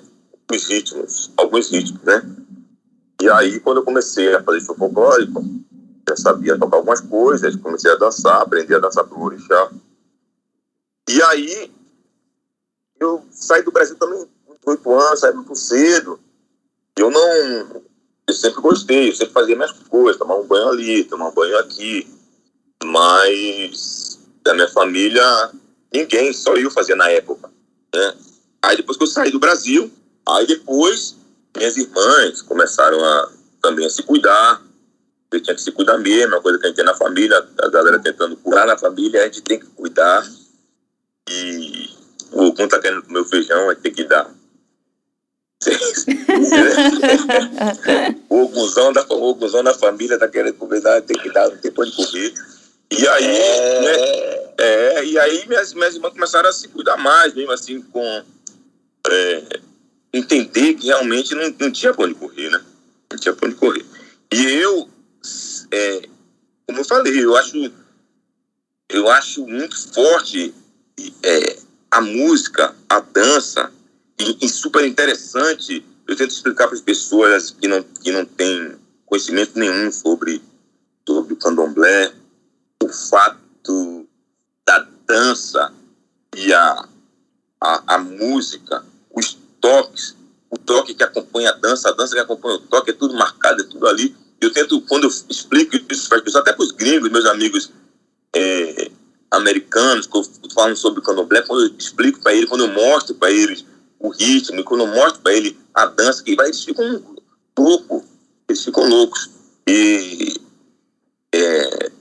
os 0.52 0.68
ritmos, 0.68 1.32
alguns 1.38 1.70
ritmos, 1.70 2.02
né? 2.04 2.24
E 3.22 3.30
aí, 3.30 3.60
quando 3.60 3.78
eu 3.78 3.84
comecei 3.84 4.34
a 4.34 4.44
fazer 4.44 4.62
show 4.62 4.76
folclórico, 4.76 5.44
já 6.10 6.16
sabia 6.16 6.58
tocar 6.58 6.78
algumas 6.78 7.02
coisas, 7.02 7.56
comecei 7.56 7.92
a 7.92 7.96
dançar, 7.96 8.42
aprendi 8.42 8.74
a 8.74 8.80
dançar 8.80 9.04
pro 9.04 9.22
orixá. 9.22 9.72
E 11.08 11.22
aí, 11.24 11.72
eu 13.00 13.24
saí 13.30 13.62
do 13.64 13.72
Brasil 13.72 13.96
também 13.98 14.28
com 14.64 14.72
oito 14.72 14.94
anos, 14.94 15.20
saí 15.20 15.34
muito 15.34 15.56
cedo. 15.56 16.20
Eu 16.98 17.12
não. 17.12 17.82
Eu 18.32 18.36
sempre 18.36 18.62
gostei, 18.62 19.10
eu 19.10 19.16
sempre 19.16 19.34
fazia 19.34 19.58
minhas 19.58 19.74
coisas, 19.90 20.18
tomar 20.18 20.38
um 20.38 20.48
banho 20.48 20.70
ali, 20.70 21.04
tomar 21.04 21.28
um 21.28 21.34
banho 21.34 21.58
aqui. 21.60 22.08
Mas 22.82 24.20
da 24.42 24.54
minha 24.54 24.70
família, 24.70 25.52
ninguém, 25.94 26.32
só 26.32 26.56
eu 26.56 26.72
fazia 26.72 26.96
na 26.96 27.10
época. 27.10 27.52
Né? 27.94 28.16
Aí 28.62 28.78
depois 28.78 28.98
que 28.98 29.04
eu 29.04 29.08
saí 29.08 29.32
do 29.32 29.40
Brasil, 29.40 29.92
aí 30.26 30.48
depois 30.48 31.18
minhas 31.58 31.76
irmãs 31.76 32.42
começaram 32.42 33.04
a 33.04 33.30
também 33.62 33.86
a 33.86 33.90
se 33.90 34.02
cuidar. 34.02 34.62
Eu 35.30 35.44
tinha 35.44 35.54
que 35.54 35.62
se 35.62 35.72
cuidar 35.74 35.98
mesmo, 35.98 36.34
é 36.34 36.38
uma 36.38 36.42
coisa 36.42 36.58
que 36.58 36.66
a 36.66 36.68
gente 36.70 36.78
tem 36.78 36.86
na 36.86 36.96
família, 36.96 37.46
a 37.60 37.68
galera 37.68 38.00
tentando 38.00 38.38
curar 38.38 38.66
na 38.66 38.78
família, 38.78 39.24
a 39.24 39.26
gente 39.26 39.42
tem 39.42 39.60
que 39.60 39.66
cuidar. 39.68 40.26
E 41.30 41.90
o 42.32 42.46
Ogum 42.46 42.70
tá 42.70 42.80
querendo 42.80 43.04
comer 43.04 43.20
o 43.20 43.26
feijão, 43.26 43.70
a 43.70 43.74
gente 43.74 43.84
tem 43.84 43.94
que 43.94 44.06
dar. 44.06 44.34
O 48.30 48.44
Oguzão 48.44 48.92
da, 48.92 49.06
o 49.10 49.30
Oguzão 49.30 49.64
da 49.64 49.74
família 49.74 50.18
tá 50.18 50.28
querendo 50.28 50.56
comer, 50.56 50.82
tem 51.04 51.18
que 51.18 51.32
dar, 51.32 51.50
não 51.50 51.58
tem 51.58 51.72
pode 51.72 51.92
comer. 51.92 52.34
E 52.92 53.08
aí, 53.08 53.26
é... 53.26 53.82
Né, 53.82 54.42
é, 54.58 55.06
e 55.06 55.18
aí 55.18 55.48
minhas, 55.48 55.74
minhas 55.74 55.96
irmãs 55.96 56.14
começaram 56.14 56.48
a 56.48 56.54
se 56.54 56.68
cuidar 56.68 56.98
mais, 56.98 57.34
mesmo 57.34 57.52
assim, 57.52 57.82
com 57.82 58.24
é, 59.10 59.60
entender 60.14 60.76
que 60.76 60.88
realmente 60.88 61.34
não, 61.34 61.54
não 61.60 61.72
tinha 61.72 61.94
pra 61.94 62.06
onde 62.06 62.14
correr, 62.14 62.50
né? 62.50 62.62
Não 63.12 63.18
tinha 63.18 63.34
pra 63.34 63.48
onde 63.48 63.58
correr. 63.58 63.84
E 64.32 64.46
eu, 64.54 64.88
é, 65.72 66.10
como 66.68 66.80
eu 66.80 66.86
falei, 66.86 67.24
eu 67.24 67.36
acho, 67.36 67.72
eu 68.90 69.10
acho 69.10 69.48
muito 69.48 69.94
forte 69.94 70.54
é, 71.24 71.58
a 71.90 72.02
música, 72.02 72.76
a 72.88 73.00
dança, 73.00 73.72
e, 74.22 74.46
e 74.46 74.50
super 74.50 74.86
interessante. 74.86 75.84
Eu 76.08 76.16
tento 76.16 76.32
explicar 76.32 76.68
para 76.68 76.76
as 76.76 76.82
pessoas 76.82 77.52
que 77.52 77.68
não, 77.68 77.84
que 77.84 78.12
não 78.12 78.26
têm 78.26 78.76
conhecimento 79.06 79.58
nenhum 79.58 79.92
sobre, 79.92 80.42
sobre 81.08 81.34
o 81.34 81.38
candomblé, 81.38 82.14
o 82.84 82.90
fato 82.90 84.08
da 84.66 84.88
dança 85.08 85.74
e 86.36 86.54
a, 86.54 86.88
a, 87.60 87.96
a 87.96 87.98
música, 87.98 88.84
os 89.14 89.38
toques, 89.60 90.16
o 90.50 90.58
toque 90.58 90.94
que 90.94 91.04
acompanha 91.04 91.50
a 91.52 91.54
dança, 91.54 91.90
a 91.90 91.94
dança 91.94 92.14
que 92.14 92.20
acompanha 92.20 92.56
o 92.56 92.60
toque, 92.60 92.92
é 92.92 92.94
tudo 92.94 93.14
marcado, 93.16 93.62
é 93.62 93.66
tudo 93.66 93.88
ali. 93.88 94.16
Eu 94.40 94.52
tento, 94.52 94.82
quando 94.82 95.04
eu 95.04 95.10
explico 95.30 95.76
isso 95.90 96.10
para 96.10 96.18
as 96.18 96.24
pessoas, 96.24 96.42
até 96.42 96.54
para 96.54 96.64
os 96.64 96.72
gringos, 96.72 97.12
meus 97.12 97.26
amigos 97.26 97.72
é, 98.36 98.92
americanos, 99.30 100.08
que 100.08 100.18
eu 100.18 100.24
falo 100.54 100.76
sobre 100.76 101.00
o 101.00 101.04
candomblé, 101.04 101.42
quando 101.44 101.66
eu 101.66 101.76
explico 101.78 102.20
para 102.20 102.34
eles, 102.34 102.50
quando 102.50 102.66
eu 102.66 102.72
mostro 102.72 103.16
para 103.16 103.32
eles 103.32 103.66
o 104.02 104.10
ritmo, 104.10 104.60
e 104.60 104.64
quando 104.64 104.82
eu 104.82 104.88
mostro 104.88 105.22
para 105.22 105.34
eles 105.34 105.56
a 105.74 105.86
dança 105.86 106.24
que 106.24 106.36
vai, 106.36 106.48
eles 106.48 106.64
ficam 106.64 107.02
loucos, 107.58 108.04
eles 108.48 108.64
ficam 108.64 108.88
loucos. 108.88 109.30
E 109.68 110.42
é, 111.34 111.92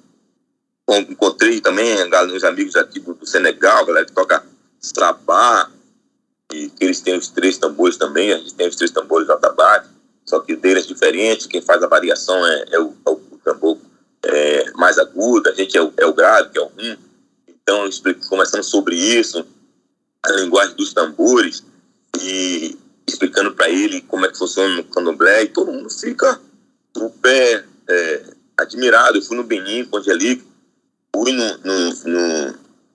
encontrei 1.09 1.61
também 1.61 1.95
uns 2.35 2.45
amigos 2.45 2.75
aqui 2.75 2.99
do, 3.01 3.15
do 3.15 3.27
Senegal, 3.27 3.85
galera 3.85 4.07
que 4.07 4.13
toca 4.13 4.45
sabá, 4.81 5.71
e 6.53 6.69
que 6.71 6.85
eles 6.85 7.01
têm 7.01 7.17
os 7.17 7.29
três 7.29 7.59
tambores 7.59 7.97
também, 7.97 8.33
a 8.33 8.39
gente 8.39 8.55
tem 8.55 8.67
os 8.67 8.77
três 8.77 8.91
tambores 8.91 9.27
do 9.27 9.35
atabaque, 9.35 9.89
só 10.25 10.41
que 10.41 10.57
deles 10.57 10.85
é 10.85 10.89
diferente, 10.89 11.49
quem 11.49 11.61
faz 11.61 11.83
a 11.83 11.87
variação 11.87 12.45
é, 12.47 12.65
é, 12.73 12.81
o, 12.81 12.95
é 13.07 13.11
o, 13.11 13.17
tambor 13.45 13.79
é, 14.25 14.71
mais 14.73 14.99
agudo, 14.99 15.49
a 15.51 15.55
gente 15.55 15.77
é 15.77 15.83
o, 15.83 15.93
é 15.97 16.07
o 16.07 16.15
grave, 16.15 16.51
que 16.51 16.59
é 16.59 16.63
o 16.63 16.67
rum. 16.67 16.97
Então, 17.47 17.87
explico, 17.87 18.27
começando 18.29 18.63
sobre 18.63 18.97
isso, 18.97 19.45
a 20.23 20.33
linguagem 20.33 20.75
dos 20.77 20.93
tambores, 20.93 21.65
e 22.19 22.79
explicando 23.07 23.53
para 23.53 23.69
ele 23.69 24.01
como 24.03 24.25
é 24.25 24.31
que 24.31 24.39
funciona 24.39 24.77
no 24.77 24.85
candomblé, 24.85 25.45
e 25.45 25.49
todo 25.49 25.73
mundo 25.73 25.91
fica 25.91 26.41
o 26.97 27.11
pé 27.11 27.65
é, 27.89 28.23
admirado. 28.57 29.19
Eu 29.19 29.23
fui 29.23 29.37
no 29.37 29.45
Benin 29.45 29.85
com 29.85 29.99
Angelique, 29.99 30.45
fui 31.15 31.33
no, 31.33 31.59
no, 31.59 31.95
no, 32.05 32.55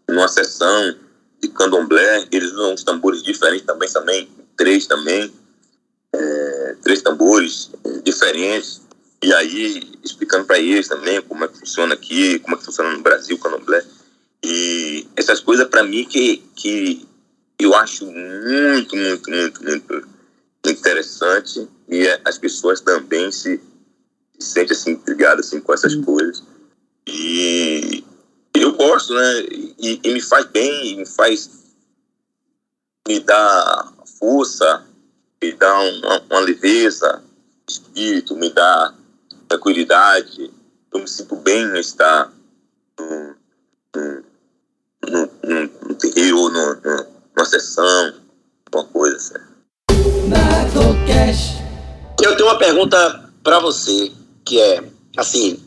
numa 0.10 0.28
sessão 0.28 0.96
de 1.42 1.50
candomblé, 1.50 2.28
eles 2.32 2.52
usam 2.52 2.74
uns 2.74 2.84
tambores 2.84 3.22
diferentes 3.22 3.66
também, 3.66 3.90
também 3.90 4.30
três 4.58 4.88
também, 4.88 5.34
é, 6.14 6.76
três 6.82 7.02
tambores 7.02 7.72
diferentes, 8.04 8.82
e 9.22 9.34
aí 9.34 9.94
explicando 10.04 10.46
para 10.46 10.60
eles 10.60 10.88
também 10.88 11.22
como 11.22 11.44
é 11.44 11.48
que 11.48 11.60
funciona 11.60 11.94
aqui, 11.94 12.40
como 12.40 12.56
é 12.56 12.60
que 12.60 12.66
funciona 12.66 12.92
no 12.92 13.02
Brasil 13.02 13.36
o 13.36 13.40
candomblé, 13.40 13.84
e 14.44 15.08
essas 15.16 15.40
coisas 15.40 15.68
para 15.68 15.84
mim 15.84 16.06
que, 16.06 16.44
que 16.56 17.08
eu 17.60 17.74
acho 17.74 18.06
muito, 18.06 18.96
muito, 18.96 19.32
muito, 19.32 19.64
muito 19.64 20.08
interessante, 20.68 21.68
e 21.88 22.06
é, 22.08 22.22
as 22.26 22.38
pessoas 22.38 22.82
também 22.82 23.32
se, 23.32 23.62
se 24.38 24.48
sentem 24.48 24.76
assim, 24.76 24.92
intrigadas 24.92 25.48
assim, 25.48 25.62
com 25.62 25.74
essas 25.74 25.94
uhum. 25.94 26.04
coisas. 26.04 26.44
E 27.08 28.04
eu 28.54 28.74
gosto, 28.74 29.14
né? 29.14 29.42
E, 29.78 30.00
e, 30.04 30.14
me 30.14 30.22
faz 30.22 30.46
bem, 30.48 30.98
me 30.98 31.06
faz. 31.06 31.50
me 33.08 33.20
dá 33.20 33.94
força, 34.20 34.86
me 35.42 35.52
dá 35.54 35.80
uma, 35.80 36.22
uma 36.22 36.40
leveza, 36.40 37.24
espírito, 37.68 38.36
me 38.36 38.50
dá 38.50 38.94
tranquilidade. 39.48 40.52
Eu 40.94 41.00
me 41.00 41.08
sinto 41.08 41.36
bem 41.36 41.64
em 41.64 41.80
estar 41.80 42.32
no, 43.00 43.36
no, 43.96 44.24
no, 45.04 45.88
no 45.88 45.96
terreiro 45.96 46.40
ou 46.40 46.50
no, 46.50 47.15
no, 47.46 47.50
numa 47.50 47.50
sessão, 47.50 48.14
uma 48.74 48.84
coisa 48.86 49.16
assim. 49.16 49.34
Eu 52.22 52.36
tenho 52.36 52.50
uma 52.50 52.58
pergunta 52.58 53.30
para 53.44 53.60
você, 53.60 54.12
que 54.44 54.60
é 54.60 54.84
assim, 55.18 55.60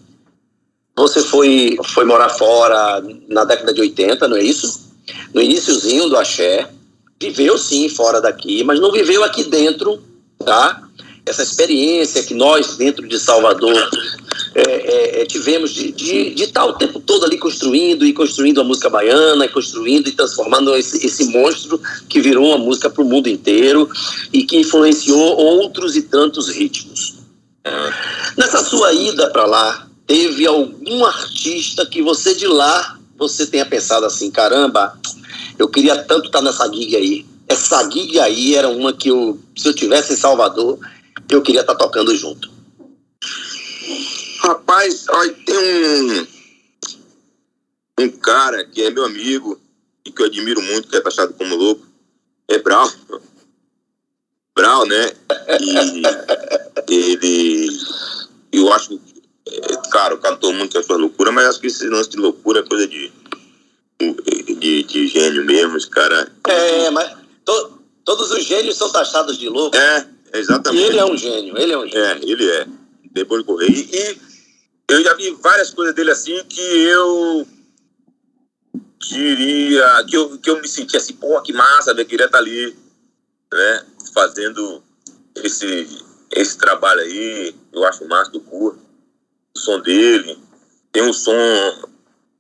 você 0.96 1.22
foi, 1.22 1.78
foi 1.86 2.04
morar 2.04 2.28
fora 2.30 3.02
na 3.28 3.44
década 3.44 3.72
de 3.72 3.80
80, 3.80 4.26
não 4.26 4.36
é 4.36 4.42
isso? 4.42 4.90
No 5.32 5.40
iníciozinho 5.40 6.08
do 6.08 6.16
axé. 6.16 6.68
Viveu 7.20 7.58
sim 7.58 7.88
fora 7.88 8.20
daqui, 8.20 8.62
mas 8.62 8.78
não 8.78 8.92
viveu 8.92 9.24
aqui 9.24 9.42
dentro, 9.42 10.00
tá? 10.38 10.88
Essa 11.28 11.42
experiência 11.42 12.22
que 12.22 12.34
nós, 12.34 12.76
dentro 12.76 13.06
de 13.06 13.18
Salvador, 13.18 13.90
é, 14.54 14.62
é, 14.62 15.22
é 15.22 15.26
tivemos 15.26 15.72
de, 15.72 15.92
de, 15.92 16.34
de, 16.34 16.44
estar 16.44 16.64
o 16.64 16.74
tempo 16.74 17.00
todo 17.00 17.24
ali 17.24 17.38
construindo 17.38 18.04
e 18.06 18.12
construindo 18.12 18.60
a 18.60 18.64
música 18.64 18.88
baiana, 18.88 19.44
e 19.44 19.48
construindo 19.48 20.08
e 20.08 20.12
transformando 20.12 20.74
esse, 20.74 21.04
esse 21.04 21.26
monstro 21.26 21.80
que 22.08 22.20
virou 22.20 22.46
uma 22.46 22.58
música 22.58 22.88
para 22.88 23.02
o 23.02 23.06
mundo 23.06 23.28
inteiro 23.28 23.88
e 24.32 24.44
que 24.44 24.56
influenciou 24.56 25.36
outros 25.36 25.96
e 25.96 26.02
tantos 26.02 26.48
ritmos. 26.48 27.18
Nessa 28.36 28.64
sua 28.64 28.92
ida 28.92 29.28
para 29.30 29.44
lá, 29.44 29.86
teve 30.06 30.46
algum 30.46 31.04
artista 31.04 31.84
que 31.84 32.00
você 32.00 32.34
de 32.34 32.46
lá, 32.46 32.98
você 33.16 33.46
tenha 33.46 33.66
pensado 33.66 34.06
assim, 34.06 34.30
caramba, 34.30 34.98
eu 35.58 35.68
queria 35.68 35.96
tanto 36.04 36.26
estar 36.26 36.40
nessa 36.40 36.66
gig 36.72 36.96
aí. 36.96 37.26
Essa 37.46 37.88
gig 37.90 38.18
aí 38.18 38.54
era 38.54 38.68
uma 38.68 38.92
que 38.92 39.08
eu, 39.08 39.38
se 39.56 39.68
eu 39.68 39.74
tivesse 39.74 40.14
em 40.14 40.16
Salvador, 40.16 40.78
eu 41.30 41.42
queria 41.42 41.60
estar 41.62 41.74
tocando 41.74 42.14
junto. 42.16 42.50
Rapaz, 44.40 45.06
olha, 45.08 45.32
tem 45.44 45.58
um, 45.58 46.26
um 48.00 48.10
cara 48.10 48.64
que 48.64 48.82
é 48.82 48.90
meu 48.90 49.04
amigo 49.04 49.60
e 50.04 50.10
que 50.10 50.22
eu 50.22 50.26
admiro 50.26 50.62
muito, 50.62 50.88
que 50.88 50.96
é 50.96 51.00
taxado 51.00 51.34
como 51.34 51.56
louco, 51.56 51.86
é 52.46 52.58
Brau. 52.58 52.90
Brau, 54.54 54.86
né? 54.86 55.12
E 56.88 56.94
ele, 56.94 57.68
eu 58.52 58.72
acho 58.72 58.98
cara, 59.90 60.14
o 60.14 60.18
cantor 60.18 60.52
muito 60.52 60.72
com 60.72 60.78
a 60.78 60.82
sua 60.82 60.96
loucura, 60.96 61.32
mas 61.32 61.46
acho 61.46 61.60
que 61.60 61.66
esse 61.66 61.88
lance 61.88 62.10
de 62.10 62.16
loucura 62.16 62.60
é 62.60 62.62
coisa 62.62 62.86
de, 62.86 63.10
de, 63.98 64.82
de 64.84 65.06
gênio 65.08 65.44
mesmo, 65.44 65.76
esse 65.76 65.88
cara. 65.88 66.30
É, 66.46 66.90
mas 66.90 67.16
to, 67.44 67.78
todos 68.04 68.30
os 68.30 68.44
gênios 68.44 68.76
são 68.76 68.90
taxados 68.90 69.38
de 69.38 69.48
louco. 69.48 69.76
É, 69.76 70.06
exatamente. 70.32 70.82
E 70.82 70.86
ele 70.86 70.98
é 70.98 71.04
um 71.04 71.16
gênio, 71.16 71.58
ele 71.58 71.72
é 71.72 71.78
um 71.78 71.86
gênio. 71.86 72.04
É, 72.04 72.18
ele 72.22 72.50
é. 72.50 72.66
Depois 73.12 73.40
de 73.40 73.46
correr. 73.46 73.68
E, 73.68 73.88
e 73.92 74.18
eu 74.90 75.02
já 75.02 75.14
vi 75.14 75.30
várias 75.42 75.70
coisas 75.70 75.94
dele 75.94 76.10
assim 76.10 76.42
que 76.44 76.60
eu 76.60 77.46
queria, 79.00 80.04
que 80.08 80.16
eu, 80.16 80.38
que 80.38 80.50
eu 80.50 80.60
me 80.60 80.68
sentia 80.68 80.98
assim, 80.98 81.14
pô, 81.14 81.40
que 81.42 81.52
massa, 81.52 81.92
eu 81.92 82.06
queria 82.06 82.26
estar 82.26 82.38
ali, 82.38 82.76
né, 83.52 83.86
fazendo 84.12 84.82
esse, 85.36 85.88
esse 86.32 86.58
trabalho 86.58 87.00
aí, 87.00 87.54
eu 87.72 87.84
acho 87.84 88.06
massa 88.06 88.30
do 88.30 88.40
curso 88.40 88.88
o 89.54 89.58
som 89.58 89.80
dele. 89.80 90.38
Tem 90.92 91.02
um 91.02 91.12
som 91.12 91.34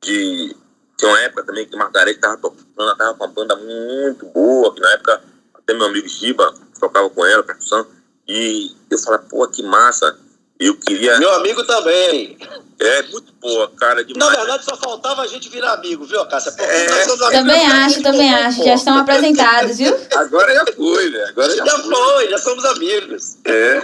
de. 0.02 0.56
Tem 0.96 1.08
uma 1.08 1.20
época 1.20 1.44
também 1.44 1.66
que 1.66 1.76
Margarete 1.76 2.16
estava 2.16 2.36
tocando, 2.38 2.92
estava 2.92 3.14
com 3.14 3.24
uma 3.24 3.32
banda 3.32 3.56
muito 3.56 4.26
boa, 4.26 4.74
que 4.74 4.80
na 4.80 4.92
época 4.92 5.22
até 5.68 5.74
meu 5.74 5.86
amigo 5.86 6.08
Giba 6.08 6.54
tocava 6.80 7.10
com 7.10 7.26
ela, 7.26 7.42
percussão. 7.42 7.86
E 8.26 8.74
eu 8.90 8.98
falei, 8.98 9.20
pô, 9.28 9.46
que 9.46 9.62
massa. 9.62 10.16
Eu 10.58 10.74
queria. 10.76 11.18
Meu 11.18 11.32
amigo 11.34 11.62
também. 11.64 12.36
É, 12.80 13.02
muito 13.02 13.32
boa, 13.40 13.70
cara. 13.76 14.02
Demais. 14.04 14.32
Na 14.32 14.38
verdade, 14.38 14.64
só 14.64 14.76
faltava 14.76 15.22
a 15.22 15.26
gente 15.26 15.48
virar 15.48 15.74
amigo, 15.74 16.04
viu, 16.04 16.24
Cássia? 16.26 16.54
É. 16.58 17.06
Também 17.30 17.66
acho, 17.66 18.02
também 18.02 18.34
acho. 18.34 18.64
Já 18.64 18.74
estão 18.74 18.98
apresentados, 18.98 19.78
viu? 19.78 19.94
Agora 20.14 20.52
já 20.54 20.64
foi, 20.72 21.10
né? 21.10 21.24
Agora 21.28 21.54
já, 21.54 21.64
já 21.64 21.78
foi. 21.78 21.94
foi, 21.94 22.30
já 22.30 22.38
somos 22.38 22.64
amigos. 22.64 23.36
É. 23.44 23.82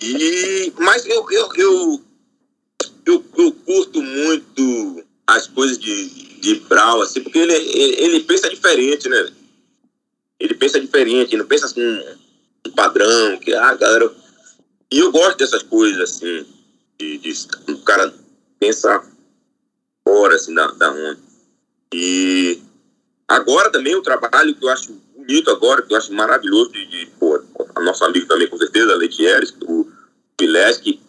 E, 0.00 0.72
mas 0.78 1.06
eu, 1.06 1.26
eu, 1.30 1.48
eu, 1.56 2.00
eu, 3.06 3.24
eu 3.38 3.52
curto 3.64 4.02
muito 4.02 5.04
as 5.26 5.46
coisas 5.46 5.78
de, 5.78 6.08
de 6.40 6.56
Brau, 6.68 7.00
assim, 7.00 7.22
porque 7.22 7.38
ele, 7.38 7.54
ele, 7.54 8.04
ele, 8.04 8.20
pensa 8.20 8.50
diferente, 8.50 9.08
né? 9.08 9.30
Ele 10.40 10.54
pensa 10.54 10.80
diferente, 10.80 11.36
não 11.36 11.46
pensa 11.46 11.66
assim, 11.66 11.82
um 12.66 12.70
padrão, 12.72 13.38
que, 13.38 13.54
ah, 13.54 13.74
galera. 13.74 14.10
E 14.90 14.98
eu 14.98 15.12
gosto 15.12 15.38
dessas 15.38 15.62
coisas, 15.62 16.00
assim, 16.00 16.46
de, 16.98 17.18
de 17.18 17.32
o 17.68 17.78
cara 17.82 18.12
pensa 18.58 19.04
fora, 20.02 20.34
assim, 20.34 20.54
da, 20.54 20.66
da 20.72 20.90
onda. 20.90 21.18
E 21.94 22.60
agora 23.28 23.70
também 23.70 23.94
o 23.94 24.02
trabalho 24.02 24.54
que 24.54 24.64
eu 24.64 24.70
acho 24.70 24.92
bonito 25.14 25.50
agora, 25.50 25.82
que 25.82 25.92
eu 25.92 25.98
acho 25.98 26.12
maravilhoso, 26.12 26.72
de, 26.72 26.86
de 26.86 27.06
pô, 27.18 27.40
a 27.74 27.80
nosso 27.80 28.04
amigo 28.04 28.26
também, 28.26 28.48
com 28.48 28.56
certeza, 28.56 28.96
Letieres, 28.96 29.54
o 29.62 29.86
Pileski, 30.36 31.00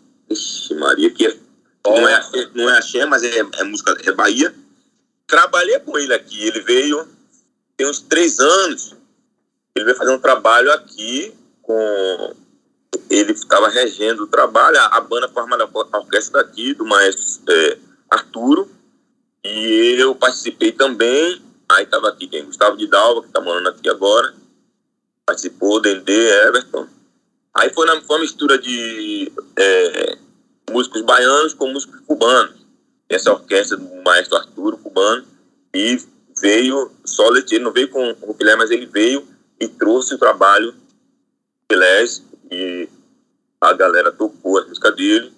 Maria, 0.78 1.10
que 1.10 1.26
é 1.26 1.38
não 1.86 2.08
é, 2.08 2.22
não 2.54 2.70
é 2.70 2.78
axé, 2.78 3.06
mas 3.06 3.24
é, 3.24 3.40
é 3.40 3.64
música, 3.64 3.98
é 4.06 4.12
Bahia. 4.12 4.54
Trabalhei 5.26 5.80
com 5.80 5.98
ele 5.98 6.14
aqui, 6.14 6.46
ele 6.46 6.62
veio 6.62 7.08
tem 7.82 7.90
uns 7.90 8.00
três 8.00 8.40
anos. 8.40 8.96
Ele 9.76 9.86
veio 9.86 9.98
fazer 9.98 10.12
um 10.12 10.20
trabalho 10.20 10.72
aqui 10.72 11.34
com. 11.62 12.36
Ele 13.10 13.32
estava 13.32 13.70
regendo 13.70 14.24
o 14.24 14.28
trabalho, 14.28 14.78
a, 14.80 15.00
banda 15.02 15.28
formada 15.30 15.64
a 15.64 15.98
orquestra 15.98 16.44
daqui, 16.44 16.74
do 16.74 16.86
maestro 16.86 17.44
é, 17.50 17.78
Arturo. 18.10 18.70
E 19.44 19.96
eu 19.98 20.14
participei 20.16 20.72
também. 20.72 21.42
Aí 21.70 21.84
estava 21.84 22.10
aqui 22.10 22.28
quem? 22.28 22.46
Gustavo 22.46 22.78
de 22.78 22.88
Dalva, 22.88 23.22
que 23.22 23.28
está 23.28 23.40
morando 23.40 23.70
aqui 23.70 23.90
agora. 23.90 24.34
Participou, 25.26 25.82
Dendê, 25.82 26.30
Everton. 26.48 26.88
Aí 27.54 27.74
foi, 27.74 27.86
na, 27.86 28.02
foi 28.02 28.18
uma 28.18 28.22
mistura 28.22 28.58
de 28.58 29.32
é, 29.58 30.18
músicos 30.70 31.02
baianos 31.02 31.54
com 31.54 31.72
músicos 31.72 32.00
cubanos. 32.02 32.56
Essa 33.10 33.32
orquestra 33.32 33.78
do 33.78 34.04
maestro 34.04 34.38
Arturo, 34.38 34.78
cubano, 34.78 35.26
e 35.74 36.02
veio, 36.42 36.92
só 37.06 37.30
ele 37.36 37.60
não 37.60 37.72
veio 37.72 37.90
com 37.90 38.16
o 38.22 38.34
Pilé, 38.34 38.56
mas 38.56 38.72
ele 38.72 38.86
veio 38.86 39.28
e 39.62 39.68
trouxe 39.68 40.16
o 40.16 40.18
trabalho 40.18 40.76
Pilés 41.68 42.24
e 42.52 42.90
a 43.62 43.72
galera 43.74 44.12
tocou 44.12 44.58
as 44.58 44.68
músicas 44.68 44.96
dele. 44.96 45.32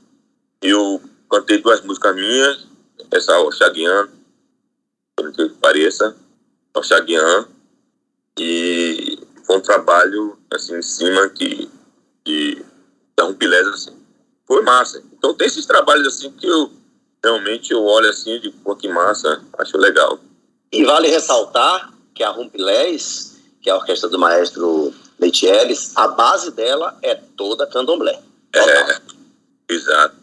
Eu 0.62 1.02
cantei 1.30 1.58
duas 1.58 1.82
músicas 1.82 2.16
minhas, 2.16 2.66
essa 3.12 3.38
Oxaguian, 3.42 4.10
por 5.16 5.32
que 5.34 5.50
pareça, 5.50 6.16
Oxaguian, 6.74 7.48
e 8.40 9.20
foi 9.44 9.58
um 9.58 9.62
trabalho 9.62 10.40
assim 10.52 10.78
em 10.78 10.82
cima 10.82 11.30
que, 11.30 11.70
que 12.24 12.66
dá 13.16 13.26
um 13.26 13.36
pilés 13.36 13.68
assim. 13.68 13.96
Foi 14.48 14.64
massa. 14.64 15.04
Então 15.18 15.34
tem 15.34 15.48
esses 15.48 15.66
trabalhos 15.66 16.08
assim 16.08 16.32
que 16.32 16.48
eu 16.48 16.72
realmente 17.24 17.72
eu 17.72 17.84
olho 17.84 18.10
assim 18.10 18.40
de 18.40 18.50
pô, 18.52 18.76
que 18.76 18.88
massa, 18.88 19.44
acho 19.60 19.78
legal. 19.78 20.20
E 20.72 20.84
vale 20.84 21.10
ressaltar 21.10 21.94
que 22.16 22.24
a 22.24 22.30
Rumpilés, 22.30 23.33
que 23.64 23.70
é 23.70 23.74
a 23.74 23.78
orquestra 23.78 24.10
do 24.10 24.20
maestro 24.20 24.94
Leitieres, 25.18 25.94
a 25.96 26.10
base 26.10 26.52
dela 26.52 26.98
é 27.02 27.16
toda 27.16 27.66
candomblé. 27.66 28.20
É, 28.54 28.60
exato. 29.70 30.16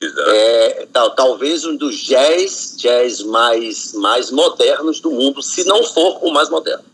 Exato. 0.00 0.30
É, 0.30 0.88
tal, 0.90 1.14
talvez 1.14 1.64
um 1.66 1.76
dos 1.76 1.96
jazz, 1.96 2.74
jazz 2.78 3.22
mais, 3.22 3.92
mais 3.92 4.30
modernos 4.30 4.98
do 4.98 5.10
mundo, 5.10 5.42
se 5.42 5.62
não 5.64 5.84
for 5.84 6.24
o 6.24 6.32
mais 6.32 6.48
moderno. 6.48 6.84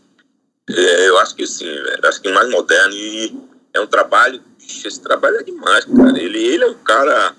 É, 0.69 1.07
eu 1.07 1.17
acho 1.19 1.33
que 1.33 1.47
sim, 1.47 1.63
velho. 1.63 2.05
Acho 2.05 2.21
que 2.21 2.29
o 2.29 2.33
mais 2.33 2.49
moderno 2.49 2.93
e 2.93 3.33
é 3.73 3.79
um 3.79 3.87
trabalho. 3.87 4.43
Esse 4.59 4.99
trabalho 4.99 5.37
é 5.37 5.43
demais, 5.43 5.85
cara. 5.85 6.19
Ele, 6.19 6.45
ele 6.45 6.65
é 6.65 6.67
um 6.67 6.75
cara. 6.75 7.33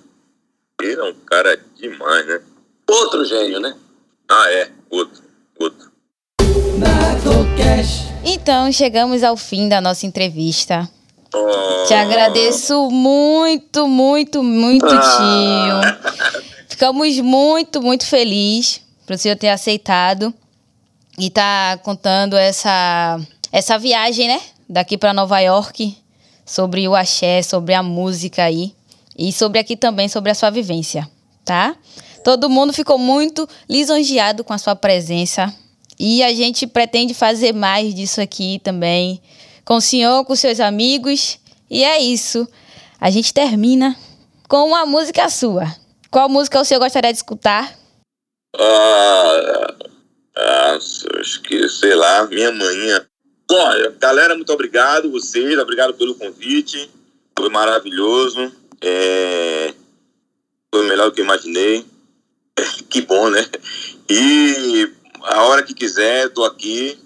Ele 0.80 0.98
é 0.98 1.04
um 1.04 1.14
cara 1.14 1.60
demais, 1.76 2.26
né? 2.26 2.40
Outro 2.88 3.22
gênio, 3.26 3.60
né? 3.60 3.76
Ah, 4.26 4.50
é. 4.50 4.70
Outro. 4.88 5.22
Outro. 5.58 5.92
Então, 8.24 8.70
chegamos 8.72 9.22
ao 9.22 9.36
fim 9.36 9.68
da 9.68 9.80
nossa 9.80 10.06
entrevista. 10.06 10.88
Oh, 11.34 11.84
Te 11.86 11.94
agradeço 11.94 12.90
muito, 12.90 13.86
muito, 13.86 14.42
muito, 14.42 14.86
Ah. 14.86 15.16
tio. 15.16 16.42
Ficamos 16.68 17.18
muito, 17.20 17.82
muito 17.82 18.06
felizes 18.06 18.80
por 19.06 19.14
o 19.14 19.18
senhor 19.18 19.36
ter 19.36 19.48
aceitado 19.48 20.32
e 21.18 21.30
tá 21.30 21.78
contando 21.82 22.36
essa, 22.36 23.18
essa 23.50 23.78
viagem, 23.78 24.28
né? 24.28 24.40
Daqui 24.68 24.96
para 24.98 25.14
Nova 25.14 25.40
York, 25.40 25.96
sobre 26.44 26.86
o 26.86 26.94
axé, 26.94 27.42
sobre 27.42 27.74
a 27.74 27.82
música 27.82 28.44
aí 28.44 28.74
e 29.16 29.32
sobre 29.32 29.58
aqui 29.58 29.76
também, 29.76 30.08
sobre 30.08 30.30
a 30.30 30.34
sua 30.34 30.50
vivência, 30.50 31.08
tá? 31.44 31.74
Todo 32.22 32.50
mundo 32.50 32.72
ficou 32.72 32.98
muito 32.98 33.48
lisonjeado 33.68 34.44
com 34.44 34.52
a 34.52 34.58
sua 34.58 34.76
presença 34.76 35.52
e 35.98 36.22
a 36.22 36.32
gente 36.32 36.66
pretende 36.66 37.12
fazer 37.12 37.52
mais 37.52 37.94
disso 37.94 38.20
aqui 38.20 38.60
também 38.62 39.20
com 39.64 39.76
o 39.76 39.80
senhor, 39.80 40.24
com 40.24 40.34
seus 40.34 40.60
amigos. 40.60 41.38
E 41.68 41.84
é 41.84 42.00
isso. 42.00 42.48
A 43.00 43.10
gente 43.10 43.34
termina 43.34 43.94
com 44.48 44.66
uma 44.68 44.86
música 44.86 45.28
sua. 45.28 45.66
Qual 46.10 46.28
música 46.28 46.60
o 46.60 46.64
senhor 46.64 46.80
gostaria 46.80 47.12
de 47.12 47.18
escutar? 47.18 47.76
Ah, 48.56 49.74
ah, 50.36 50.78
acho 51.20 51.42
que, 51.42 51.68
sei 51.68 51.94
lá, 51.94 52.26
minha 52.26 52.50
manhã. 52.50 53.04
Olha, 53.50 53.90
galera, 53.98 54.34
muito 54.34 54.52
obrigado 54.52 55.10
vocês, 55.10 55.58
obrigado 55.58 55.94
pelo 55.94 56.14
convite. 56.14 56.90
Foi 57.38 57.50
maravilhoso. 57.50 58.50
É, 58.80 59.74
Foi 60.72 60.86
melhor 60.88 61.10
do 61.10 61.12
que 61.14 61.20
imaginei. 61.20 61.84
Que 62.88 63.02
bom, 63.02 63.28
né? 63.28 63.46
E 64.08 64.90
a 65.24 65.42
hora 65.44 65.62
que 65.62 65.74
quiser, 65.74 66.26
estou 66.26 66.44
aqui. 66.44 66.98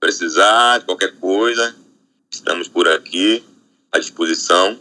Precisar 0.00 0.78
de 0.78 0.84
qualquer 0.84 1.16
coisa, 1.18 1.76
estamos 2.30 2.66
por 2.66 2.88
aqui, 2.88 3.44
à 3.90 3.98
disposição. 3.98 4.78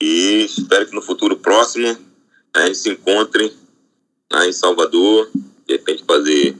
E 0.00 0.44
espero 0.44 0.86
que 0.86 0.94
no 0.94 1.02
futuro 1.02 1.36
próximo 1.36 1.98
a 2.54 2.66
gente 2.66 2.78
se 2.78 2.90
encontre 2.90 3.54
lá 4.32 4.46
em 4.46 4.52
Salvador, 4.52 5.30
de 5.66 5.74
repente 5.74 6.04
fazer 6.04 6.56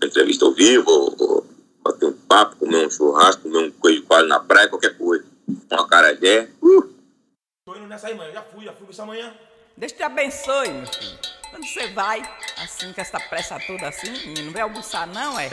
uma 0.00 0.08
entrevista 0.08 0.44
ao 0.44 0.52
vivo, 0.52 0.90
ou, 0.90 1.14
ou 1.18 1.46
bater 1.82 2.06
um 2.06 2.12
papo, 2.12 2.56
comer 2.56 2.86
um 2.86 2.90
churrasco, 2.90 3.42
comer 3.42 3.58
um 3.58 3.70
coelho 3.70 4.00
de 4.00 4.06
coalho 4.06 4.26
na 4.26 4.40
praia, 4.40 4.68
qualquer 4.68 4.96
coisa. 4.98 5.24
Um 5.48 5.76
acarajé. 5.76 6.50
Uh! 6.60 6.82
Tô 7.64 7.76
indo 7.76 7.86
nessa 7.86 8.08
aí, 8.08 8.14
mãe. 8.14 8.32
Já 8.32 8.42
fui, 8.42 8.64
já 8.64 8.72
fui 8.72 8.86
isso 8.90 9.02
amanhã. 9.02 9.32
Deus 9.76 9.92
te 9.92 10.02
abençoe, 10.02 10.68
meu 10.68 10.86
filho. 10.86 11.33
Quando 11.54 11.68
você 11.68 11.86
vai, 11.86 12.20
assim, 12.56 12.92
com 12.92 13.00
essa 13.00 13.20
pressa 13.20 13.60
toda 13.64 13.86
assim, 13.86 14.34
não 14.42 14.50
vai 14.52 14.62
almoçar 14.62 15.06
não, 15.06 15.38
é? 15.38 15.48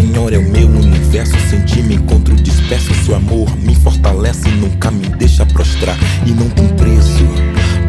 Senhor, 0.00 0.32
é 0.32 0.38
o 0.38 0.50
meu 0.50 0.66
universo. 0.66 1.34
Sem 1.50 1.60
ti 1.66 1.82
me 1.82 1.96
encontro 1.96 2.34
disperso. 2.34 2.94
Seu 3.04 3.14
amor 3.14 3.54
me 3.58 3.74
fortalece 3.74 4.48
nunca 4.52 4.90
me 4.90 5.06
deixa 5.10 5.44
prostrar. 5.44 5.96
E 6.26 6.30
não 6.30 6.48
tem 6.48 6.68
preço 6.68 7.28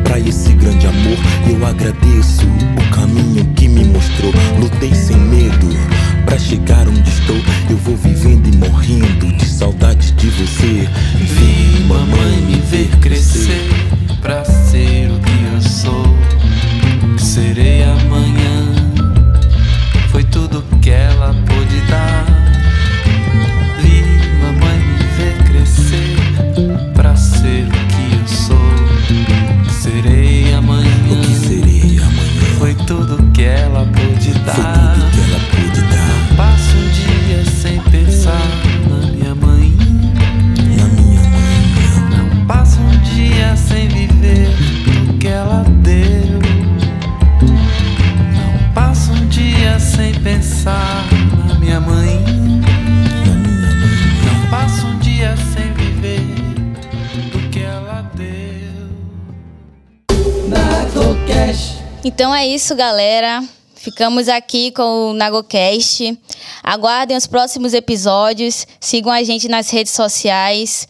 pra 0.03 0.19
esse 0.19 0.51
grande 0.51 0.87
amor. 0.87 1.17
Eu 1.49 1.65
agradeço 1.65 2.45
o 2.45 2.93
caminho 2.93 3.45
que 3.55 3.69
me 3.69 3.85
mostrou. 3.85 4.33
Lutei 4.59 4.93
sem 4.93 5.15
medo 5.15 5.69
pra 6.25 6.37
chegar 6.37 6.85
onde 6.85 7.09
estou. 7.09 7.37
Eu 7.69 7.77
vou 7.77 7.95
vivendo 7.95 8.45
e 8.45 8.57
morrendo 8.57 9.31
de 9.37 9.45
saudade 9.45 10.11
de 10.11 10.27
você. 10.31 10.89
Vem, 11.15 11.85
mamãe, 11.87 12.41
me 12.41 12.57
ver 12.59 12.89
crescer. 12.99 13.69
pra 14.21 14.43
ser 14.43 15.09
o 15.09 15.19
que 15.19 15.55
eu 15.55 15.61
sou. 15.61 16.03
Serei 17.17 17.83
amanhã 17.83 17.90
Então 62.03 62.33
é 62.33 62.47
isso, 62.47 62.75
galera. 62.75 63.43
Ficamos 63.75 64.27
aqui 64.27 64.71
com 64.71 65.11
o 65.11 65.13
NagoCast. 65.13 66.17
Aguardem 66.63 67.15
os 67.15 67.27
próximos 67.27 67.73
episódios. 67.73 68.65
Sigam 68.79 69.11
a 69.11 69.23
gente 69.23 69.47
nas 69.47 69.69
redes 69.69 69.93
sociais. 69.93 70.87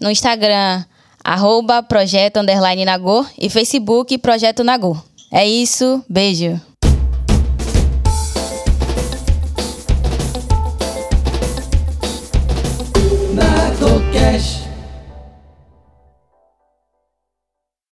No 0.00 0.10
Instagram, 0.10 0.84
arroba 1.22 1.82
projeto 1.82 2.38
underline 2.38 2.84
Nagô 2.84 3.26
e 3.38 3.50
Facebook 3.50 4.16
Projeto 4.18 4.64
Nagô. 4.64 4.96
É 5.30 5.46
isso, 5.46 6.02
beijo. 6.08 6.60
Nagocast. 13.34 14.63